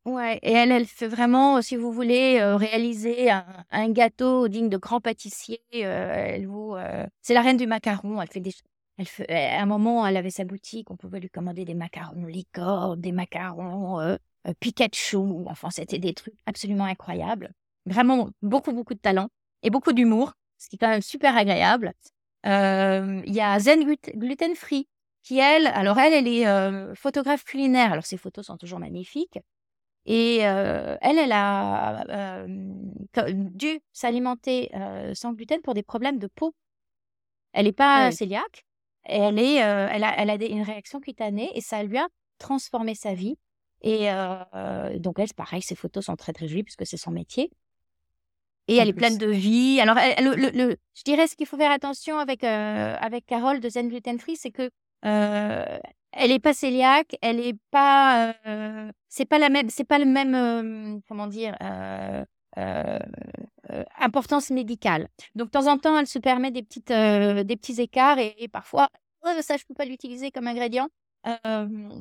Ouais, 0.06 0.40
et 0.42 0.54
elle, 0.54 0.72
elle 0.72 0.86
fait 0.86 1.08
vraiment, 1.08 1.62
si 1.62 1.76
vous 1.76 1.92
voulez 1.92 2.42
réaliser 2.42 3.30
un, 3.30 3.90
gâteau 3.90 4.48
digne 4.48 4.70
de 4.70 4.78
grand 4.78 5.02
pâtissier, 5.02 5.62
elle 5.74 6.48
vous, 6.48 6.78
c'est 7.22 7.34
la 7.34 7.42
reine 7.42 7.58
du 7.58 7.68
macaron. 7.68 8.22
Elle 8.22 8.30
fait 8.30 8.40
des, 8.40 8.54
elle 8.98 9.06
fait, 9.06 9.30
à 9.30 9.62
un 9.62 9.66
moment, 9.66 10.08
elle 10.08 10.16
avait 10.16 10.30
sa 10.30 10.46
boutique, 10.46 10.90
on 10.92 10.96
pouvait 10.96 11.20
lui 11.20 11.30
commander 11.30 11.66
des 11.66 11.74
macarons 11.74 12.26
licorne, 12.26 13.02
des 13.02 13.12
macarons 13.12 14.18
Pikachu. 14.62 15.18
Enfin, 15.46 15.70
c'était 15.72 16.00
des 16.00 16.14
trucs 16.14 16.36
absolument 16.46 16.86
incroyables. 16.86 17.52
Vraiment 17.86 18.30
beaucoup, 18.42 18.72
beaucoup 18.72 18.94
de 18.94 19.00
talent 19.00 19.28
et 19.62 19.70
beaucoup 19.70 19.92
d'humour, 19.92 20.34
ce 20.58 20.70
qui 20.70 20.78
est 20.78 20.80
quand 20.80 20.88
même 20.88 21.02
super 21.02 21.36
agréable. 21.36 21.92
Il 22.46 23.34
y 23.34 23.42
a 23.42 23.60
Zen 23.60 23.84
Gluten 24.16 24.56
Free, 24.56 24.88
qui 25.28 25.40
elle, 25.40 25.68
alors 25.68 26.00
elle, 26.00 26.14
elle 26.14 26.28
est 26.28 26.96
photographe 26.96 27.44
culinaire. 27.44 27.92
Alors 27.92 28.06
ses 28.06 28.18
photos 28.18 28.46
sont 28.46 28.56
toujours 28.56 28.80
magnifiques. 28.80 29.40
Et 30.06 30.38
elle, 30.38 30.98
elle 31.02 31.32
a 31.34 32.46
dû 33.34 33.82
s'alimenter 33.92 34.72
sans 35.14 35.34
gluten 35.34 35.62
pour 35.62 35.74
des 35.74 35.84
problèmes 35.84 36.18
de 36.18 36.28
peau. 36.28 36.56
Elle 37.52 37.66
n'est 37.66 37.74
pas 37.74 38.10
cœliaque, 38.12 38.64
elle, 39.04 39.38
est, 39.38 39.56
elle 39.56 40.04
a, 40.06 40.16
elle 40.18 40.30
a 40.30 40.36
une 40.36 40.62
réaction 40.62 41.02
cutanée 41.02 41.52
et 41.56 41.62
ça 41.62 41.84
lui 41.84 41.98
a 41.98 42.08
transformé 42.38 42.96
sa 42.96 43.14
vie. 43.14 43.36
Et 43.82 44.08
donc, 44.96 45.20
elle, 45.20 45.34
pareil, 45.36 45.62
ses 45.62 45.76
photos 45.76 46.06
sont 46.06 46.16
très, 46.16 46.32
très 46.32 46.48
jolies 46.48 46.64
puisque 46.64 46.86
c'est 46.86 46.96
son 46.96 47.12
métier. 47.12 47.52
Et 48.70 48.78
elle 48.78 48.88
est 48.88 48.94
pleine 48.94 49.18
de 49.18 49.28
vie. 49.28 49.82
Alors, 49.82 49.96
le, 49.98 50.78
je 50.94 51.04
dirais 51.04 51.28
ce 51.28 51.36
qu'il 51.36 51.48
faut 51.48 51.58
faire 51.58 51.72
attention 51.72 52.18
avec, 52.18 52.46
avec 52.46 53.26
Carole 53.26 53.60
de 53.60 53.68
Zen 53.68 53.90
Gluten 53.90 54.20
Free, 54.20 54.38
c'est 54.38 54.52
que 54.52 54.70
elle 56.18 56.32
est 56.32 56.40
pas 56.40 56.54
cœliaque, 56.54 57.16
elle 57.22 57.40
est 57.40 57.58
pas, 57.72 58.34
euh, 58.48 58.92
c'est 59.08 59.26
pas 59.26 59.38
la 59.38 59.50
même, 59.50 59.70
c'est 59.70 59.84
pas 59.84 60.00
le 60.00 60.06
même, 60.06 60.36
euh, 60.36 61.00
comment 61.08 61.28
dire, 61.28 61.56
euh, 61.62 62.26
importance 64.00 64.50
médicale. 64.50 65.08
Donc 65.36 65.48
de 65.48 65.52
temps 65.52 65.68
en 65.68 65.78
temps, 65.78 65.98
elle 65.98 66.08
se 66.08 66.20
permet 66.20 66.52
des 66.52 66.64
petites, 66.64 66.92
des 66.92 67.56
petits 67.56 67.80
écarts 67.80 68.18
et, 68.18 68.48
parfois, 68.52 68.90
oh, 69.24 69.30
ça 69.42 69.58
je 69.58 69.66
peux 69.66 69.76
pas 69.76 69.86
l'utiliser 69.86 70.32
comme 70.32 70.48
ingrédient. 70.48 70.88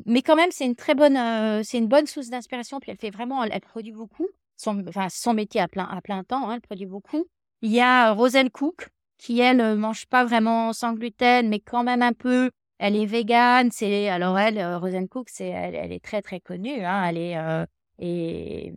mais 0.07 0.22
quand 0.22 0.36
même, 0.36 0.50
c'est 0.50 0.64
une 0.64 0.76
très 0.76 0.94
bonne, 0.94 1.18
c'est 1.62 1.78
une 1.78 1.88
bonne 1.88 2.07
source 2.07 2.30
d'inspiration. 2.30 2.80
Puis 2.80 2.90
elle 2.90 2.98
fait 2.98 3.11
vraiment, 3.11 3.44
elle, 3.44 3.61
produit 3.61 3.92
beaucoup. 3.92 4.26
Son, 4.57 4.82
enfin, 4.88 5.09
son 5.11 5.34
métier 5.34 5.61
à 5.61 5.68
plein, 5.68 5.84
à 5.84 6.00
plein 6.00 6.24
temps, 6.24 6.48
hein, 6.48 6.54
elle 6.54 6.62
produit 6.62 6.86
beaucoup. 6.86 7.26
Il 7.61 7.70
y 7.70 7.80
a 7.80 8.12
Rosen 8.12 8.48
Cook 8.48 8.88
qui 9.18 9.40
elle 9.40 9.76
mange 9.76 10.07
pas 10.07 10.24
vraiment 10.24 10.72
sans 10.72 10.94
gluten, 10.94 11.48
mais 11.50 11.61
quand 11.61 11.82
même 11.82 12.02
un 12.02 12.14
peu. 12.14 12.50
Elle 12.79 12.97
est 12.97 13.07
végane, 13.07 13.70
c'est 13.70 14.09
alors 14.09 14.39
elle, 14.39 14.59
euh, 14.59 14.79
Rosencook, 14.79 15.29
c'est 15.31 15.49
elle, 15.49 15.93
est 15.93 16.05
très 16.05 16.20
très 16.20 16.41
connue. 16.41 16.85
Hein, 16.85 17.05
elle 17.09 17.16
est 17.16 17.37
euh, 17.39 17.64
et 17.99 18.74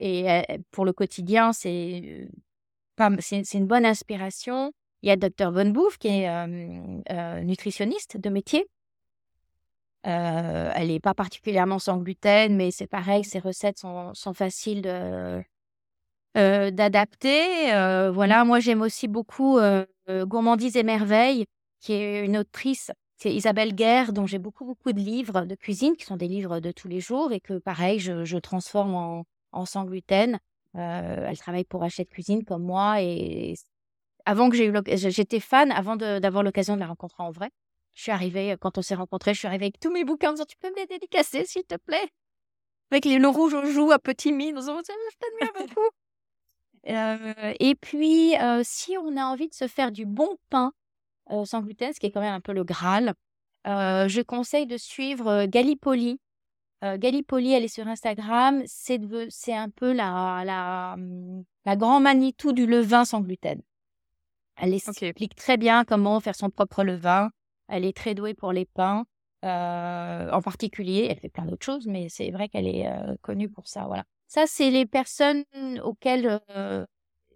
et 0.00 0.26
pour 0.70 0.84
le 0.84 0.92
quotidien, 0.92 1.54
c'est 1.54 2.28
pas 2.96 3.10
c'est 3.20 3.54
une 3.54 3.66
bonne 3.66 3.86
inspiration. 3.86 4.72
Il 5.02 5.08
y 5.08 5.12
a 5.12 5.16
Dr 5.16 5.50
Von 5.52 5.70
Bouffe 5.70 5.96
qui 5.98 6.08
est 6.08 6.28
euh, 6.28 7.40
nutritionniste 7.40 8.18
de 8.18 8.28
métier. 8.28 8.66
elle 10.02 10.88
n'est 10.88 11.00
pas 11.00 11.14
particulièrement 11.14 11.78
sans 11.78 11.98
gluten, 11.98 12.56
mais 12.56 12.70
c'est 12.70 12.86
pareil, 12.86 13.24
ses 13.24 13.38
recettes 13.38 13.78
sont, 13.78 14.12
sont 14.14 14.34
faciles 14.34 14.82
d'adapter. 16.34 17.72
voilà, 18.12 18.44
moi 18.44 18.60
j'aime 18.60 18.82
aussi 18.82 19.08
beaucoup 19.08 19.58
Gourmandise 20.08 20.76
et 20.76 20.82
Merveilles, 20.82 21.46
qui 21.80 21.92
est 21.92 22.24
une 22.24 22.36
autrice, 22.36 22.90
c'est 23.16 23.34
Isabelle 23.34 23.74
Guerre, 23.74 24.12
dont 24.12 24.26
j'ai 24.26 24.38
beaucoup, 24.38 24.64
beaucoup 24.64 24.92
de 24.92 25.00
livres 25.00 25.42
de 25.42 25.54
cuisine, 25.54 25.96
qui 25.96 26.04
sont 26.04 26.16
des 26.16 26.28
livres 26.28 26.60
de 26.60 26.70
tous 26.70 26.88
les 26.88 27.00
jours, 27.00 27.32
et 27.32 27.40
que 27.40 27.58
pareil, 27.58 27.98
je, 27.98 28.38
transforme 28.38 28.94
en, 28.94 29.24
en 29.52 29.64
sans 29.64 29.84
gluten. 29.84 30.38
Euh, 30.76 31.26
elle 31.28 31.38
travaille 31.38 31.64
pour 31.64 31.82
Hachette 31.82 32.10
Cuisine 32.10 32.44
comme 32.44 32.62
moi, 32.62 33.02
et 33.02 33.54
avant 34.24 34.50
que 34.50 34.56
j'ai 34.56 34.66
eu 34.66 34.74
j'étais 34.94 35.40
fan, 35.40 35.72
avant 35.72 35.96
d'avoir 35.96 36.42
l'occasion 36.42 36.74
de 36.74 36.80
la 36.80 36.86
rencontrer 36.86 37.22
en 37.22 37.30
vrai. 37.30 37.50
Je 37.94 38.02
suis 38.02 38.12
arrivée, 38.12 38.56
quand 38.60 38.78
on 38.78 38.82
s'est 38.82 38.94
rencontrés, 38.94 39.34
je 39.34 39.40
suis 39.40 39.48
arrivée 39.48 39.64
avec 39.64 39.80
tous 39.80 39.90
mes 39.90 40.04
bouquins 40.04 40.30
en 40.30 40.32
disant 40.34 40.44
Tu 40.44 40.56
peux 40.56 40.70
me 40.70 40.76
les 40.76 40.86
dédicacer, 40.86 41.44
s'il 41.46 41.64
te 41.64 41.74
plaît? 41.74 42.08
Avec 42.90 43.04
les 43.04 43.18
le 43.18 43.28
rouge 43.28 43.54
au 43.54 43.64
joue 43.64 43.90
à 43.90 43.98
petit 43.98 44.32
mine, 44.32 44.56
en 44.56 44.60
disant 44.60 44.78
Je 44.78 45.16
t'admire 45.18 45.66
beaucoup. 45.66 45.88
Euh, 46.88 47.54
et 47.58 47.74
puis, 47.74 48.36
euh, 48.36 48.62
si 48.64 48.96
on 48.98 49.16
a 49.16 49.24
envie 49.24 49.48
de 49.48 49.54
se 49.54 49.66
faire 49.66 49.90
du 49.90 50.06
bon 50.06 50.36
pain, 50.48 50.72
euh, 51.30 51.44
sans 51.44 51.62
gluten, 51.62 51.92
ce 51.92 52.00
qui 52.00 52.06
est 52.06 52.10
quand 52.10 52.20
même 52.20 52.34
un 52.34 52.40
peu 52.40 52.52
le 52.52 52.64
Graal. 52.64 53.14
Euh, 53.66 54.08
je 54.08 54.20
conseille 54.22 54.66
de 54.66 54.76
suivre 54.76 55.28
euh, 55.28 55.46
Gallipoli. 55.46 56.20
Gallipoli, 56.80 57.52
elle 57.52 57.64
est 57.64 57.68
sur 57.74 57.88
Instagram. 57.88 58.62
C'est 58.66 59.00
c'est 59.30 59.52
un 59.52 59.68
peu 59.68 59.92
la, 59.92 60.44
la, 60.46 60.94
hum, 60.94 61.42
la 61.64 61.74
grand 61.74 61.98
Manitou 61.98 62.52
du 62.52 62.66
levain 62.66 63.04
sans 63.04 63.20
gluten. 63.20 63.60
Elle 64.54 64.72
explique 64.72 65.34
très 65.34 65.56
bien 65.56 65.84
comment 65.84 66.20
faire 66.20 66.36
son 66.36 66.50
propre 66.50 66.84
levain. 66.84 67.30
Elle 67.66 67.84
est 67.84 67.96
très 67.96 68.14
douée 68.14 68.34
pour 68.34 68.52
les 68.52 68.64
pains, 68.64 69.06
en 69.42 70.40
particulier. 70.40 71.08
Elle 71.10 71.18
fait 71.18 71.28
plein 71.28 71.46
d'autres 71.46 71.64
choses, 71.64 71.88
mais 71.88 72.08
c'est 72.08 72.30
vrai 72.30 72.48
qu'elle 72.48 72.68
est 72.68 72.88
connue 73.22 73.48
pour 73.48 73.66
ça. 73.66 73.86
Voilà. 73.86 74.04
Ça, 74.28 74.44
c'est 74.46 74.70
les 74.70 74.86
personnes 74.86 75.42
auxquelles 75.82 76.40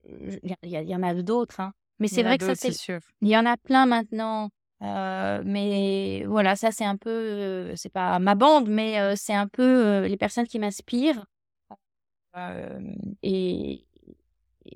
il 0.04 0.56
y, 0.62 0.94
en 0.94 1.02
a 1.02 1.14
d'autres. 1.14 1.58
Hein. 1.58 1.72
Mais 2.02 2.08
c'est 2.08 2.22
vrai 2.22 2.38
que 2.38 2.44
ça, 2.44 2.54
c'est 2.54 2.72
sûr. 2.72 3.00
Il 3.20 3.28
y 3.28 3.36
en 3.36 3.46
a 3.46 3.56
plein 3.56 3.86
maintenant. 3.86 4.50
Euh, 4.82 5.40
mais 5.44 6.24
voilà, 6.26 6.56
ça, 6.56 6.72
c'est 6.72 6.84
un 6.84 6.96
peu. 6.96 7.10
Euh, 7.10 7.72
c'est 7.76 7.92
pas 7.92 8.18
ma 8.18 8.34
bande, 8.34 8.68
mais 8.68 8.98
euh, 8.98 9.14
c'est 9.16 9.34
un 9.34 9.46
peu 9.46 10.06
les 10.06 10.16
personnes 10.16 10.46
qui 10.46 10.58
m'inspirent 10.58 11.24
et, 13.22 13.84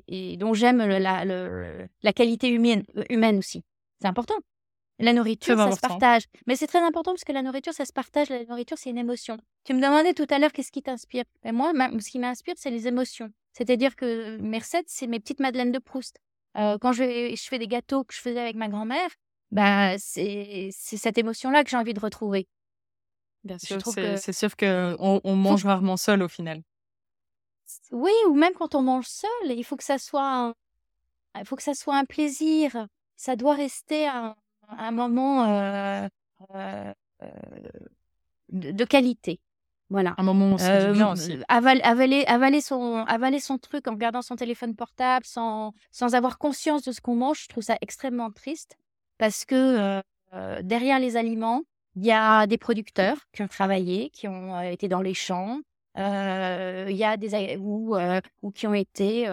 et 0.09 0.37
dont 0.37 0.55
j'aime 0.55 0.79
la, 0.79 1.25
la 1.25 2.13
qualité 2.13 2.49
humaine, 2.49 2.85
humaine 3.09 3.39
aussi. 3.39 3.65
C'est 4.01 4.07
important. 4.07 4.35
La 4.99 5.13
nourriture, 5.13 5.57
ça 5.59 5.73
se 5.73 5.81
partage. 5.81 6.23
Mais 6.47 6.57
c'est 6.57 6.67
très 6.67 6.83
important 6.83 7.13
parce 7.13 7.25
que 7.25 7.33
la 7.33 7.43
nourriture, 7.43 7.73
ça 7.75 7.85
se 7.85 7.93
partage. 7.93 8.31
La 8.31 8.45
nourriture, 8.45 8.79
c'est 8.79 8.91
une 8.91 8.99
émotion. 8.99 9.37
Tu 9.65 9.75
me 9.75 9.81
demandais 9.81 10.15
tout 10.15 10.27
à 10.31 10.39
l'heure 10.39 10.53
qu'est-ce 10.53 10.73
qui 10.73 10.83
t'inspire. 10.83 11.25
Et 11.45 11.53
moi, 11.53 11.73
ce 11.99 12.11
qui 12.11 12.19
m'inspire, 12.19 12.55
c'est 12.57 12.71
les 12.71 12.87
émotions. 12.87 13.31
C'est-à-dire 13.53 13.97
que 13.97 14.39
mes 14.39 14.59
recettes, 14.59 14.89
c'est 14.89 15.07
mes 15.07 15.19
petites 15.21 15.41
madeleines 15.41 15.73
de 15.73 15.79
Proust. 15.79 16.19
Euh, 16.57 16.79
quand 16.79 16.93
je, 16.93 17.35
je, 17.37 17.49
fais 17.49 17.59
des 17.59 17.69
gâteaux 17.69 18.05
que 18.05 18.15
je 18.15 18.21
faisais 18.21 18.41
avec 18.41 18.57
ma 18.57 18.69
grand-mère, 18.69 19.11
bah, 19.51 19.99
c'est 19.99 20.71
cette 20.73 21.19
émotion-là 21.19 21.65
que 21.65 21.71
j'ai 21.71 21.77
envie 21.77 21.95
de 21.95 22.01
retrouver. 22.01 22.49
Bien 23.45 23.59
sûr, 23.59 23.81
c'est 23.83 24.33
sûr 24.33 24.57
qu'on 24.57 25.21
on 25.23 25.37
mange 25.37 25.65
rarement 25.65 25.97
seul 25.97 26.23
au 26.23 26.29
final. 26.29 26.63
Oui, 27.93 28.13
ou 28.29 28.35
même 28.35 28.55
quand 28.55 28.75
on 28.75 28.83
mange 28.83 29.07
seul, 29.07 29.31
il 29.51 29.65
faut 29.65 29.77
que 29.77 29.85
ça 29.85 29.99
soit 29.99 30.27
un, 30.27 30.55
il 31.39 31.45
faut 31.45 31.57
que 31.57 31.63
ça 31.63 31.75
soit 31.75 31.97
un 31.97 32.05
plaisir. 32.05 32.87
Ça 33.17 33.37
doit 33.37 33.55
rester 33.55 34.07
un, 34.07 34.37
un 34.69 34.91
moment 34.91 35.45
euh, 35.45 36.09
euh, 36.55 36.93
de, 38.51 38.85
qualité. 38.85 39.41
Voilà. 39.89 40.15
Un 40.19 40.23
moment 40.25 40.55
où 40.55 40.57
bien 40.57 41.13
aussi. 41.13 41.39
avaler, 41.49 42.25
avaler, 42.27 42.61
son, 42.61 43.05
avaler 43.07 43.39
son 43.39 43.59
truc 43.59 43.87
en 43.87 43.93
regardant 43.93 44.23
son 44.23 44.35
téléphone 44.35 44.75
portable 44.75 45.25
sans, 45.25 45.75
sans 45.93 46.15
avoir 46.15 46.39
conscience 46.39 46.83
de 46.83 46.93
ce 46.93 47.01
qu'on 47.01 47.15
mange, 47.15 47.43
je 47.45 47.49
trouve 47.49 47.63
ça 47.63 47.77
extrêmement 47.81 48.31
triste 48.31 48.77
parce 49.19 49.45
que 49.45 50.03
derrière 50.63 50.99
les 50.99 51.17
aliments, 51.17 51.63
il 51.95 52.05
y 52.05 52.13
a 52.13 52.47
des 52.47 52.59
producteurs 52.59 53.17
qui 53.33 53.43
ont 53.43 53.49
travaillé, 53.49 54.11
qui 54.11 54.29
ont 54.29 54.61
été 54.61 54.89
dans 54.89 55.01
les 55.01 55.15
champs, 55.15 55.61
il 55.97 56.97
y 56.97 57.05
a 57.05 57.17
des 57.17 57.57
ou, 57.57 57.97
ou 58.43 58.51
qui 58.51 58.67
ont 58.67 58.75
été 58.75 59.29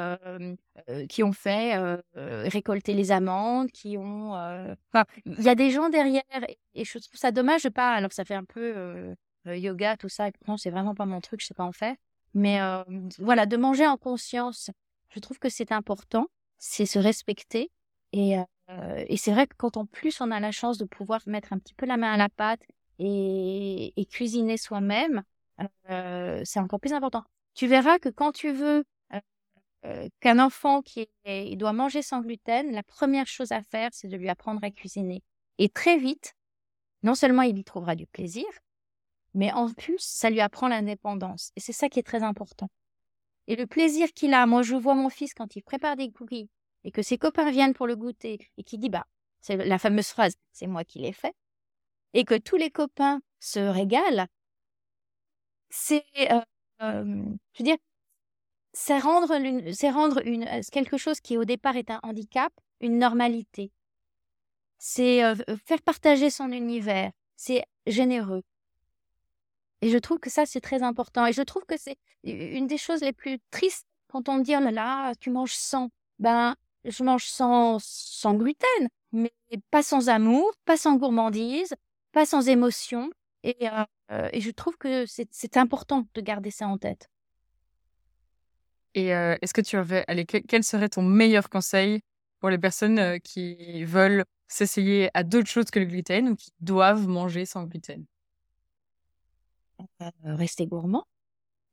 qui 1.10 1.24
ont 1.24 1.34
fait 1.34 1.78
récolter 2.16 2.94
les 2.94 3.12
amandes 3.12 3.72
qui 3.72 3.98
ont 3.98 4.34
enfin 4.34 5.06
il 5.26 5.42
y 5.42 5.50
a 5.50 5.56
des 5.56 5.72
gens 5.72 5.90
derrière 5.90 6.24
et, 6.74 6.86
je 6.86 7.00
trouve 7.00 7.20
ça 7.20 7.32
dommage 7.32 7.64
de 7.64 7.70
pas 7.70 7.94
alors 7.94 8.14
ça 8.14 8.24
fait 8.24 8.36
un 8.36 8.46
peu 8.46 9.14
yoga, 9.46 9.98
tout 9.98 10.10
ça. 10.10 10.32
Pourtant, 10.32 10.58
c'est 10.58 10.70
vraiment 10.70 10.96
pas 10.96 11.06
mon 11.06 11.22
truc, 11.22 11.42
je 11.42 11.48
sais 11.48 11.54
pas 11.54 11.64
en 11.64 11.72
faire. 11.72 11.96
Mais 12.34 12.62
euh, 12.62 12.84
voilà, 13.20 13.46
de 13.46 13.58
manger 13.58 13.86
en 13.88 13.98
conscience, 13.98 14.72
je 15.10 15.20
trouve 15.20 15.40
que 15.40 15.50
c'est 15.50 15.72
important. 15.72 16.28
C'est 16.58 16.86
se 16.86 17.00
respecter. 17.00 17.72
Et, 18.14 18.38
euh, 18.38 19.06
et 19.08 19.18
c'est 19.18 19.32
vrai 19.32 19.48
que 19.48 19.56
quand 19.58 19.78
en 19.78 19.86
plus 19.86 20.22
on 20.22 20.32
a 20.32 20.40
la 20.40 20.52
chance 20.52 20.78
de 20.78 20.86
pouvoir 20.86 21.22
mettre 21.26 21.54
un 21.54 21.60
petit 21.60 21.74
peu 21.74 21.86
la 21.86 21.98
main 21.98 22.14
à 22.14 22.18
la 22.18 22.30
pâte 22.30 22.62
et, 23.00 24.08
cuisiner 24.10 24.58
soi-même, 24.58 25.24
euh, 25.90 26.42
c'est 26.46 26.60
encore 26.60 26.80
plus 26.80 26.94
important. 26.94 27.24
Tu 27.54 27.68
verras 27.68 28.00
que 28.00 28.10
quand 28.10 28.32
tu 28.32 28.52
veux 28.52 28.84
qu'un 30.22 30.40
enfant 30.40 30.82
qui 30.82 31.10
il 31.26 31.58
doit 31.58 31.74
manger 31.74 32.02
sans 32.02 32.22
gluten, 32.22 32.72
la 32.72 32.84
première 32.84 33.28
chose 33.28 33.52
à 33.52 33.62
faire, 33.62 33.90
c'est 33.92 34.08
de 34.08 34.16
lui 34.16 34.30
apprendre 34.30 34.62
à 34.64 34.72
cuisiner. 34.72 35.22
Et 35.58 35.68
très 35.68 35.98
vite, 35.98 36.36
non 37.04 37.16
seulement 37.16 37.42
il 37.42 37.58
y 37.58 37.64
trouvera 37.66 37.96
du 37.96 38.08
plaisir, 38.08 38.46
mais 39.34 39.52
en 39.54 39.72
plus, 39.74 40.00
ça 40.00 40.30
lui 40.30 40.42
apprend 40.42 40.68
l'indépendance. 40.68 41.52
Et 41.56 41.60
c'est 41.60 41.74
ça 41.74 41.90
qui 41.90 42.00
est 42.00 42.04
très 42.04 42.24
important. 42.24 42.70
et 43.48 43.56
le 43.56 43.68
plaisir 43.68 44.14
qu'il 44.14 44.34
a. 44.34 44.46
Moi, 44.46 44.62
je 44.64 44.76
vois 44.76 44.96
mon 44.96 45.10
fils 45.10 45.34
quand 45.34 45.56
il 45.56 45.64
prépare 45.64 45.96
des 45.98 46.12
cookies 46.12 46.50
et 46.84 46.92
que 46.92 47.02
ses 47.02 47.18
copains 47.18 47.52
viennent 47.52 47.74
pour 47.74 47.88
le 47.88 47.96
goûter 47.96 48.40
et 48.58 48.64
qui 48.64 48.78
dit, 48.78 48.90
bah, 48.90 49.06
c'est 49.42 49.58
la 49.58 49.80
fameuse 49.80 50.08
phrase, 50.10 50.36
c'est 50.54 50.68
moi 50.68 50.84
qui 50.86 51.00
l'ai 51.00 51.14
fait, 51.14 51.36
et 52.14 52.26
que 52.26 52.36
tous 52.38 52.58
les 52.58 52.72
copains 52.72 53.22
se 53.40 53.60
régalent, 53.60 54.28
c'est, 55.70 56.06
euh, 56.32 56.42
euh, 56.82 57.26
dire, 57.60 57.78
c'est 58.74 59.00
rendre, 59.00 59.34
c'est 59.74 59.90
rendre 59.92 60.22
une, 60.26 60.46
quelque 60.72 60.98
chose 60.98 61.20
qui 61.22 61.38
au 61.38 61.46
départ 61.46 61.76
est 61.78 61.92
un 61.92 62.00
handicap, 62.04 62.54
une 62.82 62.98
normalité. 63.00 63.72
C'est 64.78 65.24
euh, 65.24 65.36
faire 65.66 65.82
partager 65.82 66.30
son 66.30 66.52
univers. 66.52 67.12
C'est 67.36 67.64
généreux. 67.88 68.44
Et 69.84 69.90
je 69.90 69.98
trouve 69.98 70.18
que 70.18 70.30
ça, 70.30 70.46
c'est 70.46 70.62
très 70.62 70.82
important. 70.82 71.26
Et 71.26 71.34
je 71.34 71.42
trouve 71.42 71.66
que 71.66 71.76
c'est 71.78 71.98
une 72.24 72.68
des 72.68 72.78
choses 72.78 73.02
les 73.02 73.12
plus 73.12 73.38
tristes 73.52 73.86
quand 74.08 74.30
on 74.30 74.38
me 74.38 74.44
dit, 74.44 74.56
oh 74.56 74.62
là 74.62 74.72
là, 74.72 75.14
tu 75.16 75.30
manges 75.30 75.56
sans. 75.56 75.90
Ben, 76.20 76.56
je 76.86 77.04
mange 77.04 77.26
sans, 77.26 77.80
sans 77.84 78.34
gluten, 78.34 78.88
mais 79.12 79.34
pas 79.72 79.84
sans 79.84 80.08
amour, 80.08 80.54
pas 80.64 80.78
sans 80.78 80.96
gourmandise, 80.96 81.74
pas 82.14 82.26
sans 82.26 82.48
émotion. 82.48 83.10
Et, 83.44 83.58
euh, 84.10 84.30
et 84.32 84.40
je 84.40 84.52
trouve 84.52 84.78
que 84.78 85.04
c'est 85.06 85.58
important 85.58 86.08
de 86.14 86.22
garder 86.22 86.50
ça 86.50 86.66
en 86.66 86.78
tête. 86.78 87.10
Et 88.94 89.08
est-ce 89.08 89.54
que 89.54 89.60
tu 89.60 89.76
avais, 89.76 90.06
allez, 90.08 90.26
quel 90.26 90.64
serait 90.64 90.88
ton 90.88 91.02
meilleur 91.02 91.50
conseil 91.50 92.00
pour 92.40 92.50
les 92.50 92.58
personnes 92.58 93.20
qui 93.20 93.84
veulent 93.84 94.24
s'essayer 94.48 95.10
à 95.14 95.24
d'autres 95.24 95.50
choses 95.50 95.72
que 95.72 95.80
le 95.80 95.86
gluten 95.86 96.30
ou 96.30 96.36
qui 96.38 96.52
doivent 96.62 97.06
manger 97.06 97.46
sans 97.46 97.66
gluten? 97.66 98.06
Euh, 100.02 100.36
Rester 100.36 100.68
gourmand, 100.68 101.06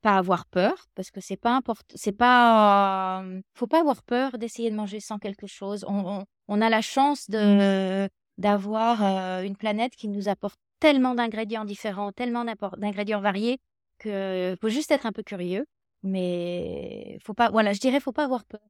pas 0.02 0.16
avoir 0.16 0.46
peur, 0.46 0.86
parce 0.94 1.10
que 1.10 1.20
c'est 1.20 1.36
pas 1.36 1.54
important, 1.54 1.94
c'est 1.96 2.12
pas, 2.12 3.24
faut 3.54 3.66
pas 3.66 3.80
avoir 3.80 4.02
peur 4.02 4.38
d'essayer 4.38 4.70
de 4.70 4.76
manger 4.76 5.00
sans 5.00 5.18
quelque 5.18 5.46
chose. 5.46 5.84
On, 5.88 6.24
on, 6.48 6.60
a 6.60 6.68
la 6.68 6.82
chance 6.82 7.28
de 7.28 8.08
d'avoir 8.38 9.02
une 9.42 9.56
planète 9.56 9.94
qui 9.96 10.08
nous 10.08 10.28
apporte 10.28 10.58
tellement 10.80 11.14
d'ingrédients 11.14 11.66
différents, 11.66 12.12
tellement 12.12 12.44
d'ingrédients 12.78 13.20
variés 13.20 13.58
que 13.98 14.56
faut 14.60 14.70
juste 14.70 14.90
être 14.90 15.06
un 15.06 15.12
peu 15.12 15.22
curieux. 15.22 15.66
Mais 16.02 17.18
faut 17.22 17.34
pas, 17.34 17.50
voilà, 17.50 17.72
je 17.74 17.80
dirais, 17.80 18.00
faut 18.00 18.12
pas 18.12 18.24
avoir 18.24 18.44
peur 18.44 18.60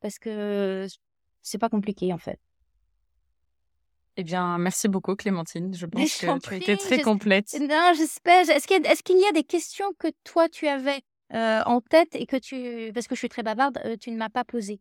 parce 0.00 0.18
que 0.18 0.86
c'est 1.42 1.58
pas 1.58 1.70
compliqué 1.70 2.12
en 2.12 2.18
fait. 2.18 2.38
Eh 4.16 4.22
bien, 4.22 4.58
merci 4.58 4.88
beaucoup 4.88 5.16
Clémentine. 5.16 5.74
Je 5.74 5.86
pense 5.86 6.18
que 6.18 6.38
tu 6.38 6.54
as 6.54 6.56
été 6.56 6.76
très 6.76 7.00
complète. 7.00 7.54
Non, 7.60 7.92
j'espère. 7.96 8.48
Est-ce 8.48 8.66
qu'il 8.66 8.84
y, 8.84 8.86
est 8.86 9.02
qu'il 9.02 9.18
y, 9.18 9.26
a 9.26 9.32
des 9.32 9.42
questions 9.42 9.92
que 9.98 10.08
toi 10.22 10.48
tu 10.48 10.68
avais 10.68 11.00
euh, 11.32 11.62
en 11.66 11.80
tête 11.80 12.14
et 12.14 12.26
que 12.26 12.36
tu, 12.36 12.92
parce 12.92 13.08
que 13.08 13.14
je 13.14 13.20
suis 13.20 13.28
très 13.28 13.42
bavarde, 13.42 13.78
euh, 13.84 13.96
tu 13.98 14.10
ne 14.10 14.16
m'as 14.16 14.28
pas 14.28 14.44
posées? 14.44 14.80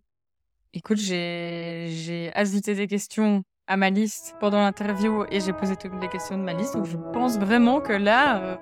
Écoute, 0.74 0.98
j'ai 0.98 2.32
ajouté 2.36 2.76
des 2.76 2.88
questions 2.88 3.44
à 3.68 3.78
ma 3.78 3.90
liste 3.90 4.36
pendant 4.40 4.60
l'interview 4.60 5.26
et 5.32 5.40
j'ai 5.40 5.54
posé 5.54 5.76
toutes 5.76 6.00
les 6.02 6.10
questions 6.10 6.38
de 6.38 6.44
ma 6.44 6.54
liste. 6.54 6.76
Donc 6.76 6.86
je 6.86 6.98
pense 7.14 7.38
vraiment 7.38 7.80
que 7.80 7.94
là, 7.94 8.42
euh, 8.42 8.56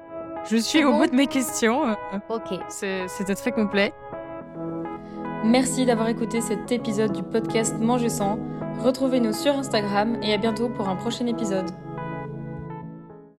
je 0.49 0.57
suis 0.57 0.83
au 0.85 0.93
bout 0.93 1.07
de 1.07 1.15
mes 1.15 1.27
questions. 1.27 1.95
Ok. 2.29 2.59
C'était 2.69 3.35
très 3.35 3.51
complet. 3.51 3.93
Merci 5.43 5.85
d'avoir 5.85 6.07
écouté 6.07 6.39
cet 6.39 6.71
épisode 6.71 7.13
du 7.13 7.23
podcast 7.23 7.75
Manger 7.79 8.09
sans. 8.09 8.37
Retrouvez-nous 8.79 9.33
sur 9.33 9.55
Instagram 9.57 10.17
et 10.21 10.33
à 10.33 10.37
bientôt 10.37 10.69
pour 10.69 10.87
un 10.87 10.95
prochain 10.95 11.25
épisode. 11.25 11.65